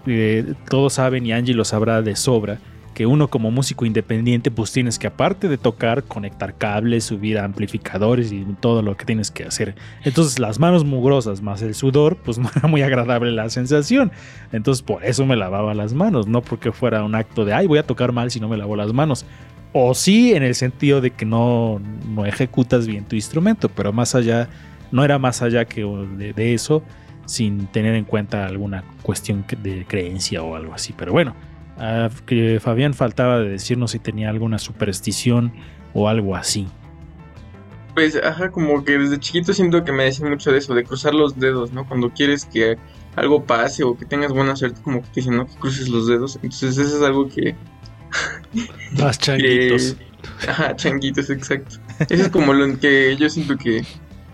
eh, 0.08 0.54
todos 0.70 0.94
saben 0.94 1.26
y 1.26 1.34
Angie 1.34 1.54
lo 1.54 1.66
sabrá 1.66 2.02
de 2.02 2.16
sobra, 2.16 2.60
que 2.96 3.06
uno 3.06 3.28
como 3.28 3.52
músico 3.52 3.86
independiente 3.86 4.50
pues 4.50 4.72
tienes 4.72 4.98
que 4.98 5.08
aparte 5.08 5.50
de 5.50 5.58
tocar, 5.58 6.04
conectar 6.04 6.58
cables, 6.58 7.04
subir 7.04 7.38
amplificadores 7.38 8.32
y 8.32 8.46
todo 8.62 8.82
lo 8.82 8.96
que 8.96 9.06
tienes 9.06 9.32
que 9.32 9.44
hacer. 9.44 9.76
Entonces 10.04 10.40
las 10.40 10.60
manos 10.60 10.86
mugrosas 10.86 11.42
más 11.42 11.62
el 11.62 11.76
sudor 11.76 12.18
pues 12.18 12.38
no 12.40 12.50
era 12.56 12.68
muy 12.68 12.82
agradable 12.82 13.32
la 13.32 13.50
sensación. 13.50 14.12
Entonces 14.52 14.82
por 14.82 15.04
eso 15.04 15.26
me 15.26 15.36
lavaba 15.36 15.74
las 15.74 15.94
manos, 15.94 16.26
no 16.26 16.42
porque 16.42 16.72
fuera 16.72 17.04
un 17.04 17.16
acto 17.16 17.44
de 17.46 17.54
ay 17.54 17.68
voy 17.68 17.80
a 17.80 17.84
tocar 17.86 18.14
mal 18.14 18.32
si 18.32 18.40
no 18.40 18.48
me 18.48 18.58
lavo 18.58 18.76
las 18.76 18.94
manos. 18.94 19.26
O 19.74 19.94
sí 19.94 20.34
en 20.34 20.44
el 20.44 20.56
sentido 20.56 21.02
de 21.02 21.12
que 21.12 21.26
no, 21.26 21.82
no 22.08 22.26
ejecutas 22.26 22.88
bien 22.88 23.04
tu 23.04 23.18
instrumento, 23.18 23.68
pero 23.68 23.92
más 23.92 24.16
allá, 24.16 24.48
no 24.92 25.04
era 25.04 25.20
más 25.20 25.42
allá 25.42 25.66
que 25.66 25.84
de, 26.18 26.34
de 26.34 26.54
eso 26.54 26.84
sin 27.26 27.68
tener 27.68 27.96
en 27.96 28.06
cuenta 28.06 28.46
alguna 28.46 28.84
cuestión 29.02 29.46
de 29.64 29.86
creencia 29.88 30.44
o 30.44 30.56
algo 30.56 30.74
así. 30.74 30.94
Pero 30.96 31.12
bueno, 31.12 31.36
que 32.26 32.60
Fabián 32.62 32.94
faltaba 32.94 33.40
de 33.40 33.50
decirnos 33.50 33.92
si 33.92 34.00
tenía 34.00 34.30
alguna 34.30 34.60
superstición 34.60 35.52
o 35.94 36.08
algo 36.08 36.36
así. 36.36 36.68
Pues, 37.96 38.20
ajá, 38.22 38.52
como 38.52 38.84
que 38.84 38.98
desde 38.98 39.20
chiquito 39.20 39.54
siento 39.54 39.84
que 39.86 39.92
me 39.94 40.04
decían 40.04 40.30
mucho 40.30 40.52
de 40.52 40.58
eso, 40.58 40.74
de 40.76 40.84
cruzar 40.84 41.14
los 41.16 41.40
dedos, 41.40 41.72
¿no? 41.72 41.88
Cuando 41.88 42.10
quieres 42.12 42.46
que 42.46 42.78
algo 43.16 43.46
pase 43.46 43.84
o 43.84 43.98
que 43.98 44.06
tengas 44.06 44.34
buena 44.34 44.56
suerte, 44.56 44.82
como 44.84 45.02
que 45.02 45.08
te 45.08 45.14
dicen, 45.22 45.38
¿no? 45.38 45.48
Que 45.48 45.56
cruces 45.56 45.88
los 45.88 46.06
dedos. 46.08 46.36
Entonces, 46.44 46.78
eso 46.78 46.98
es 46.98 47.02
algo 47.02 47.30
que. 47.30 47.56
Las 48.98 49.18
changuitos. 49.20 49.94
que- 49.96 50.50
ajá, 50.50 50.76
changuitos, 50.76 51.30
exacto. 51.30 51.78
Eso 52.10 52.24
es 52.24 52.30
como 52.30 52.54
lo 52.54 52.78
que 52.80 53.16
yo 53.16 53.30
siento 53.30 53.56
que 53.58 53.86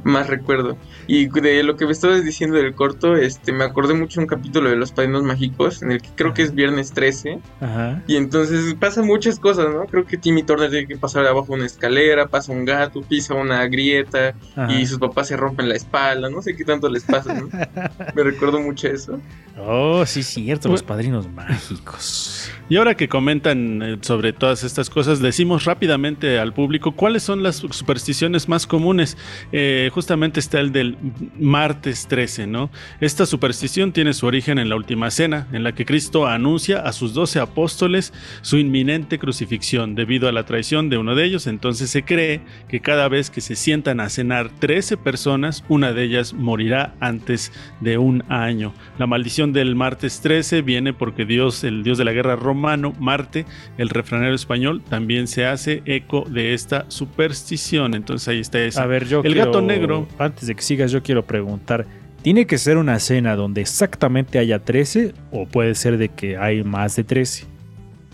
más 0.03 0.27
recuerdo. 0.27 0.77
Y 1.13 1.27
de 1.27 1.61
lo 1.63 1.75
que 1.75 1.85
me 1.85 1.91
estabas 1.91 2.23
diciendo 2.23 2.55
del 2.55 2.73
corto, 2.73 3.17
este, 3.17 3.51
me 3.51 3.65
acordé 3.65 3.93
mucho 3.93 4.21
de 4.21 4.23
un 4.23 4.29
capítulo 4.29 4.69
de 4.69 4.77
Los 4.77 4.93
Padrinos 4.93 5.23
Mágicos, 5.23 5.81
en 5.81 5.91
el 5.91 6.01
que 6.01 6.07
creo 6.15 6.33
que 6.33 6.41
es 6.41 6.55
viernes 6.55 6.93
13. 6.93 7.37
Ajá. 7.59 8.01
Y 8.07 8.15
entonces 8.15 8.73
pasan 8.75 9.07
muchas 9.07 9.37
cosas, 9.37 9.67
¿no? 9.73 9.87
Creo 9.87 10.05
que 10.05 10.15
Timmy 10.15 10.43
Turner 10.43 10.69
tiene 10.69 10.87
que 10.87 10.95
pasar 10.95 11.25
abajo 11.27 11.51
una 11.51 11.65
escalera, 11.65 12.29
pasa 12.29 12.53
un 12.53 12.63
gato, 12.63 13.01
pisa 13.01 13.33
una 13.33 13.67
grieta 13.67 14.35
Ajá. 14.55 14.71
y 14.71 14.85
sus 14.85 14.99
papás 14.99 15.27
se 15.27 15.35
rompen 15.35 15.67
la 15.67 15.75
espalda, 15.75 16.29
no 16.29 16.41
sé 16.41 16.55
qué 16.55 16.63
tanto 16.63 16.87
les 16.87 17.03
pasa, 17.03 17.33
¿no? 17.33 17.49
Me 18.15 18.23
recuerdo 18.23 18.61
mucho 18.61 18.87
eso. 18.87 19.19
Oh, 19.59 20.05
sí, 20.05 20.23
cierto, 20.23 20.69
los 20.69 20.81
padrinos 20.81 21.29
mágicos. 21.29 22.49
Y 22.69 22.77
ahora 22.77 22.95
que 22.95 23.09
comentan 23.09 23.81
eh, 23.81 23.97
sobre 23.99 24.31
todas 24.31 24.63
estas 24.63 24.89
cosas, 24.89 25.19
decimos 25.19 25.65
rápidamente 25.65 26.39
al 26.39 26.53
público 26.53 26.93
cuáles 26.93 27.21
son 27.21 27.43
las 27.43 27.57
supersticiones 27.57 28.47
más 28.47 28.65
comunes. 28.65 29.17
Eh, 29.51 29.89
justamente 29.93 30.39
está 30.39 30.61
el 30.61 30.71
del 30.71 30.97
martes 31.39 32.07
13, 32.07 32.47
¿no? 32.47 32.69
Esta 32.99 33.25
superstición 33.25 33.91
tiene 33.91 34.13
su 34.13 34.25
origen 34.25 34.59
en 34.59 34.69
la 34.69 34.75
última 34.75 35.09
cena, 35.11 35.47
en 35.51 35.63
la 35.63 35.73
que 35.73 35.85
Cristo 35.85 36.27
anuncia 36.27 36.79
a 36.81 36.91
sus 36.93 37.13
doce 37.13 37.39
apóstoles 37.39 38.13
su 38.41 38.57
inminente 38.57 39.19
crucifixión 39.19 39.95
debido 39.95 40.27
a 40.27 40.31
la 40.31 40.45
traición 40.45 40.89
de 40.89 40.97
uno 40.97 41.15
de 41.15 41.25
ellos. 41.25 41.47
Entonces 41.47 41.89
se 41.89 42.03
cree 42.03 42.41
que 42.67 42.79
cada 42.81 43.07
vez 43.07 43.29
que 43.29 43.41
se 43.41 43.55
sientan 43.55 43.99
a 43.99 44.09
cenar 44.09 44.49
13 44.59 44.97
personas, 44.97 45.63
una 45.69 45.93
de 45.93 46.03
ellas 46.03 46.33
morirá 46.33 46.93
antes 46.99 47.51
de 47.79 47.97
un 47.97 48.23
año. 48.29 48.73
La 48.97 49.07
maldición 49.07 49.53
del 49.53 49.75
martes 49.75 50.21
13 50.21 50.61
viene 50.61 50.93
porque 50.93 51.25
Dios, 51.25 51.63
el 51.63 51.83
dios 51.83 51.97
de 51.97 52.05
la 52.05 52.11
guerra 52.13 52.35
romano, 52.35 52.93
Marte, 52.99 53.45
el 53.77 53.89
refranero 53.89 54.35
español, 54.35 54.81
también 54.87 55.27
se 55.27 55.45
hace 55.45 55.81
eco 55.85 56.25
de 56.29 56.53
esta 56.53 56.85
superstición. 56.89 57.93
Entonces 57.93 58.27
ahí 58.27 58.39
está 58.39 58.59
esa. 58.63 58.83
A 58.83 58.85
ver, 58.87 59.07
yo 59.07 59.21
el 59.23 59.33
quiero- 59.33 59.45
gato 59.51 59.61
negro. 59.61 60.07
Antes 60.19 60.47
de 60.47 60.55
que 60.55 60.61
sigas, 60.61 60.90
yo 60.91 61.03
quiero 61.03 61.25
preguntar: 61.25 61.85
¿tiene 62.21 62.45
que 62.45 62.57
ser 62.57 62.77
una 62.77 62.99
cena 62.99 63.35
donde 63.35 63.61
exactamente 63.61 64.39
haya 64.39 64.59
13 64.59 65.13
o 65.31 65.45
puede 65.45 65.75
ser 65.75 65.97
de 65.97 66.09
que 66.09 66.37
hay 66.37 66.63
más 66.63 66.95
de 66.95 67.03
13? 67.03 67.45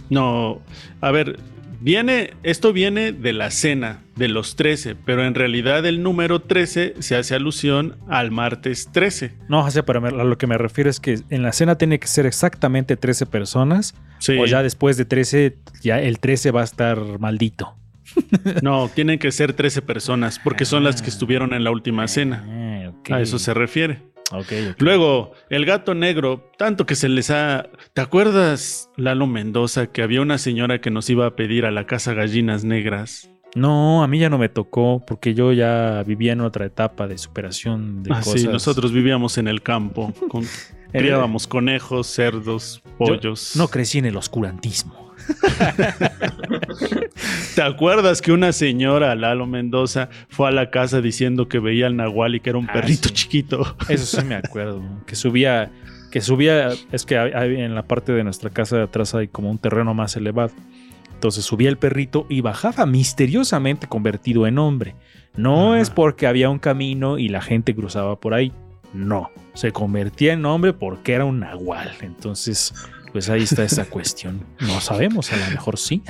No, 0.10 0.62
a 1.02 1.12
ver, 1.12 1.38
viene, 1.82 2.32
esto 2.44 2.74
viene 2.74 3.12
de 3.12 3.34
la 3.34 3.52
cena 3.52 4.02
de 4.16 4.28
los 4.28 4.56
13, 4.56 4.96
pero 4.96 5.26
en 5.26 5.36
realidad 5.36 5.86
el 5.86 6.02
número 6.02 6.42
13 6.42 6.96
se 7.00 7.16
hace 7.16 7.36
alusión 7.36 7.98
al 8.08 8.32
martes 8.32 8.90
13. 8.92 9.34
No, 9.50 9.70
sea, 9.70 9.86
pero 9.86 10.06
a 10.06 10.24
lo 10.24 10.38
que 10.38 10.48
me 10.48 10.58
refiero 10.58 10.90
es 10.90 11.00
que 11.00 11.20
en 11.30 11.44
la 11.44 11.52
cena 11.52 11.78
tiene 11.78 12.00
que 12.00 12.08
ser 12.08 12.26
exactamente 12.26 12.98
13 12.98 13.26
personas. 13.26 13.96
Sí. 14.20 14.38
O 14.38 14.46
ya 14.46 14.64
después 14.64 14.98
de 14.98 15.06
13, 15.06 15.58
ya 15.82 16.00
el 16.00 16.20
13 16.20 16.52
va 16.52 16.62
a 16.62 16.66
estar 16.66 17.20
maldito. 17.20 17.76
No, 18.62 18.90
tienen 18.94 19.20
que 19.20 19.32
ser 19.32 19.54
13 19.54 19.82
personas, 19.82 20.40
porque 20.44 20.66
son 20.66 20.84
las 20.84 21.02
que 21.02 21.10
estuvieron 21.10 21.54
en 21.54 21.64
la 21.64 21.72
última 21.72 22.08
cena. 22.08 22.44
Ah. 23.10 23.16
A 23.16 23.22
eso 23.22 23.40
se 23.40 23.54
refiere. 23.54 24.02
Luego, 24.80 25.32
el 25.50 25.66
gato 25.66 25.94
negro, 25.94 26.52
tanto 26.58 26.86
que 26.86 26.96
se 26.96 27.08
les 27.08 27.30
ha... 27.32 27.68
¿Te 27.94 28.02
acuerdas, 28.02 28.90
Lalo 28.98 29.26
Mendoza, 29.28 29.88
que 29.88 30.02
había 30.02 30.22
una 30.22 30.38
señora 30.38 30.82
que 30.82 30.92
nos 30.92 31.10
iba 31.10 31.26
a 31.26 31.36
pedir 31.36 31.66
a 31.66 31.72
la 31.72 31.86
casa 31.86 32.14
gallinas 32.14 32.64
negras? 32.66 33.30
No, 33.56 34.04
a 34.04 34.08
mí 34.08 34.20
ya 34.20 34.30
no 34.30 34.38
me 34.38 34.50
tocó 34.50 35.04
porque 35.08 35.34
yo 35.34 35.54
ya 35.54 36.04
vivía 36.06 36.34
en 36.34 36.42
otra 36.42 36.66
etapa 36.66 37.08
de 37.08 37.18
superación 37.18 38.04
de 38.04 38.12
Ah, 38.14 38.20
cosas. 38.20 38.42
sí, 38.42 38.48
nosotros 38.48 38.92
vivíamos 38.92 39.38
en 39.38 39.48
el 39.48 39.64
campo, 39.64 40.14
con- 40.28 40.46
criábamos 40.92 41.48
conejos, 41.48 42.08
cerdos, 42.08 42.82
Yo 42.86 42.92
pollos. 42.98 43.56
no 43.56 43.70
crecí 43.70 44.00
en 44.00 44.06
el 44.08 44.18
oscurantismo. 44.18 45.07
¿Te 47.56 47.62
acuerdas 47.62 48.22
que 48.22 48.32
una 48.32 48.52
señora, 48.52 49.16
Lalo 49.16 49.46
Mendoza, 49.48 50.10
fue 50.30 50.48
a 50.48 50.52
la 50.52 50.70
casa 50.70 51.02
diciendo 51.02 51.48
que 51.48 51.60
veía 51.60 51.88
al 51.88 51.96
nahual 51.96 52.36
y 52.36 52.40
que 52.40 52.50
era 52.52 52.60
un 52.60 52.70
Ah, 52.70 52.74
perrito 52.74 53.10
sí. 53.10 53.14
chiquito? 53.16 53.76
Eso 53.90 54.20
sí 54.20 54.26
me 54.26 54.36
acuerdo. 54.36 54.82
Que 55.06 55.16
subía, 55.16 55.72
que 56.12 56.22
subía, 56.22 56.70
es 56.92 57.06
que 57.06 57.18
hay- 57.18 57.32
hay- 57.34 57.62
en 57.62 57.76
la 57.76 57.84
parte 57.84 58.12
de 58.12 58.24
nuestra 58.24 58.50
casa 58.50 58.78
de 58.78 58.84
atrás 58.84 59.16
hay 59.16 59.28
como 59.28 59.50
un 59.50 59.58
terreno 59.58 59.94
más 59.94 60.16
elevado. 60.16 60.52
Entonces 61.14 61.46
subía 61.46 61.70
el 61.70 61.78
perrito 61.78 62.28
y 62.30 62.42
bajaba 62.42 62.86
misteriosamente 62.86 63.88
convertido 63.88 64.46
en 64.46 64.60
hombre. 64.60 64.96
No 65.36 65.74
Ajá. 65.74 65.82
es 65.82 65.90
porque 65.90 66.28
había 66.28 66.50
un 66.50 66.60
camino 66.60 67.18
y 67.18 67.30
la 67.30 67.42
gente 67.42 67.74
cruzaba 67.76 68.20
por 68.20 68.34
ahí. 68.36 68.52
No, 68.94 69.32
se 69.54 69.72
convertía 69.72 70.34
en 70.34 70.46
hombre 70.46 70.74
porque 70.74 71.14
era 71.14 71.26
un 71.26 71.40
nahual. 71.40 71.92
Entonces 72.02 72.74
pues 73.18 73.32
ahí 73.32 73.42
está 73.42 73.64
esa 73.64 73.86
cuestión. 73.86 74.46
No 74.60 74.80
sabemos, 74.80 75.34
a 75.34 75.38
lo 75.38 75.50
mejor 75.50 75.80
sí. 75.80 76.04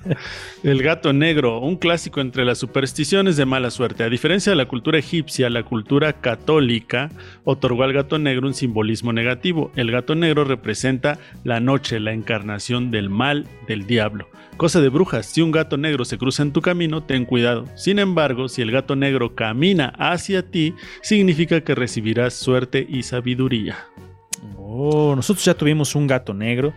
El 0.62 0.82
gato 0.82 1.14
negro, 1.14 1.60
un 1.60 1.76
clásico 1.76 2.20
entre 2.20 2.44
las 2.44 2.58
supersticiones 2.58 3.38
de 3.38 3.46
mala 3.46 3.70
suerte. 3.70 4.04
A 4.04 4.10
diferencia 4.10 4.50
de 4.50 4.56
la 4.56 4.68
cultura 4.68 4.98
egipcia, 4.98 5.48
la 5.48 5.62
cultura 5.62 6.12
católica 6.12 7.08
otorgó 7.44 7.84
al 7.84 7.94
gato 7.94 8.18
negro 8.18 8.46
un 8.46 8.52
simbolismo 8.52 9.14
negativo. 9.14 9.72
El 9.76 9.90
gato 9.90 10.14
negro 10.14 10.44
representa 10.44 11.18
la 11.42 11.58
noche, 11.58 12.00
la 12.00 12.12
encarnación 12.12 12.90
del 12.90 13.08
mal, 13.08 13.46
del 13.66 13.86
diablo. 13.86 14.28
Cosa 14.58 14.82
de 14.82 14.90
brujas, 14.90 15.24
si 15.24 15.40
un 15.40 15.52
gato 15.52 15.78
negro 15.78 16.04
se 16.04 16.18
cruza 16.18 16.42
en 16.42 16.52
tu 16.52 16.60
camino, 16.60 17.02
ten 17.02 17.24
cuidado. 17.24 17.64
Sin 17.76 17.98
embargo, 17.98 18.50
si 18.50 18.60
el 18.60 18.72
gato 18.72 18.94
negro 18.94 19.34
camina 19.34 19.94
hacia 19.96 20.42
ti, 20.42 20.74
significa 21.00 21.62
que 21.62 21.74
recibirás 21.74 22.34
suerte 22.34 22.86
y 22.86 23.04
sabiduría. 23.04 23.86
Oh, 24.74 25.14
nosotros 25.14 25.44
ya 25.44 25.54
tuvimos 25.54 25.94
un 25.94 26.06
gato 26.06 26.32
negro 26.32 26.72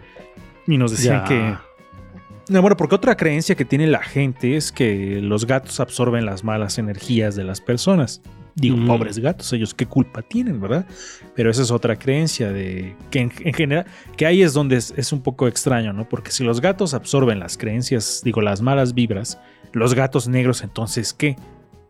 y 0.68 0.78
nos 0.78 0.92
decían 0.92 1.22
Ya. 1.22 1.24
que... 1.26 1.56
No, 2.54 2.62
bueno, 2.62 2.78
porque 2.78 2.94
otra 2.96 3.16
creencia 3.18 3.56
que 3.56 3.66
tiene 3.66 3.88
la 3.88 4.04
gente 4.04 4.56
es 4.56 4.72
que 4.72 5.20
los 5.22 5.48
gatos 5.48 5.80
absorben 5.80 6.26
las 6.26 6.44
malas 6.44 6.78
energías 6.78 7.36
de 7.36 7.44
las 7.44 7.60
personas. 7.60 8.22
Digo, 8.54 8.78
Mm. 8.78 8.86
pobres 8.88 9.18
gatos, 9.20 9.52
ellos 9.54 9.74
qué 9.74 9.86
culpa 9.88 10.22
tienen, 10.22 10.62
¿verdad? 10.62 10.86
Pero 11.36 11.50
esa 11.50 11.62
es 11.64 11.72
otra 11.72 11.96
creencia 11.98 12.52
de 12.52 12.96
que 13.10 13.20
en, 13.22 13.32
en 13.40 13.54
general, 13.54 13.86
que 14.16 14.26
ahí 14.28 14.44
es 14.44 14.54
donde 14.54 14.76
es, 14.78 14.94
es 14.96 15.12
un 15.12 15.22
poco 15.22 15.48
extraño, 15.48 15.92
¿no? 15.92 16.08
Porque 16.08 16.32
si 16.32 16.44
los 16.44 16.62
gatos 16.62 16.94
absorben 16.94 17.40
las 17.40 17.58
creencias, 17.58 18.22
digo, 18.24 18.42
las 18.42 18.62
malas 18.62 18.94
vibras, 18.94 19.40
los 19.74 19.94
gatos 19.96 20.28
negros, 20.28 20.62
entonces, 20.62 21.14
¿qué? 21.14 21.36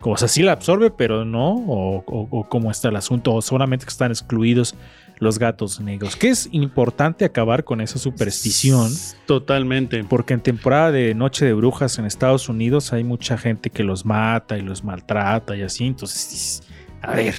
O 0.01 0.15
sea, 0.17 0.27
sí 0.27 0.41
la 0.41 0.53
absorbe, 0.53 0.89
pero 0.89 1.25
no, 1.25 1.49
o, 1.53 1.97
o- 2.05 2.27
o 2.31 2.47
cómo 2.49 2.71
está 2.71 2.87
el 2.89 2.95
asunto, 2.95 3.33
o 3.33 3.41
solamente 3.41 3.85
que 3.85 3.89
están 3.91 4.11
excluidos 4.11 4.73
los 5.19 5.39
gatos 5.39 5.79
negros. 5.79 6.15
Que 6.15 6.29
es 6.29 6.49
importante 6.51 7.25
acabar 7.25 7.63
con 7.63 7.81
esa 7.81 7.99
superstición. 7.99 8.91
Totalmente. 9.25 10.03
Porque 10.03 10.33
en 10.33 10.41
temporada 10.41 10.91
de 10.91 11.13
Noche 11.15 11.45
de 11.45 11.53
Brujas 11.53 11.97
en 11.99 12.05
Estados 12.05 12.49
Unidos 12.49 12.93
hay 12.93 13.03
mucha 13.03 13.37
gente 13.37 13.69
que 13.69 13.83
los 13.83 14.05
mata 14.05 14.57
y 14.57 14.61
los 14.61 14.83
maltrata 14.83 15.55
y 15.55 15.61
así. 15.61 15.85
Entonces, 15.85 16.63
a 17.01 17.15
ver, 17.15 17.35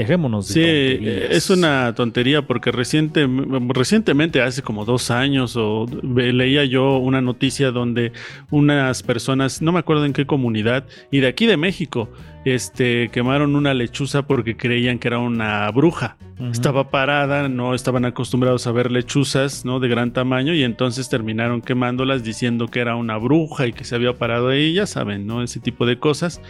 dejémonos 0.00 0.48
de 0.48 0.54
Sí, 0.54 0.60
tonterías. 1.04 1.30
es 1.30 1.50
una 1.50 1.94
tontería 1.94 2.42
porque 2.42 2.72
reciente, 2.72 3.28
recientemente, 3.68 4.42
hace 4.42 4.62
como 4.62 4.84
dos 4.84 5.10
años, 5.10 5.54
o 5.56 5.86
leía 6.02 6.64
yo 6.64 6.98
una 6.98 7.20
noticia 7.20 7.70
donde 7.70 8.12
unas 8.50 9.02
personas, 9.02 9.62
no 9.62 9.72
me 9.72 9.78
acuerdo 9.78 10.04
en 10.04 10.12
qué 10.12 10.26
comunidad, 10.26 10.84
y 11.10 11.20
de 11.20 11.28
aquí 11.28 11.46
de 11.46 11.56
México, 11.56 12.10
este, 12.44 13.10
quemaron 13.10 13.54
una 13.54 13.74
lechuza 13.74 14.22
porque 14.26 14.56
creían 14.56 14.98
que 14.98 15.08
era 15.08 15.18
una 15.18 15.70
bruja. 15.70 16.16
Estaba 16.50 16.88
parada, 16.88 17.50
no 17.50 17.74
estaban 17.74 18.06
acostumbrados 18.06 18.66
a 18.66 18.72
ver 18.72 18.90
lechuzas, 18.90 19.66
¿no? 19.66 19.78
De 19.78 19.88
gran 19.88 20.14
tamaño 20.14 20.54
y 20.54 20.62
entonces 20.62 21.10
terminaron 21.10 21.60
quemándolas 21.60 22.24
diciendo 22.24 22.68
que 22.68 22.80
era 22.80 22.96
una 22.96 23.18
bruja 23.18 23.66
y 23.66 23.74
que 23.74 23.84
se 23.84 23.94
había 23.94 24.14
parado 24.14 24.48
ahí, 24.48 24.72
ya 24.72 24.86
saben, 24.86 25.26
¿no? 25.26 25.42
Ese 25.42 25.60
tipo 25.60 25.84
de 25.84 25.98
cosas. 25.98 26.40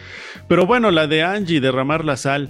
Pero 0.47 0.65
bueno, 0.65 0.91
la 0.91 1.07
de 1.07 1.23
Angie, 1.23 1.59
derramar 1.59 2.05
la 2.05 2.15
sal. 2.15 2.49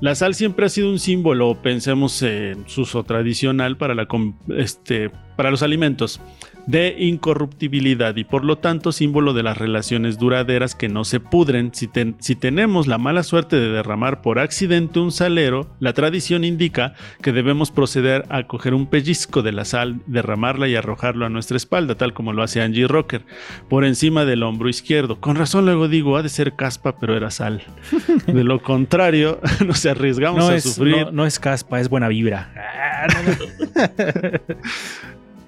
La 0.00 0.14
sal 0.14 0.34
siempre 0.34 0.66
ha 0.66 0.68
sido 0.68 0.90
un 0.90 0.98
símbolo, 0.98 1.62
pensemos 1.62 2.22
en 2.22 2.68
su 2.68 2.82
uso 2.82 3.04
tradicional 3.04 3.78
para, 3.78 3.94
la, 3.94 4.06
este, 4.56 5.10
para 5.36 5.50
los 5.50 5.62
alimentos, 5.62 6.20
de 6.66 6.96
incorruptibilidad 6.98 8.16
y 8.16 8.24
por 8.24 8.44
lo 8.44 8.56
tanto 8.58 8.90
símbolo 8.92 9.32
de 9.34 9.42
las 9.44 9.56
relaciones 9.56 10.18
duraderas 10.18 10.74
que 10.74 10.88
no 10.88 11.04
se 11.04 11.20
pudren. 11.20 11.70
Si, 11.72 11.86
ten- 11.86 12.16
si 12.18 12.34
tenemos 12.34 12.86
la 12.86 12.98
mala 12.98 13.22
suerte 13.22 13.56
de 13.56 13.68
derramar 13.70 14.20
por 14.22 14.38
accidente 14.38 14.98
un 14.98 15.12
salero, 15.12 15.68
la 15.80 15.92
tradición 15.92 16.42
indica 16.44 16.94
que 17.22 17.32
debemos 17.32 17.70
proceder 17.70 18.24
a 18.30 18.44
coger 18.48 18.74
un 18.74 18.86
pellizco 18.86 19.42
de 19.42 19.52
la 19.52 19.64
sal, 19.64 20.00
derramarla 20.06 20.66
y 20.68 20.74
arrojarlo 20.74 21.24
a 21.24 21.28
nuestra 21.28 21.56
espalda, 21.56 21.94
tal 21.94 22.12
como 22.14 22.32
lo 22.32 22.42
hace 22.42 22.60
Angie 22.62 22.88
Rocker, 22.88 23.22
por 23.68 23.84
encima 23.84 24.24
del 24.24 24.42
hombro 24.42 24.68
izquierdo. 24.68 25.20
Con 25.20 25.36
razón 25.36 25.64
luego 25.66 25.88
digo, 25.88 26.16
ha 26.16 26.22
de 26.22 26.28
ser 26.28 26.54
caspa, 26.56 26.98
pero 26.98 27.16
era 27.16 27.30
sal. 27.30 27.62
De 28.26 28.42
lo 28.44 28.60
contrario, 28.62 29.40
nos 29.66 29.86
arriesgamos 29.86 30.40
no, 30.40 30.48
a 30.48 30.56
es, 30.56 30.64
sufrir. 30.64 30.96
no, 31.06 31.12
no 31.12 31.26
es 31.26 31.38
caspa, 31.38 31.80
es 31.80 31.88
buena 31.88 32.08
vibra. 32.08 32.52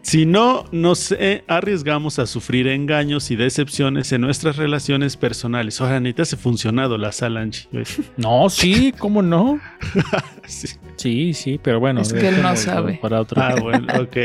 Si 0.09 0.25
no, 0.25 0.65
nos 0.73 1.15
arriesgamos 1.49 2.19
a 2.19 2.25
sufrir 2.25 2.67
engaños 2.67 3.31
y 3.31 3.37
decepciones 3.37 4.11
en 4.11 4.23
nuestras 4.23 4.57
relaciones 4.57 5.19
personales. 5.19 5.83
Ahora, 5.83 6.01
ni 6.01 6.15
te 6.15 6.23
hace 6.23 6.39
funcionado 6.39 6.97
la 6.97 7.13
sal, 7.13 7.37
Angie. 7.37 7.69
¿ves? 7.73 8.01
No, 8.17 8.49
sí, 8.49 8.95
¿cómo 8.99 9.21
no? 9.21 9.61
Sí. 10.47 10.69
Sí, 10.99 11.33
sí, 11.33 11.59
pero 11.63 11.81
bueno. 11.81 12.03
Es 12.03 12.13
que 12.13 12.29
él 12.29 12.43
no 12.43 12.55
sabe. 12.57 12.99
Para 13.01 13.21
otro 13.21 13.41
Ah, 13.41 13.55
bueno, 13.61 13.87
ok. 14.01 14.17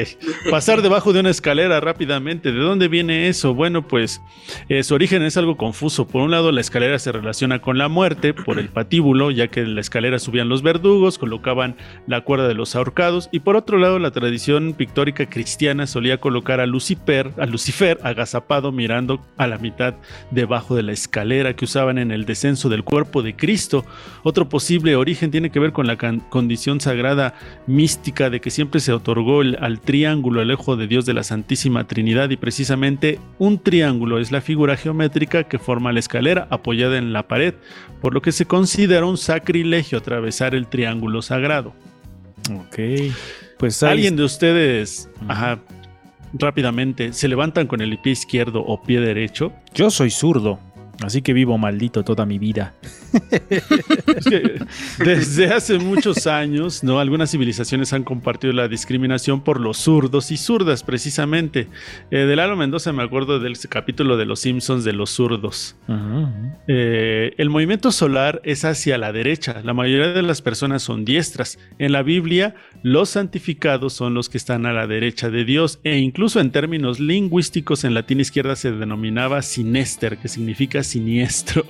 Pasar 0.50 0.82
debajo 0.82 1.14
de 1.14 1.20
una 1.22 1.30
escalera 1.30 1.80
rápidamente. 1.80 2.52
¿De 2.52 2.60
dónde 2.60 2.88
viene 2.88 3.28
eso? 3.30 3.54
Bueno, 3.54 3.88
pues 3.88 4.22
eh, 4.70 4.84
su 4.84 4.94
origen 4.96 5.22
es 5.24 5.38
algo 5.38 5.56
confuso. 5.56 6.08
Por 6.08 6.22
un 6.24 6.32
lado, 6.32 6.52
la 6.52 6.62
escalera 6.62 6.98
se 7.00 7.12
relaciona 7.12 7.60
con 7.62 7.78
la 7.78 7.88
muerte 7.88 8.34
por 8.34 8.60
el 8.60 8.70
patíbulo, 8.70 9.32
ya 9.32 9.48
que 9.48 9.62
en 9.62 9.76
la 9.76 9.82
escalera 9.82 10.20
subían 10.20 10.50
los 10.50 10.64
verdugos, 10.64 11.18
colocaban 11.18 11.76
la 12.08 12.22
cuerda 12.22 12.48
de 12.48 12.56
los 12.56 12.76
ahorcados. 12.76 13.30
Y 13.32 13.40
por 13.42 13.56
otro 13.56 13.78
lado, 13.78 14.00
la 14.00 14.12
tradición 14.12 14.74
pictórica 14.74 15.30
cristiana 15.30 15.86
solía 15.88 16.18
colocar 16.18 16.60
a 16.60 16.66
Lucifer, 16.66 17.32
a 17.38 17.46
Lucifer 17.46 18.00
agazapado 18.04 18.72
mirando 18.72 19.24
a 19.38 19.46
la 19.48 19.60
mitad 19.60 19.94
debajo 20.32 20.76
de 20.76 20.84
la 20.84 20.92
escalera 20.92 21.56
que 21.56 21.66
usaban 21.66 22.00
en 22.00 22.12
el 22.12 22.26
descenso 22.26 22.68
del 22.68 22.84
cuerpo 22.84 23.22
de 23.22 23.36
Cristo. 23.36 23.86
Otro 24.24 24.50
posible 24.50 24.96
origen 24.96 25.30
tiene 25.30 25.52
que 25.52 25.60
ver 25.60 25.72
con 25.72 25.86
la 25.86 25.98
can- 25.98 26.22
sagrada 26.80 27.34
mística 27.68 28.30
de 28.30 28.41
que 28.41 28.49
siempre 28.51 28.80
se 28.80 28.91
otorgó 28.93 29.41
el- 29.41 29.57
al 29.61 29.80
triángulo 29.80 30.41
el 30.41 30.51
ojo 30.51 30.76
de 30.76 30.88
Dios 30.88 31.05
de 31.05 31.14
la 31.14 31.24
Santísima 31.24 31.86
Trinidad 31.88 32.30
y 32.30 32.38
precisamente 32.38 33.20
un 33.39 33.59
triángulo 33.59 34.20
es 34.20 34.32
la 34.32 34.41
figura 34.41 34.78
geométrica 34.78 35.43
que 35.43 35.59
forma 35.59 35.91
la 35.91 35.99
escalera 35.99 36.47
apoyada 36.49 36.97
en 36.97 37.14
la 37.14 37.28
pared, 37.28 37.53
por 38.01 38.14
lo 38.14 38.22
que 38.22 38.32
se 38.32 38.45
considera 38.45 39.05
un 39.05 39.18
sacrilegio 39.18 39.97
atravesar 39.99 40.55
el 40.55 40.68
triángulo 40.68 41.22
sagrado. 41.22 41.74
Ok. 42.51 42.80
Pues 43.57 43.82
¿Alguien 43.84 44.16
de 44.16 44.24
ustedes, 44.24 45.09
ajá, 45.28 45.59
rápidamente, 46.34 47.14
se 47.14 47.28
levantan 47.28 47.68
con 47.68 47.82
el 47.82 47.97
pie 47.99 48.14
izquierdo 48.14 48.61
o 48.66 48.82
pie 48.82 48.99
derecho? 48.99 49.53
Yo 49.74 49.89
soy 49.89 50.09
zurdo, 50.09 50.59
así 51.01 51.22
que 51.22 51.34
vivo 51.34 51.57
maldito 51.57 52.03
toda 52.03 52.26
mi 52.26 52.39
vida. 52.39 52.74
Desde 54.99 55.53
hace 55.53 55.78
muchos 55.78 56.28
años, 56.28 56.84
¿no? 56.84 56.99
Algunas 56.99 57.32
civilizaciones 57.32 57.93
han 57.93 58.03
compartido 58.03 58.53
la 58.53 58.68
discriminación 58.68 59.41
por 59.41 59.59
los 59.59 59.78
zurdos 59.78 60.32
y 60.32 60.38
zurdas, 60.38 60.84
precisamente. 60.84 61.68
Eh, 62.11 62.18
de 62.18 62.36
Lalo 62.36 62.55
Mendoza 62.55 62.91
me 62.93 63.03
acuerdo 63.03 63.39
del 63.39 63.57
capítulo 63.70 64.18
de 64.18 64.26
Los 64.26 64.39
Simpsons 64.41 64.84
de 64.84 64.93
los 64.93 65.11
zurdos. 65.11 65.76
Eh, 66.68 67.34
el 67.38 67.49
movimiento 67.49 67.91
solar 67.91 68.41
es 68.43 68.66
hacia 68.66 68.97
la 68.97 69.11
derecha. 69.11 69.61
La 69.64 69.74
mayoría 69.74 70.14
de 70.14 70.24
las 70.24 70.41
personas 70.41 70.82
son 70.82 71.05
diestras. 71.05 71.59
En 71.78 71.91
la 71.91 72.03
Biblia, 72.03 72.55
los 72.82 73.09
santificados 73.09 73.93
son 73.93 74.14
los 74.14 74.30
que 74.30 74.38
están 74.38 74.66
a 74.66 74.74
la 74.74 74.88
derecha 74.88 75.30
de 75.30 75.45
Dios. 75.45 75.80
E 75.84 75.97
incluso 75.97 76.39
en 76.39 76.51
términos 76.51 76.99
lingüísticos, 76.99 77.84
en 77.84 77.93
latín 77.93 78.20
izquierda 78.20 78.55
se 78.55 78.72
denominaba 78.72 79.41
sinester, 79.41 80.18
que 80.18 80.28
significa 80.28 80.84
siniestro. 80.84 81.66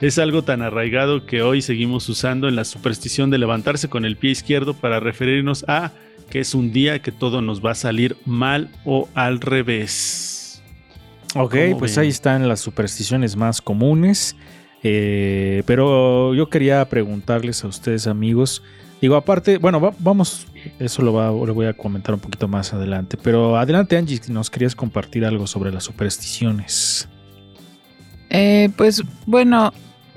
Es 0.00 0.18
algo 0.18 0.42
tan 0.42 0.62
arraigado 0.62 0.87
que 1.26 1.42
hoy 1.42 1.60
seguimos 1.62 2.08
usando 2.08 2.48
en 2.48 2.56
la 2.56 2.64
superstición 2.64 3.30
de 3.30 3.38
levantarse 3.38 3.88
con 3.88 4.04
el 4.04 4.16
pie 4.16 4.30
izquierdo 4.30 4.74
para 4.74 5.00
referirnos 5.00 5.64
a 5.68 5.92
que 6.30 6.40
es 6.40 6.54
un 6.54 6.72
día 6.72 7.00
que 7.00 7.12
todo 7.12 7.40
nos 7.42 7.64
va 7.64 7.72
a 7.72 7.74
salir 7.74 8.16
mal 8.26 8.70
o 8.84 9.08
al 9.14 9.40
revés. 9.40 10.62
Ok, 11.34 11.54
¿Cómo 11.68 11.78
pues 11.78 11.96
ven? 11.96 12.02
ahí 12.04 12.08
están 12.08 12.48
las 12.48 12.60
supersticiones 12.60 13.36
más 13.36 13.60
comunes. 13.62 14.34
Eh, 14.82 15.62
pero 15.66 16.34
yo 16.34 16.48
quería 16.48 16.84
preguntarles 16.88 17.64
a 17.64 17.68
ustedes, 17.68 18.06
amigos. 18.06 18.62
Digo, 19.00 19.16
aparte, 19.16 19.58
bueno, 19.58 19.80
va- 19.80 19.94
vamos, 19.98 20.46
eso 20.78 21.02
lo, 21.02 21.12
va- 21.12 21.30
lo 21.30 21.54
voy 21.54 21.66
a 21.66 21.72
comentar 21.72 22.14
un 22.14 22.20
poquito 22.20 22.48
más 22.48 22.72
adelante. 22.72 23.16
Pero 23.22 23.56
adelante, 23.56 23.96
Angie, 23.96 24.18
si 24.22 24.32
nos 24.32 24.50
querías 24.50 24.74
compartir 24.74 25.24
algo 25.24 25.46
sobre 25.46 25.72
las 25.72 25.84
supersticiones. 25.84 27.08
Eh, 28.30 28.68
pues 28.76 29.02
bueno, 29.26 29.72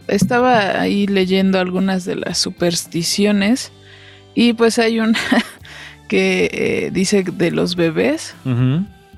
estaba 0.07 0.79
ahí 0.81 1.07
leyendo 1.07 1.59
algunas 1.59 2.05
de 2.05 2.15
las 2.15 2.37
supersticiones 2.37 3.71
y 4.35 4.53
pues 4.53 4.79
hay 4.79 4.99
una 4.99 5.19
que 6.07 6.49
eh, 6.53 6.91
dice 6.91 7.23
de 7.23 7.51
los 7.51 7.75
bebés, 7.75 8.35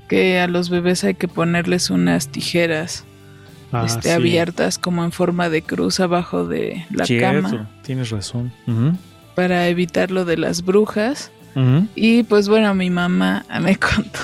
que 0.08 0.40
a 0.40 0.48
los 0.48 0.70
bebés 0.70 1.04
hay 1.04 1.16
que 1.16 1.28
ponerles 1.28 1.90
unas 1.90 2.30
tijeras 2.30 3.06
Ah, 3.76 3.86
este, 3.88 4.04
sí. 4.04 4.10
abiertas 4.12 4.78
como 4.78 5.04
en 5.04 5.12
forma 5.12 5.50
de 5.50 5.64
cruz 5.64 6.00
abajo 6.00 6.46
de 6.46 6.86
la 6.92 7.06
Cierto, 7.08 7.50
cama 7.50 7.70
tienes 7.82 8.12
razón. 8.12 8.52
Para 9.34 9.68
evitar 9.68 10.12
lo 10.12 10.26
de 10.26 10.38
las 10.38 10.64
brujas. 10.64 11.32
Y 11.96 12.22
pues 12.24 12.50
bueno, 12.50 12.76
mi 12.76 12.92
mamá 12.92 13.46
me 13.62 13.76
contó 13.78 14.20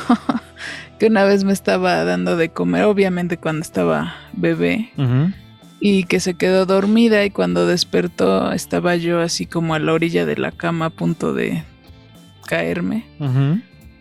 que 1.00 1.08
una 1.08 1.24
vez 1.24 1.44
me 1.46 1.54
estaba 1.54 2.04
dando 2.04 2.38
de 2.38 2.50
comer, 2.50 2.84
obviamente 2.84 3.38
cuando 3.38 3.64
estaba 3.64 4.16
bebé. 4.34 4.92
Y 5.82 6.04
que 6.04 6.20
se 6.20 6.34
quedó 6.36 6.66
dormida 6.66 7.24
y 7.26 7.30
cuando 7.30 7.66
despertó 7.68 8.52
estaba 8.52 8.96
yo 8.96 9.20
así 9.22 9.46
como 9.46 9.74
a 9.76 9.80
la 9.80 9.94
orilla 9.94 10.26
de 10.26 10.36
la 10.38 10.52
cama 10.52 10.86
a 10.86 10.90
punto 10.90 11.34
de 11.34 11.64
caerme. 12.46 13.06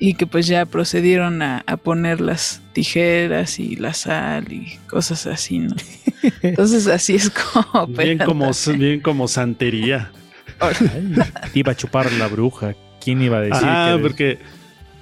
Y 0.00 0.14
que 0.14 0.26
pues 0.28 0.46
ya 0.46 0.64
procedieron 0.64 1.42
a, 1.42 1.64
a 1.66 1.76
poner 1.76 2.20
las 2.20 2.62
tijeras 2.72 3.58
y 3.58 3.74
la 3.76 3.94
sal 3.94 4.52
y 4.52 4.78
cosas 4.88 5.26
así, 5.26 5.58
¿no? 5.58 5.74
Entonces 6.42 6.86
así 6.86 7.16
es 7.16 7.30
como... 7.30 7.86
Bien 7.88 8.18
como, 8.18 8.50
bien 8.76 9.00
como 9.00 9.26
santería. 9.26 10.12
Te 11.52 11.58
iba 11.58 11.72
a 11.72 11.76
chupar 11.76 12.12
la 12.12 12.28
bruja. 12.28 12.74
¿Quién 13.00 13.22
iba 13.22 13.38
a 13.38 13.40
decir? 13.40 13.62
Ah, 13.68 13.94
que- 13.96 14.02
porque 14.02 14.38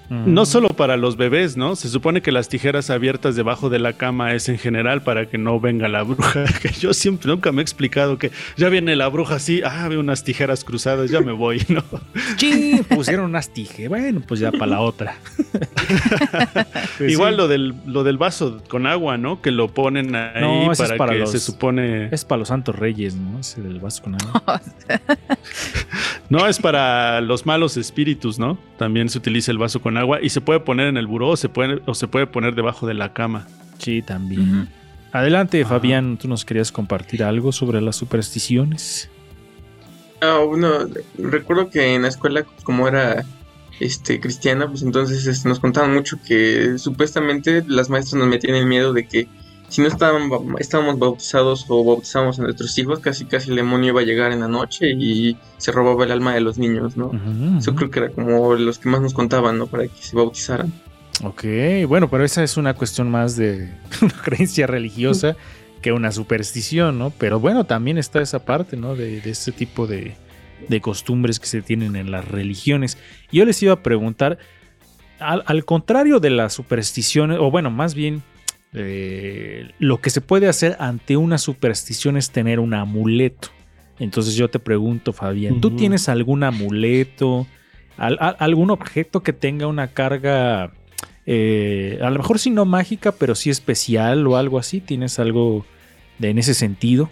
Mm. 0.08 0.32
no 0.34 0.46
solo 0.46 0.68
para 0.68 0.96
los 0.96 1.16
bebés, 1.16 1.56
¿no? 1.56 1.74
Se 1.76 1.88
supone 1.88 2.22
que 2.22 2.30
las 2.32 2.48
tijeras 2.48 2.90
abiertas 2.90 3.34
debajo 3.36 3.70
de 3.70 3.78
la 3.80 3.94
cama 3.94 4.34
es 4.34 4.48
en 4.48 4.58
general 4.58 5.02
para 5.02 5.26
que 5.26 5.36
no 5.38 5.58
venga 5.60 5.88
la 5.88 6.02
bruja. 6.02 6.44
Que 6.62 6.68
yo 6.70 6.94
siempre 6.94 7.28
nunca 7.30 7.50
me 7.52 7.60
he 7.60 7.62
explicado 7.62 8.16
que 8.18 8.30
ya 8.56 8.68
viene 8.68 8.94
la 8.96 9.08
bruja 9.08 9.36
así, 9.36 9.62
ah, 9.64 9.88
veo 9.88 10.00
unas 10.00 10.22
tijeras 10.24 10.62
cruzadas, 10.64 11.10
ya 11.10 11.20
me 11.20 11.32
voy, 11.32 11.62
¿no? 11.68 11.82
Sí, 12.38 12.80
pusieron 12.88 13.24
unas 13.26 13.52
tijeras. 13.52 13.88
Bueno, 13.88 14.22
pues 14.26 14.40
ya 14.40 14.52
para 14.52 14.66
la 14.66 14.80
otra. 14.80 15.16
Pues 16.98 17.12
Igual 17.12 17.34
sí. 17.34 17.36
lo 17.38 17.48
del 17.48 17.74
lo 17.86 18.02
del 18.04 18.16
vaso 18.18 18.62
con 18.68 18.86
agua, 18.86 19.18
¿no? 19.18 19.40
Que 19.42 19.50
lo 19.50 19.68
ponen 19.68 20.14
ahí 20.14 20.40
No, 20.40 20.70
para, 20.76 20.92
es 20.94 20.98
para 20.98 21.12
que 21.12 21.18
los- 21.20 21.30
se 21.30 21.38
supone 21.40 22.08
Es 22.12 22.24
para 22.24 22.40
los 22.40 22.48
santos 22.48 22.74
reyes, 22.76 23.14
¿no? 23.14 23.38
Ese 23.40 23.60
del 23.62 23.80
vaso 23.80 24.02
con 24.02 24.14
agua. 24.16 24.60
No, 26.28 26.46
es 26.46 26.58
para 26.58 27.20
los 27.20 27.46
malos 27.46 27.76
espíritus, 27.76 28.38
¿no? 28.38 28.58
También 28.78 29.08
se 29.08 29.18
utiliza 29.18 29.52
el 29.52 29.58
vaso 29.58 29.80
con 29.80 29.96
agua 29.96 30.18
y 30.20 30.30
se 30.30 30.40
puede 30.40 30.60
poner 30.60 30.88
en 30.88 30.96
el 30.96 31.06
buró 31.06 31.28
o 31.30 31.36
se 31.36 31.48
puede, 31.48 31.80
o 31.86 31.94
se 31.94 32.08
puede 32.08 32.26
poner 32.26 32.54
debajo 32.54 32.86
de 32.86 32.94
la 32.94 33.12
cama. 33.12 33.46
Sí, 33.78 34.02
también. 34.02 34.68
Adelante, 35.12 35.64
Fabián, 35.64 36.18
tú 36.18 36.28
nos 36.28 36.44
querías 36.44 36.72
compartir 36.72 37.22
algo 37.22 37.52
sobre 37.52 37.80
las 37.80 37.96
supersticiones. 37.96 39.08
Ah, 40.20 40.40
bueno, 40.46 40.88
recuerdo 41.18 41.70
que 41.70 41.94
en 41.94 42.02
la 42.02 42.08
escuela, 42.08 42.44
como 42.64 42.88
era 42.88 43.24
este 43.80 44.18
cristiana, 44.20 44.66
pues 44.66 44.82
entonces 44.82 45.26
este, 45.26 45.48
nos 45.48 45.60
contaban 45.60 45.94
mucho 45.94 46.18
que 46.26 46.78
supuestamente 46.78 47.62
las 47.66 47.90
maestras 47.90 48.20
nos 48.20 48.28
metían 48.28 48.56
el 48.56 48.66
miedo 48.66 48.92
de 48.92 49.06
que 49.06 49.28
si 49.68 49.80
no 49.82 49.88
estaban, 49.88 50.28
ba- 50.28 50.38
estábamos 50.58 50.98
bautizados 50.98 51.64
o 51.68 51.84
bautizamos 51.84 52.38
a 52.38 52.42
nuestros 52.42 52.76
hijos, 52.78 53.00
casi 53.00 53.24
casi 53.24 53.50
el 53.50 53.56
demonio 53.56 53.90
iba 53.90 54.00
a 54.00 54.04
llegar 54.04 54.32
en 54.32 54.40
la 54.40 54.48
noche 54.48 54.90
y 54.90 55.36
se 55.58 55.72
robaba 55.72 56.04
el 56.04 56.12
alma 56.12 56.34
de 56.34 56.40
los 56.40 56.58
niños, 56.58 56.96
¿no? 56.96 57.10
Eso 57.58 57.74
creo 57.74 57.90
que 57.90 57.98
era 58.00 58.08
como 58.10 58.54
los 58.54 58.78
que 58.78 58.88
más 58.88 59.00
nos 59.00 59.12
contaban, 59.14 59.58
¿no? 59.58 59.66
Para 59.66 59.84
que 59.88 60.00
se 60.02 60.16
bautizaran. 60.16 60.72
Ok, 61.24 61.44
bueno, 61.88 62.08
pero 62.10 62.24
esa 62.24 62.42
es 62.42 62.56
una 62.56 62.74
cuestión 62.74 63.10
más 63.10 63.36
de 63.36 63.70
una 64.02 64.12
creencia 64.22 64.66
religiosa 64.66 65.34
que 65.82 65.92
una 65.92 66.12
superstición, 66.12 66.98
¿no? 66.98 67.10
Pero 67.10 67.40
bueno, 67.40 67.64
también 67.64 67.96
está 67.98 68.20
esa 68.20 68.44
parte, 68.44 68.76
¿no? 68.76 68.94
De, 68.96 69.20
de 69.20 69.30
este 69.30 69.52
tipo 69.52 69.86
de, 69.86 70.14
de 70.68 70.80
costumbres 70.80 71.38
que 71.40 71.46
se 71.46 71.62
tienen 71.62 71.96
en 71.96 72.10
las 72.10 72.26
religiones. 72.26 72.98
Yo 73.32 73.44
les 73.44 73.62
iba 73.62 73.72
a 73.74 73.82
preguntar, 73.82 74.38
al, 75.18 75.42
al 75.46 75.64
contrario 75.64 76.20
de 76.20 76.30
las 76.30 76.52
supersticiones, 76.54 77.38
o 77.40 77.50
bueno, 77.50 77.70
más 77.70 77.94
bien, 77.94 78.22
eh, 78.76 79.70
lo 79.78 80.00
que 80.00 80.10
se 80.10 80.20
puede 80.20 80.48
hacer 80.48 80.76
ante 80.78 81.16
una 81.16 81.38
superstición 81.38 82.16
es 82.16 82.30
tener 82.30 82.60
un 82.60 82.74
amuleto. 82.74 83.48
Entonces 83.98 84.34
yo 84.34 84.48
te 84.50 84.58
pregunto, 84.58 85.12
Fabián, 85.14 85.60
¿tú 85.60 85.70
tienes 85.70 86.08
algún 86.10 86.44
amuleto, 86.44 87.46
al- 87.96 88.18
al- 88.20 88.36
algún 88.38 88.70
objeto 88.70 89.22
que 89.22 89.32
tenga 89.32 89.66
una 89.66 89.88
carga, 89.88 90.72
eh, 91.24 91.98
a 92.02 92.10
lo 92.10 92.18
mejor 92.18 92.38
sí 92.38 92.50
no 92.50 92.66
mágica, 92.66 93.12
pero 93.12 93.34
sí 93.34 93.48
especial 93.50 94.26
o 94.26 94.36
algo 94.36 94.58
así? 94.58 94.80
¿Tienes 94.80 95.18
algo 95.18 95.64
de, 96.18 96.28
en 96.30 96.38
ese 96.38 96.52
sentido? 96.52 97.08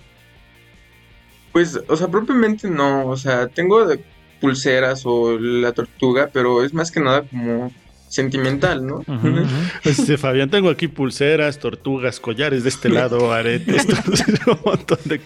Pues, 1.53 1.81
o 1.89 1.97
sea, 1.97 2.09
propiamente 2.09 2.69
no, 2.69 3.07
o 3.07 3.17
sea, 3.17 3.47
tengo 3.49 3.87
pulseras 4.41 5.03
o 5.07 5.39
la 5.39 5.73
tortuga, 5.73 6.29
pero 6.33 6.63
es 6.65 6.75
más 6.75 6.91
que 6.91 7.01
nada 7.01 7.23
como 7.23 7.73
sentimental, 8.15 8.87
¿no? 8.87 9.05
Este, 9.85 10.17
Fabián, 10.17 10.51
tengo 10.51 10.71
aquí 10.71 10.89
pulseras, 10.89 11.59
tortugas, 11.59 12.21
collares 12.21 12.63
de 12.63 12.69
este 12.69 12.89
lado, 12.89 13.33
aretes, 13.33 13.87
un 14.47 14.59
montón 14.65 14.99
de 15.05 15.21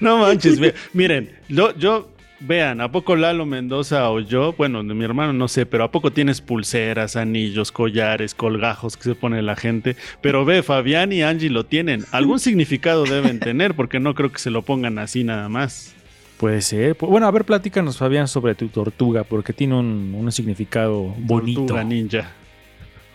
No 0.00 0.18
manches, 0.18 0.58
ve- 0.58 0.74
miren, 0.92 1.30
yo, 1.48 1.74
yo, 1.76 2.10
vean, 2.40 2.80
¿a 2.80 2.90
poco 2.90 3.16
Lalo 3.16 3.46
Mendoza 3.46 4.10
o 4.10 4.20
yo, 4.20 4.52
bueno, 4.58 4.82
de 4.82 4.92
mi 4.94 5.04
hermano 5.04 5.32
no 5.32 5.48
sé, 5.48 5.64
pero 5.64 5.84
¿a 5.84 5.90
poco 5.90 6.10
tienes 6.10 6.40
pulseras, 6.40 7.16
anillos, 7.16 7.72
collares, 7.72 8.34
colgajos 8.34 8.96
que 8.96 9.04
se 9.04 9.14
pone 9.14 9.40
la 9.40 9.56
gente? 9.56 9.96
Pero 10.20 10.44
ve, 10.44 10.62
Fabián 10.62 11.12
y 11.12 11.22
Angie 11.22 11.48
lo 11.50 11.64
tienen. 11.64 12.04
Algún 12.10 12.40
significado 12.40 13.04
deben 13.04 13.38
tener, 13.40 13.74
porque 13.74 14.00
no 14.00 14.14
creo 14.14 14.30
que 14.32 14.38
se 14.40 14.50
lo 14.50 14.62
pongan 14.62 14.98
así 14.98 15.24
nada 15.24 15.48
más. 15.48 15.94
Puede 16.38 16.60
ser. 16.62 16.96
Bueno, 16.98 17.26
a 17.26 17.30
ver, 17.30 17.44
platícanos, 17.44 17.98
Fabián, 17.98 18.28
sobre 18.28 18.54
tu 18.54 18.68
tortuga, 18.68 19.24
porque 19.24 19.52
tiene 19.52 19.76
un, 19.76 20.14
un 20.16 20.32
significado 20.32 21.14
bonito. 21.18 21.60
Tortuga 21.60 21.84
ninja. 21.84 22.32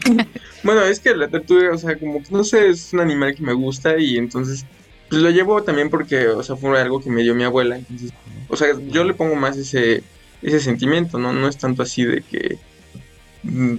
Bueno, 0.64 0.82
es 0.82 1.00
que 1.00 1.16
la 1.16 1.30
tortuga, 1.30 1.72
o 1.74 1.78
sea, 1.78 1.98
como 1.98 2.22
que 2.22 2.32
no 2.32 2.44
sé, 2.44 2.70
es 2.70 2.92
un 2.92 3.00
animal 3.00 3.34
que 3.34 3.44
me 3.44 3.54
gusta 3.54 3.98
y 3.98 4.18
entonces 4.18 4.66
pues 5.10 5.22
lo 5.22 5.30
llevo 5.32 5.64
también 5.64 5.90
porque, 5.90 6.28
o 6.28 6.44
sea, 6.44 6.56
fue 6.56 6.80
algo 6.80 7.02
que 7.02 7.10
me 7.10 7.24
dio 7.24 7.34
mi 7.34 7.44
abuela. 7.44 7.78
Entonces, 7.78 8.12
o 8.48 8.56
sea, 8.56 8.68
yo 8.90 9.04
le 9.04 9.14
pongo 9.14 9.36
más 9.36 9.58
ese, 9.58 10.04
ese 10.42 10.60
sentimiento, 10.60 11.18
¿no? 11.18 11.34
No 11.34 11.48
es 11.48 11.58
tanto 11.58 11.82
así 11.82 12.04
de 12.04 12.22
que 12.22 12.58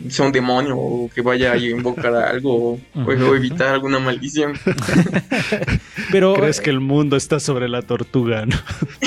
sea 0.09 0.25
un 0.27 0.33
demonio 0.33 0.77
o 0.79 1.11
que 1.15 1.21
vaya 1.23 1.53
a 1.53 1.59
invocar 1.59 2.15
a 2.15 2.31
algo 2.31 2.73
o, 2.73 2.79
o 3.05 3.35
evitar 3.35 3.69
alguna 3.69 3.99
maldición. 3.99 4.55
Pero, 6.11 6.35
¿Crees 6.35 6.61
que 6.61 6.71
el 6.71 6.81
mundo 6.81 7.17
está 7.17 7.41
sobre 7.41 7.69
la 7.69 7.83
tortuga? 7.83 8.47
no? 8.47 8.57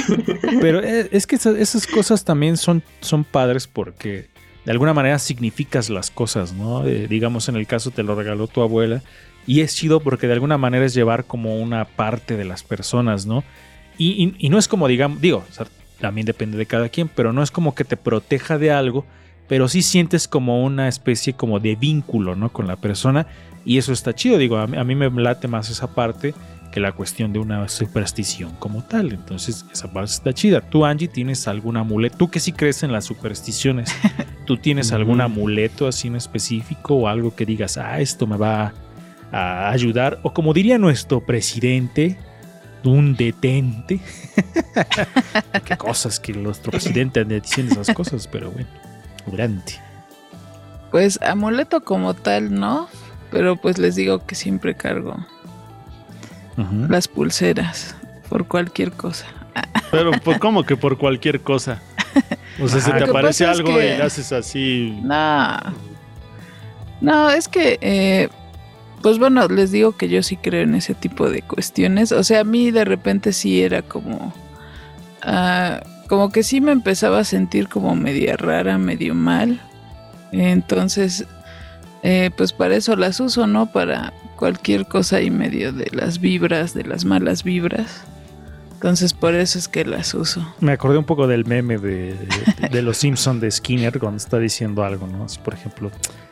Pero 0.62 0.82
eh, 0.84 1.10
es 1.12 1.28
que 1.28 1.36
esas, 1.36 1.56
esas 1.58 1.88
cosas 1.88 2.24
también 2.24 2.58
son, 2.58 2.84
son 3.02 3.24
padres 3.24 3.68
porque 3.68 4.28
de 4.66 4.72
alguna 4.72 4.94
manera 4.94 5.20
significas 5.20 5.90
las 5.90 6.10
cosas, 6.12 6.54
¿no? 6.54 6.86
Eh, 6.86 7.08
digamos, 7.10 7.50
en 7.50 7.56
el 7.56 7.68
caso 7.68 7.92
te 7.92 8.04
lo 8.04 8.16
regaló 8.16 8.48
tu 8.48 8.62
abuela 8.62 9.02
y 9.46 9.60
es 9.62 9.76
chido 9.76 10.00
porque 10.00 10.28
de 10.28 10.34
alguna 10.34 10.58
manera 10.58 10.86
es 10.86 10.94
llevar 10.94 11.26
como 11.26 11.58
una 11.58 11.84
parte 11.86 12.38
de 12.38 12.46
las 12.46 12.64
personas, 12.64 13.26
¿no? 13.26 13.44
Y, 13.98 14.24
y- 14.24 14.36
y 14.38 14.50
no 14.50 14.58
es 14.58 14.68
como, 14.68 14.88
digamos, 14.88 15.20
digo, 15.20 15.44
o 15.50 15.54
sea, 15.54 15.68
también 16.00 16.26
depende 16.26 16.58
de 16.58 16.66
cada 16.66 16.90
quien, 16.90 17.10
pero 17.10 17.34
no 17.34 17.44
es 17.44 17.52
como 17.52 17.76
que 17.76 17.84
te 17.84 17.98
proteja 17.98 18.58
de 18.58 18.72
algo, 18.72 19.06
pero 19.48 19.68
sí 19.68 19.82
sientes 19.82 20.28
como 20.28 20.64
una 20.64 20.88
especie 20.88 21.34
como 21.34 21.60
de 21.60 21.76
vínculo, 21.76 22.36
¿no? 22.36 22.52
Con 22.52 22.68
la 22.68 22.76
persona 22.76 23.28
y 23.66 23.78
eso 23.78 23.94
está 23.94 24.14
chido, 24.14 24.38
digo, 24.38 24.58
a 24.58 24.68
mí, 24.68 24.78
a 24.78 24.84
mí 24.84 24.96
me 24.96 25.10
late 25.10 25.48
más 25.48 25.70
esa 25.70 25.94
parte 25.94 26.34
que 26.72 26.80
la 26.80 26.92
cuestión 26.92 27.32
de 27.32 27.40
una 27.40 27.68
superstición 27.70 28.52
como 28.58 28.84
tal. 28.84 29.14
Entonces, 29.14 29.64
esa 29.72 29.94
parte 29.94 30.12
está 30.12 30.34
chida. 30.34 30.60
Tú, 30.60 30.86
Angie, 30.86 31.08
tienes 31.08 31.48
algún 31.48 31.78
amuleto. 31.78 32.18
Tú 32.18 32.32
que 32.32 32.40
sí 32.40 32.52
crees 32.52 32.82
en 32.82 32.92
las 32.92 33.06
supersticiones, 33.06 33.96
¿tú 34.46 34.58
tienes 34.58 34.92
algún 34.92 35.22
amuleto 35.22 35.88
así 35.88 36.08
en 36.08 36.16
específico 36.16 36.96
o 36.96 37.08
algo 37.08 37.36
que 37.36 37.46
digas, 37.46 37.78
ah, 37.78 38.02
esto 38.02 38.26
me 38.26 38.38
va 38.38 38.74
a 39.32 39.70
ayudar? 39.70 40.20
O 40.24 40.34
como 40.34 40.52
diría 40.52 40.80
nuestro 40.80 41.24
presidente, 41.24 42.18
un 42.84 43.16
detente. 43.16 44.00
Qué 45.66 45.78
cosas 45.78 46.20
que 46.20 46.34
nuestro 46.34 46.72
presidente 46.72 47.20
anda 47.20 47.36
diciendo 47.36 47.80
esas 47.80 47.96
cosas, 47.96 48.28
pero 48.28 48.50
bueno, 48.50 48.68
adelante. 49.28 49.80
Pues 50.92 51.20
amuleto 51.22 51.84
como 51.84 52.14
tal, 52.14 52.54
no. 52.54 52.88
Pero 53.32 53.56
pues 53.56 53.78
les 53.80 53.96
digo 53.96 54.26
que 54.26 54.36
siempre 54.36 54.76
cargo 54.76 55.16
las 56.88 57.08
pulseras 57.08 57.96
por 58.30 58.48
cualquier 58.48 58.92
cosa. 58.92 59.26
Pero, 59.90 60.12
pues, 60.24 60.38
¿cómo 60.40 60.64
que 60.64 60.78
por 60.78 60.98
cualquier 61.00 61.42
cosa? 61.42 61.82
O 62.62 62.68
sea, 62.68 62.80
se 62.80 62.92
te 62.92 63.04
aparece 63.06 63.44
es 63.44 63.50
algo 63.50 63.76
que- 63.76 63.98
y 63.98 64.02
haces 64.02 64.32
así. 64.32 65.00
No. 65.02 65.58
No, 67.02 67.32
es 67.32 67.48
que, 67.48 67.80
eh, 67.82 68.30
pues 69.02 69.18
bueno, 69.18 69.48
les 69.48 69.72
digo 69.72 69.98
que 69.98 70.10
yo 70.10 70.22
sí 70.22 70.38
creo 70.38 70.62
en 70.62 70.76
ese 70.76 70.94
tipo 70.94 71.28
de 71.30 71.42
cuestiones. 71.42 72.12
O 72.12 72.24
sea, 72.24 72.42
a 72.42 72.44
mí 72.44 72.70
de 72.70 72.86
repente 72.86 73.34
sí 73.34 73.64
era 73.64 73.82
como... 73.82 74.32
ah, 75.24 75.82
como 76.08 76.32
que 76.32 76.44
sí 76.44 76.62
me 76.62 76.72
empezaba 76.72 77.20
a 77.20 77.24
sentir 77.24 77.68
como 77.70 77.96
media 77.96 78.38
rara, 78.38 78.78
medio 78.78 79.16
mal. 79.16 79.60
Entonces, 80.32 81.26
eh, 82.04 82.32
pues 82.36 82.54
para 82.54 82.76
eso 82.76 82.96
las 82.96 83.20
uso, 83.20 83.48
¿no? 83.48 83.72
Para 83.72 84.14
cualquier 84.36 84.88
cosa 84.88 85.22
y 85.22 85.30
medio 85.30 85.72
de 85.72 85.90
las 85.92 86.20
vibras, 86.20 86.74
de 86.74 86.84
las 86.84 87.06
malas 87.06 87.44
vibras. 87.44 88.04
Entonces 88.74 89.14
por 89.14 89.34
eso 89.34 89.58
es 89.58 89.70
que 89.70 89.86
las 89.86 90.14
uso. 90.14 90.46
Me 90.60 90.74
acordé 90.74 90.98
un 90.98 91.06
poco 91.06 91.26
del 91.28 91.46
meme 91.46 91.78
de, 91.78 92.16
de- 92.16 92.68
de 92.72 92.82
los 92.82 92.98
Simpson 92.98 93.40
de 93.40 93.50
Skinner 93.50 93.98
cuando 94.00 94.18
está 94.18 94.40
diciendo 94.40 94.84
algo, 94.84 95.08
¿no? 95.08 95.24
Así, 95.24 95.40
por 95.40 95.54
ejemplo, 95.54 95.90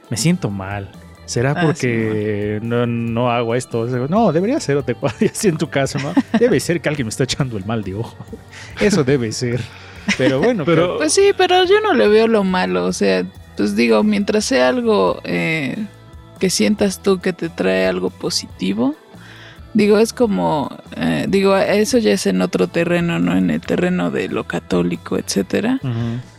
me 0.10 0.18
siento 0.18 0.50
mal. 0.50 0.90
¿Será 1.26 1.52
Ah, 1.52 1.62
porque 1.62 2.60
no, 2.62 2.86
no 2.86 3.32
hago 3.32 3.56
esto? 3.56 3.86
No, 3.86 4.32
debería 4.34 4.60
ser 4.60 4.78
otra 4.78 4.96
cosa 5.00 5.16
así 5.32 5.48
en 5.48 5.58
tu 5.58 5.70
caso, 5.70 5.98
¿no? 6.00 6.14
Debe 6.38 6.60
ser 6.60 6.82
que 6.82 6.90
alguien 6.90 7.08
me 7.08 7.10
está 7.10 7.24
echando 7.24 7.58
el 7.58 7.66
mal 7.66 7.84
de 7.84 7.96
ojo. 7.96 8.18
Eso 8.82 9.04
debe 9.04 9.32
ser. 9.32 9.62
Pero 10.18 10.40
bueno, 10.40 10.66
pero, 10.66 10.98
Pues 10.98 11.14
sí, 11.14 11.32
pero 11.38 11.64
yo 11.66 11.80
no 11.82 11.94
le 11.94 12.08
veo 12.08 12.28
lo 12.28 12.44
malo. 12.44 12.86
O 12.86 12.94
sea, 12.94 13.24
pues 13.56 13.76
digo, 13.76 14.04
mientras 14.04 14.46
sea 14.46 14.70
algo 14.70 15.22
eh, 15.24 15.78
que 16.40 16.50
sientas 16.50 17.02
tú 17.02 17.20
que 17.20 17.34
te 17.34 17.50
trae 17.50 17.86
algo 17.86 18.10
positivo. 18.10 18.96
Digo, 19.74 20.00
es 20.00 20.12
como, 20.12 20.70
eh, 20.98 21.28
digo, 21.30 21.56
eso 21.56 21.98
ya 21.98 22.12
es 22.12 22.26
en 22.28 22.42
otro 22.42 22.68
terreno, 22.68 23.20
¿no? 23.20 23.38
En 23.38 23.50
el 23.50 23.62
terreno 23.62 24.12
de 24.12 24.28
lo 24.28 24.44
católico, 24.44 25.18
etcétera. 25.18 25.80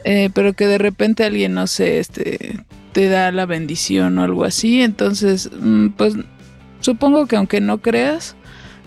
Eh, 0.05 0.29
pero 0.35 0.53
que 0.53 0.67
de 0.67 0.77
repente 0.77 1.25
alguien, 1.25 1.55
no 1.55 1.67
sé, 1.67 1.99
este, 1.99 2.59
te 2.93 3.09
da 3.09 3.33
la 3.33 3.47
bendición 3.47 4.19
o 4.19 4.23
algo 4.23 4.45
así. 4.45 4.83
Entonces, 4.83 5.51
mm, 5.61 5.89
pues 5.91 6.15
supongo 6.81 7.27
que 7.27 7.37
aunque 7.37 7.61
no 7.61 7.79
creas, 7.79 8.37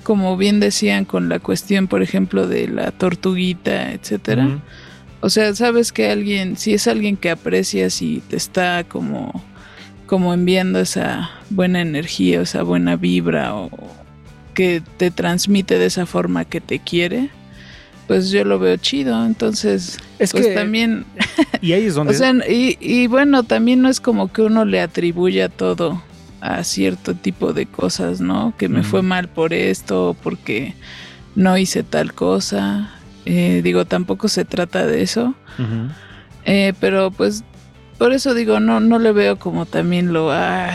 como 0.03 0.37
bien 0.37 0.59
decían 0.59 1.05
con 1.05 1.29
la 1.29 1.39
cuestión, 1.39 1.87
por 1.87 2.01
ejemplo, 2.01 2.47
de 2.47 2.67
la 2.67 2.91
tortuguita, 2.91 3.91
etcétera. 3.91 4.59
O 5.21 5.29
sea, 5.29 5.55
sabes 5.55 5.91
que 5.91 6.11
alguien, 6.11 6.57
si 6.57 6.73
es 6.75 6.87
alguien 6.87 7.17
que 7.17 7.31
aprecias 7.31 8.01
y 8.03 8.21
te 8.27 8.37
está 8.37 8.83
como, 8.83 9.43
como 10.05 10.33
enviando 10.33 10.79
esa 10.79 11.31
buena 11.49 11.81
energía, 11.81 12.41
esa 12.41 12.61
buena 12.61 12.95
vibra 12.95 13.55
o 13.55 13.71
que 14.53 14.83
te 14.97 15.09
transmite 15.09 15.79
de 15.79 15.87
esa 15.87 16.05
forma 16.05 16.45
que 16.45 16.61
te 16.61 16.77
quiere, 16.79 17.31
pues 18.07 18.29
yo 18.29 18.43
lo 18.45 18.59
veo 18.59 18.77
chido. 18.77 19.25
Entonces, 19.25 19.99
Es 20.19 20.31
pues 20.31 20.47
que- 20.47 20.53
también. 20.53 21.05
Y 21.61 21.73
ahí 21.73 21.85
es 21.85 21.95
donde... 21.95 22.13
O 22.13 22.17
sea, 22.17 22.33
y, 22.49 22.77
y 22.79 23.07
bueno, 23.07 23.43
también 23.43 23.81
no 23.81 23.89
es 23.89 23.99
como 23.99 24.31
que 24.31 24.41
uno 24.41 24.65
le 24.65 24.81
atribuya 24.81 25.49
todo 25.49 26.01
a 26.41 26.63
cierto 26.63 27.15
tipo 27.15 27.53
de 27.53 27.65
cosas, 27.65 28.21
¿no? 28.21 28.53
Que 28.57 28.69
me 28.69 28.83
fue 28.83 29.01
mal 29.01 29.27
por 29.29 29.53
esto, 29.53 30.09
o 30.09 30.13
porque 30.13 30.75
no 31.35 31.57
hice 31.57 31.81
tal 31.83 32.13
cosa. 32.13 32.91
Eh, 33.25 33.61
digo, 33.63 33.85
tampoco 33.85 34.27
se 34.27 34.45
trata 34.45 34.85
de 34.85 35.01
eso. 35.01 35.33
Eh, 36.45 36.73
pero 36.79 37.09
pues, 37.09 37.43
por 37.97 38.13
eso 38.13 38.35
digo, 38.35 38.59
no, 38.59 38.79
no 38.79 38.99
le 38.99 39.11
veo 39.11 39.39
como 39.39 39.65
también 39.65 40.13
lo, 40.13 40.31
ah, 40.31 40.69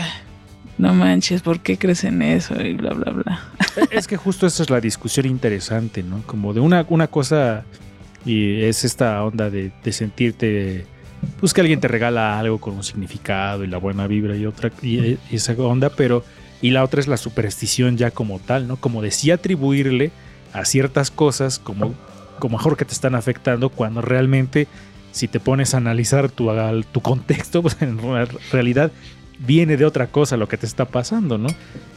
no 0.81 0.93
manches, 0.93 1.41
¿por 1.41 1.59
qué 1.59 1.77
crees 1.77 2.03
en 2.03 2.21
eso? 2.21 2.59
Y 2.61 2.73
bla, 2.73 2.93
bla, 2.93 3.11
bla. 3.11 3.49
Es 3.91 4.07
que 4.07 4.17
justo 4.17 4.47
esa 4.47 4.63
es 4.63 4.69
la 4.69 4.81
discusión 4.81 5.25
interesante, 5.25 6.03
¿no? 6.03 6.21
Como 6.25 6.53
de 6.53 6.59
una, 6.59 6.85
una 6.89 7.07
cosa 7.07 7.63
y 8.25 8.61
es 8.63 8.83
esta 8.83 9.23
onda 9.23 9.49
de, 9.49 9.71
de 9.83 9.91
sentirte, 9.93 10.85
pues 11.39 11.53
que 11.53 11.61
alguien 11.61 11.79
te 11.79 11.87
regala 11.87 12.37
algo 12.39 12.59
con 12.59 12.73
un 12.75 12.83
significado 12.83 13.63
y 13.63 13.67
la 13.67 13.77
buena 13.77 14.07
vibra 14.07 14.35
y 14.35 14.45
otra, 14.45 14.71
y, 14.81 14.97
y 14.99 15.19
esa 15.31 15.53
onda, 15.53 15.89
pero, 15.89 16.23
y 16.61 16.71
la 16.71 16.83
otra 16.83 16.99
es 16.99 17.07
la 17.07 17.17
superstición 17.17 17.97
ya 17.97 18.11
como 18.11 18.39
tal, 18.39 18.67
¿no? 18.67 18.75
Como 18.75 19.01
de 19.01 19.11
sí 19.11 19.31
atribuirle 19.31 20.11
a 20.53 20.65
ciertas 20.65 21.09
cosas 21.11 21.59
como, 21.59 21.93
como 22.39 22.57
mejor 22.57 22.75
que 22.75 22.85
te 22.85 22.93
están 22.93 23.15
afectando 23.15 23.69
cuando 23.69 24.01
realmente 24.01 24.67
si 25.11 25.27
te 25.27 25.39
pones 25.39 25.73
a 25.73 25.77
analizar 25.77 26.29
tu, 26.29 26.49
tu 26.91 27.01
contexto, 27.01 27.61
pues 27.63 27.77
en 27.81 27.97
re- 27.99 28.27
realidad 28.51 28.91
viene 29.45 29.77
de 29.77 29.85
otra 29.85 30.07
cosa 30.07 30.37
lo 30.37 30.47
que 30.47 30.57
te 30.57 30.65
está 30.65 30.85
pasando, 30.85 31.37
¿no? 31.37 31.49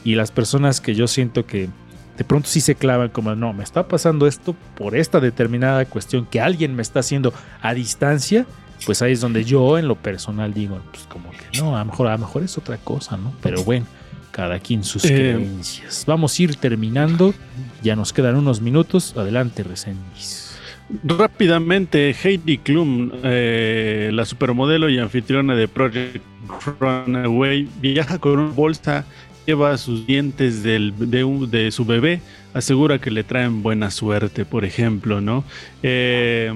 Y 0.05 0.15
las 0.15 0.31
personas 0.31 0.81
que 0.81 0.95
yo 0.95 1.07
siento 1.07 1.47
que 1.47 1.69
de 2.17 2.25
pronto 2.25 2.49
sí 2.49 2.61
se 2.61 2.75
clavan 2.75 3.09
como, 3.09 3.35
no, 3.35 3.53
me 3.53 3.65
está 3.65 3.89
pasando 3.89 4.27
esto 4.27 4.55
por 4.77 4.97
esta 4.97 5.21
determinada 5.21 5.85
cuestión 5.85 6.27
que 6.27 6.41
alguien 6.41 6.75
me 6.75 6.83
está 6.83 7.01
haciendo 7.01 7.33
a 7.61 7.75
distancia, 7.75 8.47
pues 8.87 9.03
ahí 9.03 9.13
es 9.13 9.21
donde 9.21 9.45
yo 9.45 9.79
en 9.79 9.89
lo 9.89 9.97
personal 9.97 10.55
digo, 10.55 10.81
pues 10.91 11.05
como 11.05 11.31
que 11.31 11.59
no, 11.59 11.77
a 11.77 11.81
lo 11.81 11.87
mejor, 11.87 12.07
a 12.09 12.13
lo 12.13 12.19
mejor 12.19 12.43
es 12.43 12.57
otra 12.57 12.77
cosa, 12.77 13.17
¿no? 13.17 13.33
Pero 13.43 13.65
bueno, 13.65 13.87
cada 14.31 14.59
quien 14.61 14.85
sus 14.85 15.05
Eh, 15.05 15.09
creencias. 15.09 16.05
Vamos 16.07 16.39
a 16.39 16.43
ir 16.43 16.57
terminando, 16.57 17.35
ya 17.83 17.97
nos 17.97 18.13
quedan 18.13 18.37
unos 18.37 18.61
minutos, 18.61 19.15
adelante, 19.17 19.63
Resendiz. 19.63 20.57
Rápidamente, 21.03 22.15
Heidi 22.23 22.59
Klum, 22.59 23.11
eh, 23.23 24.11
la 24.13 24.25
supermodelo 24.25 24.89
y 24.89 24.99
anfitriona 24.99 25.55
de 25.55 25.67
Project 25.67 26.23
Runaway, 26.81 27.69
viaja 27.81 28.19
con 28.19 28.39
una 28.39 28.53
bolsa, 28.53 29.05
lleva 29.47 29.77
sus 29.77 30.07
dientes 30.07 30.63
del- 30.63 30.95
de, 30.99 31.25
un- 31.25 31.51
de 31.51 31.71
su 31.71 31.85
bebé, 31.85 32.21
asegura 32.55 32.99
que 32.99 33.11
le 33.11 33.25
traen 33.25 33.63
buena 33.63 33.91
suerte, 33.91 34.45
por 34.45 34.65
ejemplo, 34.65 35.21
¿no? 35.21 35.45
Eh, 35.83 36.53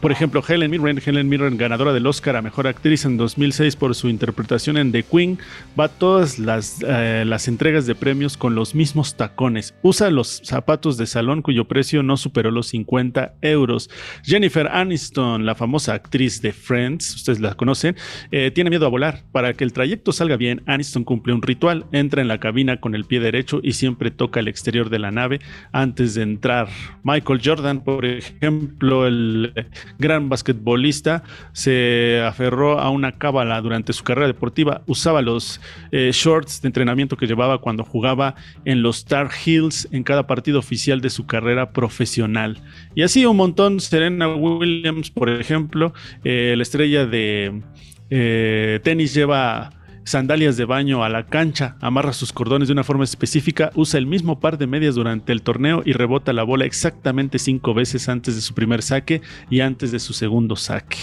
por 0.00 0.10
ejemplo, 0.10 0.42
Helen 0.46 0.70
Mirren, 0.70 1.00
Helen 1.04 1.28
Mirren, 1.28 1.56
ganadora 1.56 1.92
del 1.92 2.06
Oscar 2.06 2.36
a 2.36 2.42
Mejor 2.42 2.66
Actriz 2.66 3.04
en 3.04 3.16
2006 3.16 3.76
por 3.76 3.94
su 3.94 4.08
interpretación 4.08 4.76
en 4.76 4.90
The 4.90 5.04
Queen, 5.04 5.38
va 5.78 5.88
todas 5.88 6.38
las, 6.38 6.82
eh, 6.86 7.24
las 7.24 7.46
entregas 7.46 7.86
de 7.86 7.94
premios 7.94 8.36
con 8.36 8.54
los 8.54 8.74
mismos 8.74 9.16
tacones. 9.16 9.74
Usa 9.82 10.10
los 10.10 10.40
zapatos 10.44 10.96
de 10.96 11.06
salón 11.06 11.40
cuyo 11.40 11.66
precio 11.66 12.02
no 12.02 12.16
superó 12.16 12.50
los 12.50 12.68
50 12.68 13.34
euros. 13.42 13.88
Jennifer 14.24 14.66
Aniston, 14.68 15.46
la 15.46 15.54
famosa 15.54 15.94
actriz 15.94 16.42
de 16.42 16.52
Friends, 16.52 17.14
ustedes 17.14 17.40
la 17.40 17.54
conocen, 17.54 17.96
eh, 18.32 18.50
tiene 18.50 18.70
miedo 18.70 18.86
a 18.86 18.90
volar. 18.90 19.22
Para 19.30 19.54
que 19.54 19.62
el 19.62 19.72
trayecto 19.72 20.12
salga 20.12 20.36
bien, 20.36 20.62
Aniston 20.66 21.04
cumple 21.04 21.32
un 21.32 21.42
ritual, 21.42 21.86
entra 21.92 22.22
en 22.22 22.28
la 22.28 22.40
cabina 22.40 22.80
con 22.80 22.94
el 22.94 23.04
pie 23.04 23.20
derecho 23.20 23.60
y 23.62 23.72
siempre 23.72 24.10
toca 24.10 24.40
el 24.40 24.48
exterior 24.48 24.90
de 24.90 24.98
la 24.98 25.12
nave 25.12 25.40
antes 25.70 26.14
de 26.14 26.22
entrar. 26.22 26.68
Michael 27.04 27.40
Jordan, 27.44 27.84
por 27.84 28.04
ejemplo, 28.04 29.06
el 29.06 29.52
gran 29.98 30.28
basquetbolista, 30.28 31.22
se 31.52 32.22
aferró 32.24 32.80
a 32.80 32.90
una 32.90 33.12
cábala 33.12 33.60
durante 33.60 33.92
su 33.92 34.04
carrera 34.04 34.26
deportiva. 34.26 34.82
Usaba 34.86 35.22
los 35.22 35.60
eh, 35.92 36.10
shorts 36.12 36.62
de 36.62 36.68
entrenamiento 36.68 37.16
que 37.16 37.26
llevaba 37.26 37.58
cuando 37.58 37.84
jugaba 37.84 38.34
en 38.64 38.82
los 38.82 39.04
Tar 39.04 39.30
Heels 39.44 39.88
en 39.92 40.02
cada 40.04 40.26
partido 40.26 40.58
oficial 40.58 41.00
de 41.00 41.10
su 41.10 41.26
carrera 41.26 41.70
profesional. 41.72 42.60
Y 42.94 43.02
así 43.02 43.24
un 43.26 43.36
montón. 43.36 43.80
Serena 43.80 44.28
Williams, 44.34 45.10
por 45.10 45.28
ejemplo, 45.28 45.92
eh, 46.24 46.54
la 46.56 46.62
estrella 46.62 47.06
de 47.06 47.62
eh, 48.10 48.80
tenis 48.82 49.14
lleva 49.14 49.70
sandalias 50.06 50.56
de 50.56 50.64
baño 50.64 51.02
a 51.04 51.08
la 51.08 51.26
cancha, 51.26 51.76
amarra 51.80 52.12
sus 52.12 52.32
cordones 52.32 52.68
de 52.68 52.72
una 52.72 52.84
forma 52.84 53.02
específica, 53.04 53.70
usa 53.74 53.98
el 53.98 54.06
mismo 54.06 54.38
par 54.40 54.56
de 54.56 54.66
medias 54.68 54.94
durante 54.94 55.32
el 55.32 55.42
torneo 55.42 55.82
y 55.84 55.92
rebota 55.92 56.32
la 56.32 56.44
bola 56.44 56.64
exactamente 56.64 57.38
cinco 57.40 57.74
veces 57.74 58.08
antes 58.08 58.36
de 58.36 58.40
su 58.40 58.54
primer 58.54 58.82
saque 58.82 59.20
y 59.50 59.60
antes 59.60 59.90
de 59.90 59.98
su 59.98 60.12
segundo 60.12 60.54
saque. 60.54 60.96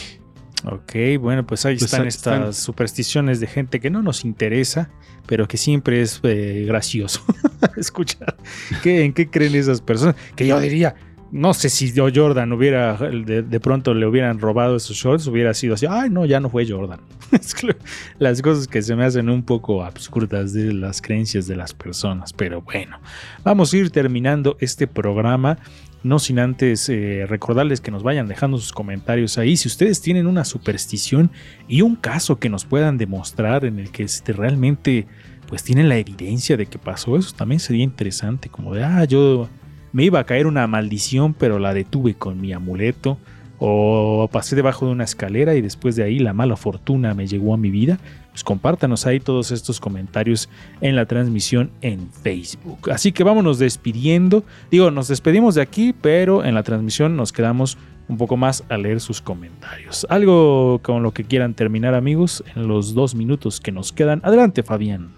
Ok, 0.65 1.19
bueno, 1.19 1.45
pues 1.45 1.65
ahí 1.65 1.75
Pues 1.75 1.91
están 1.91 2.07
estas 2.07 2.33
están. 2.39 2.53
supersticiones 2.53 3.41
de 3.41 3.47
gente 3.47 3.81
que 3.81 3.89
no 3.89 4.01
nos 4.01 4.23
interesa, 4.23 4.89
pero 5.27 5.45
que 5.49 5.57
siempre 5.57 6.01
es 6.01 6.21
eh, 6.23 6.63
gracioso 6.65 7.21
escuchar 7.75 8.37
¿Qué, 8.81 9.03
en 9.03 9.11
qué 9.11 9.29
creen 9.29 9.55
esas 9.55 9.81
personas. 9.81 10.15
Que 10.37 10.47
yo 10.47 10.57
diría, 10.61 10.95
no 11.33 11.55
sé 11.55 11.69
si 11.69 11.91
Jordan 11.91 12.53
hubiera, 12.53 12.95
de, 12.95 13.59
pronto 13.59 13.95
le 13.95 14.05
hubieran 14.05 14.37
robado 14.39 14.75
esos 14.75 14.95
shorts, 14.95 15.25
hubiera 15.25 15.55
sido 15.55 15.73
así, 15.73 15.87
ay 15.89 16.11
no, 16.11 16.25
ya 16.25 16.39
no 16.39 16.47
fue 16.47 16.69
Jordan. 16.69 16.99
Las 18.19 18.39
cosas 18.43 18.67
que 18.67 18.83
se 18.83 18.95
me 18.95 19.03
hacen 19.03 19.31
un 19.31 19.41
poco 19.41 19.83
absurdas 19.83 20.53
de 20.53 20.71
las 20.71 21.01
creencias 21.01 21.47
de 21.47 21.55
las 21.55 21.73
personas, 21.73 22.33
pero 22.33 22.61
bueno, 22.61 22.99
vamos 23.43 23.73
a 23.73 23.77
ir 23.77 23.89
terminando 23.89 24.57
este 24.59 24.85
programa. 24.85 25.57
No 26.03 26.19
sin 26.19 26.37
antes 26.37 26.87
eh, 26.89 27.25
recordarles 27.27 27.81
que 27.81 27.89
nos 27.89 28.03
vayan 28.03 28.27
dejando 28.27 28.57
sus 28.57 28.73
comentarios 28.73 29.37
ahí. 29.37 29.57
Si 29.57 29.69
ustedes 29.69 30.01
tienen 30.01 30.27
una 30.27 30.43
superstición 30.43 31.31
y 31.67 31.81
un 31.81 31.95
caso 31.95 32.39
que 32.39 32.49
nos 32.49 32.65
puedan 32.65 32.97
demostrar 32.97 33.63
en 33.63 33.79
el 33.79 33.89
que 33.89 34.03
este, 34.03 34.33
realmente 34.33 35.07
pues 35.47 35.63
tienen 35.63 35.87
la 35.87 35.97
evidencia 35.97 36.57
de 36.57 36.65
que 36.65 36.77
pasó 36.77 37.17
eso, 37.17 37.33
también 37.33 37.61
sería 37.61 37.83
interesante. 37.83 38.49
Como 38.49 38.75
de, 38.75 38.83
ah, 38.83 39.05
yo 39.05 39.47
me 39.93 40.03
iba 40.03 40.19
a 40.19 40.25
caer 40.25 40.47
una 40.47 40.67
maldición, 40.67 41.33
pero 41.33 41.59
la 41.59 41.73
detuve 41.73 42.15
con 42.15 42.41
mi 42.41 42.51
amuleto. 42.51 43.17
O 43.59 44.27
pasé 44.29 44.57
debajo 44.57 44.87
de 44.87 44.91
una 44.91 45.05
escalera 45.05 45.55
y 45.55 45.61
después 45.61 45.95
de 45.95 46.03
ahí 46.03 46.19
la 46.19 46.33
mala 46.33 46.57
fortuna 46.57 47.13
me 47.13 47.27
llegó 47.27 47.53
a 47.53 47.57
mi 47.57 47.69
vida. 47.69 47.97
Pues 48.31 48.43
compártanos 48.43 49.05
ahí 49.05 49.19
todos 49.19 49.51
estos 49.51 49.79
comentarios 49.79 50.49
en 50.81 50.95
la 50.95 51.05
transmisión 51.05 51.71
en 51.81 52.11
Facebook. 52.11 52.89
Así 52.91 53.11
que 53.11 53.23
vámonos 53.23 53.59
despidiendo. 53.59 54.43
Digo, 54.69 54.91
nos 54.91 55.07
despedimos 55.07 55.55
de 55.55 55.61
aquí, 55.61 55.93
pero 55.93 56.43
en 56.43 56.55
la 56.55 56.63
transmisión 56.63 57.15
nos 57.15 57.31
quedamos 57.31 57.77
un 58.09 58.17
poco 58.17 58.35
más 58.35 58.63
a 58.69 58.77
leer 58.77 58.99
sus 58.99 59.21
comentarios. 59.21 60.05
Algo 60.09 60.79
con 60.83 61.03
lo 61.03 61.11
que 61.11 61.23
quieran 61.23 61.53
terminar, 61.53 61.93
amigos, 61.93 62.43
en 62.55 62.67
los 62.67 62.93
dos 62.93 63.15
minutos 63.15 63.61
que 63.61 63.71
nos 63.71 63.93
quedan. 63.93 64.19
Adelante, 64.23 64.63
Fabián. 64.63 65.13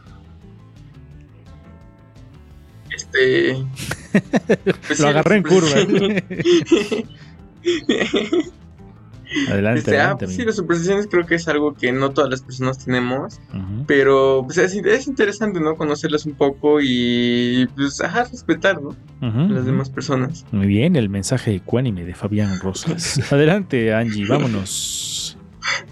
Este. 2.96 3.58
Pues 4.88 4.90
Lo 4.90 4.96
sí, 4.96 5.04
agarré 5.06 5.38
en 5.38 5.44
curva. 5.44 5.70
Adelante, 9.50 9.80
Este, 9.80 9.98
ah, 9.98 10.02
adelante. 10.02 10.26
pues 10.26 10.38
sí, 10.38 10.46
las 10.46 10.56
supersticiones 10.56 11.08
creo 11.10 11.26
que 11.26 11.36
es 11.36 11.48
algo 11.48 11.74
que 11.74 11.92
no 11.92 12.12
todas 12.12 12.30
las 12.30 12.42
personas 12.42 12.78
tenemos, 12.86 13.42
pero 13.88 14.44
pues 14.46 14.58
es, 14.60 14.74
es 14.76 15.08
interesante, 15.08 15.60
¿no? 15.60 15.76
Conocerlas 15.76 16.26
un 16.26 16.36
poco 16.36 16.80
y 16.82 17.68
pues, 17.76 18.00
ajá, 18.02 18.26
respetar, 18.26 18.80
A 19.22 19.34
las 19.50 19.66
demás 19.66 19.90
personas. 19.90 20.46
Muy 20.52 20.68
bien, 20.68 20.96
el 20.96 21.10
mensaje 21.10 21.56
ecuánime 21.56 22.06
de 22.06 22.14
Fabián 22.14 22.60
Rosas. 22.60 23.20
Adelante, 23.32 23.94
Angie, 23.94 24.26
vámonos. 24.28 25.38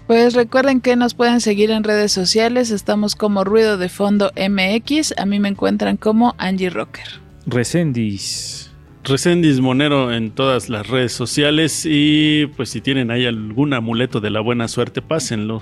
Pues 0.06 0.34
recuerden 0.34 0.80
que 0.80 0.94
nos 0.94 1.14
pueden 1.14 1.40
seguir 1.40 1.70
en 1.72 1.82
redes 1.82 2.12
sociales, 2.12 2.70
estamos 2.70 3.16
como 3.16 3.42
Ruido 3.42 3.76
de 3.76 3.88
Fondo 3.88 4.30
MX, 4.36 5.14
a 5.18 5.26
mí 5.26 5.40
me 5.40 5.48
encuentran 5.48 5.96
como 5.96 6.34
Angie 6.38 6.70
Rocker. 6.70 7.23
Recendis. 7.46 8.72
Recendis 9.04 9.60
Monero 9.60 10.14
en 10.14 10.30
todas 10.30 10.70
las 10.70 10.88
redes 10.88 11.12
sociales 11.12 11.84
y 11.84 12.46
pues 12.56 12.70
si 12.70 12.80
tienen 12.80 13.10
ahí 13.10 13.26
algún 13.26 13.74
amuleto 13.74 14.20
de 14.20 14.30
la 14.30 14.40
buena 14.40 14.66
suerte, 14.66 15.02
pásenlo. 15.02 15.60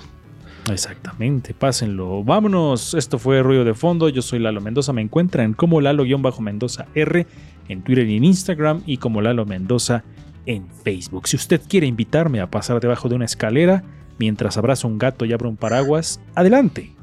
Exactamente, 0.71 1.53
pásenlo. 1.53 2.23
Vámonos, 2.23 2.93
esto 2.93 3.19
fue 3.19 3.43
Ruido 3.43 3.65
de 3.65 3.73
Fondo. 3.73 4.07
Yo 4.07 4.21
soy 4.21 4.39
Lalo 4.39 4.61
Mendoza. 4.61 4.93
Me 4.93 5.01
encuentran 5.01 5.53
como 5.53 5.81
Lalo-Mendoza 5.81 6.85
R 6.95 7.27
en 7.67 7.81
Twitter 7.81 8.07
y 8.07 8.15
en 8.15 8.23
Instagram 8.23 8.81
y 8.85 8.95
como 8.95 9.21
Lalo 9.21 9.45
Mendoza 9.45 10.05
en 10.45 10.69
Facebook. 10.85 11.27
Si 11.27 11.35
usted 11.35 11.61
quiere 11.67 11.87
invitarme 11.87 12.39
a 12.39 12.49
pasar 12.49 12.79
debajo 12.79 13.09
de 13.09 13.15
una 13.15 13.25
escalera, 13.25 13.83
mientras 14.19 14.57
abraza 14.57 14.87
un 14.87 14.97
gato 14.97 15.25
y 15.25 15.33
abre 15.33 15.49
un 15.49 15.57
paraguas, 15.57 16.21
adelante. 16.33 16.93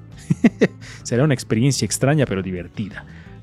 Será 1.03 1.25
una 1.25 1.35
experiencia 1.35 1.85
extraña 1.85 2.25
pero 2.25 2.43
divertida. 2.43 3.05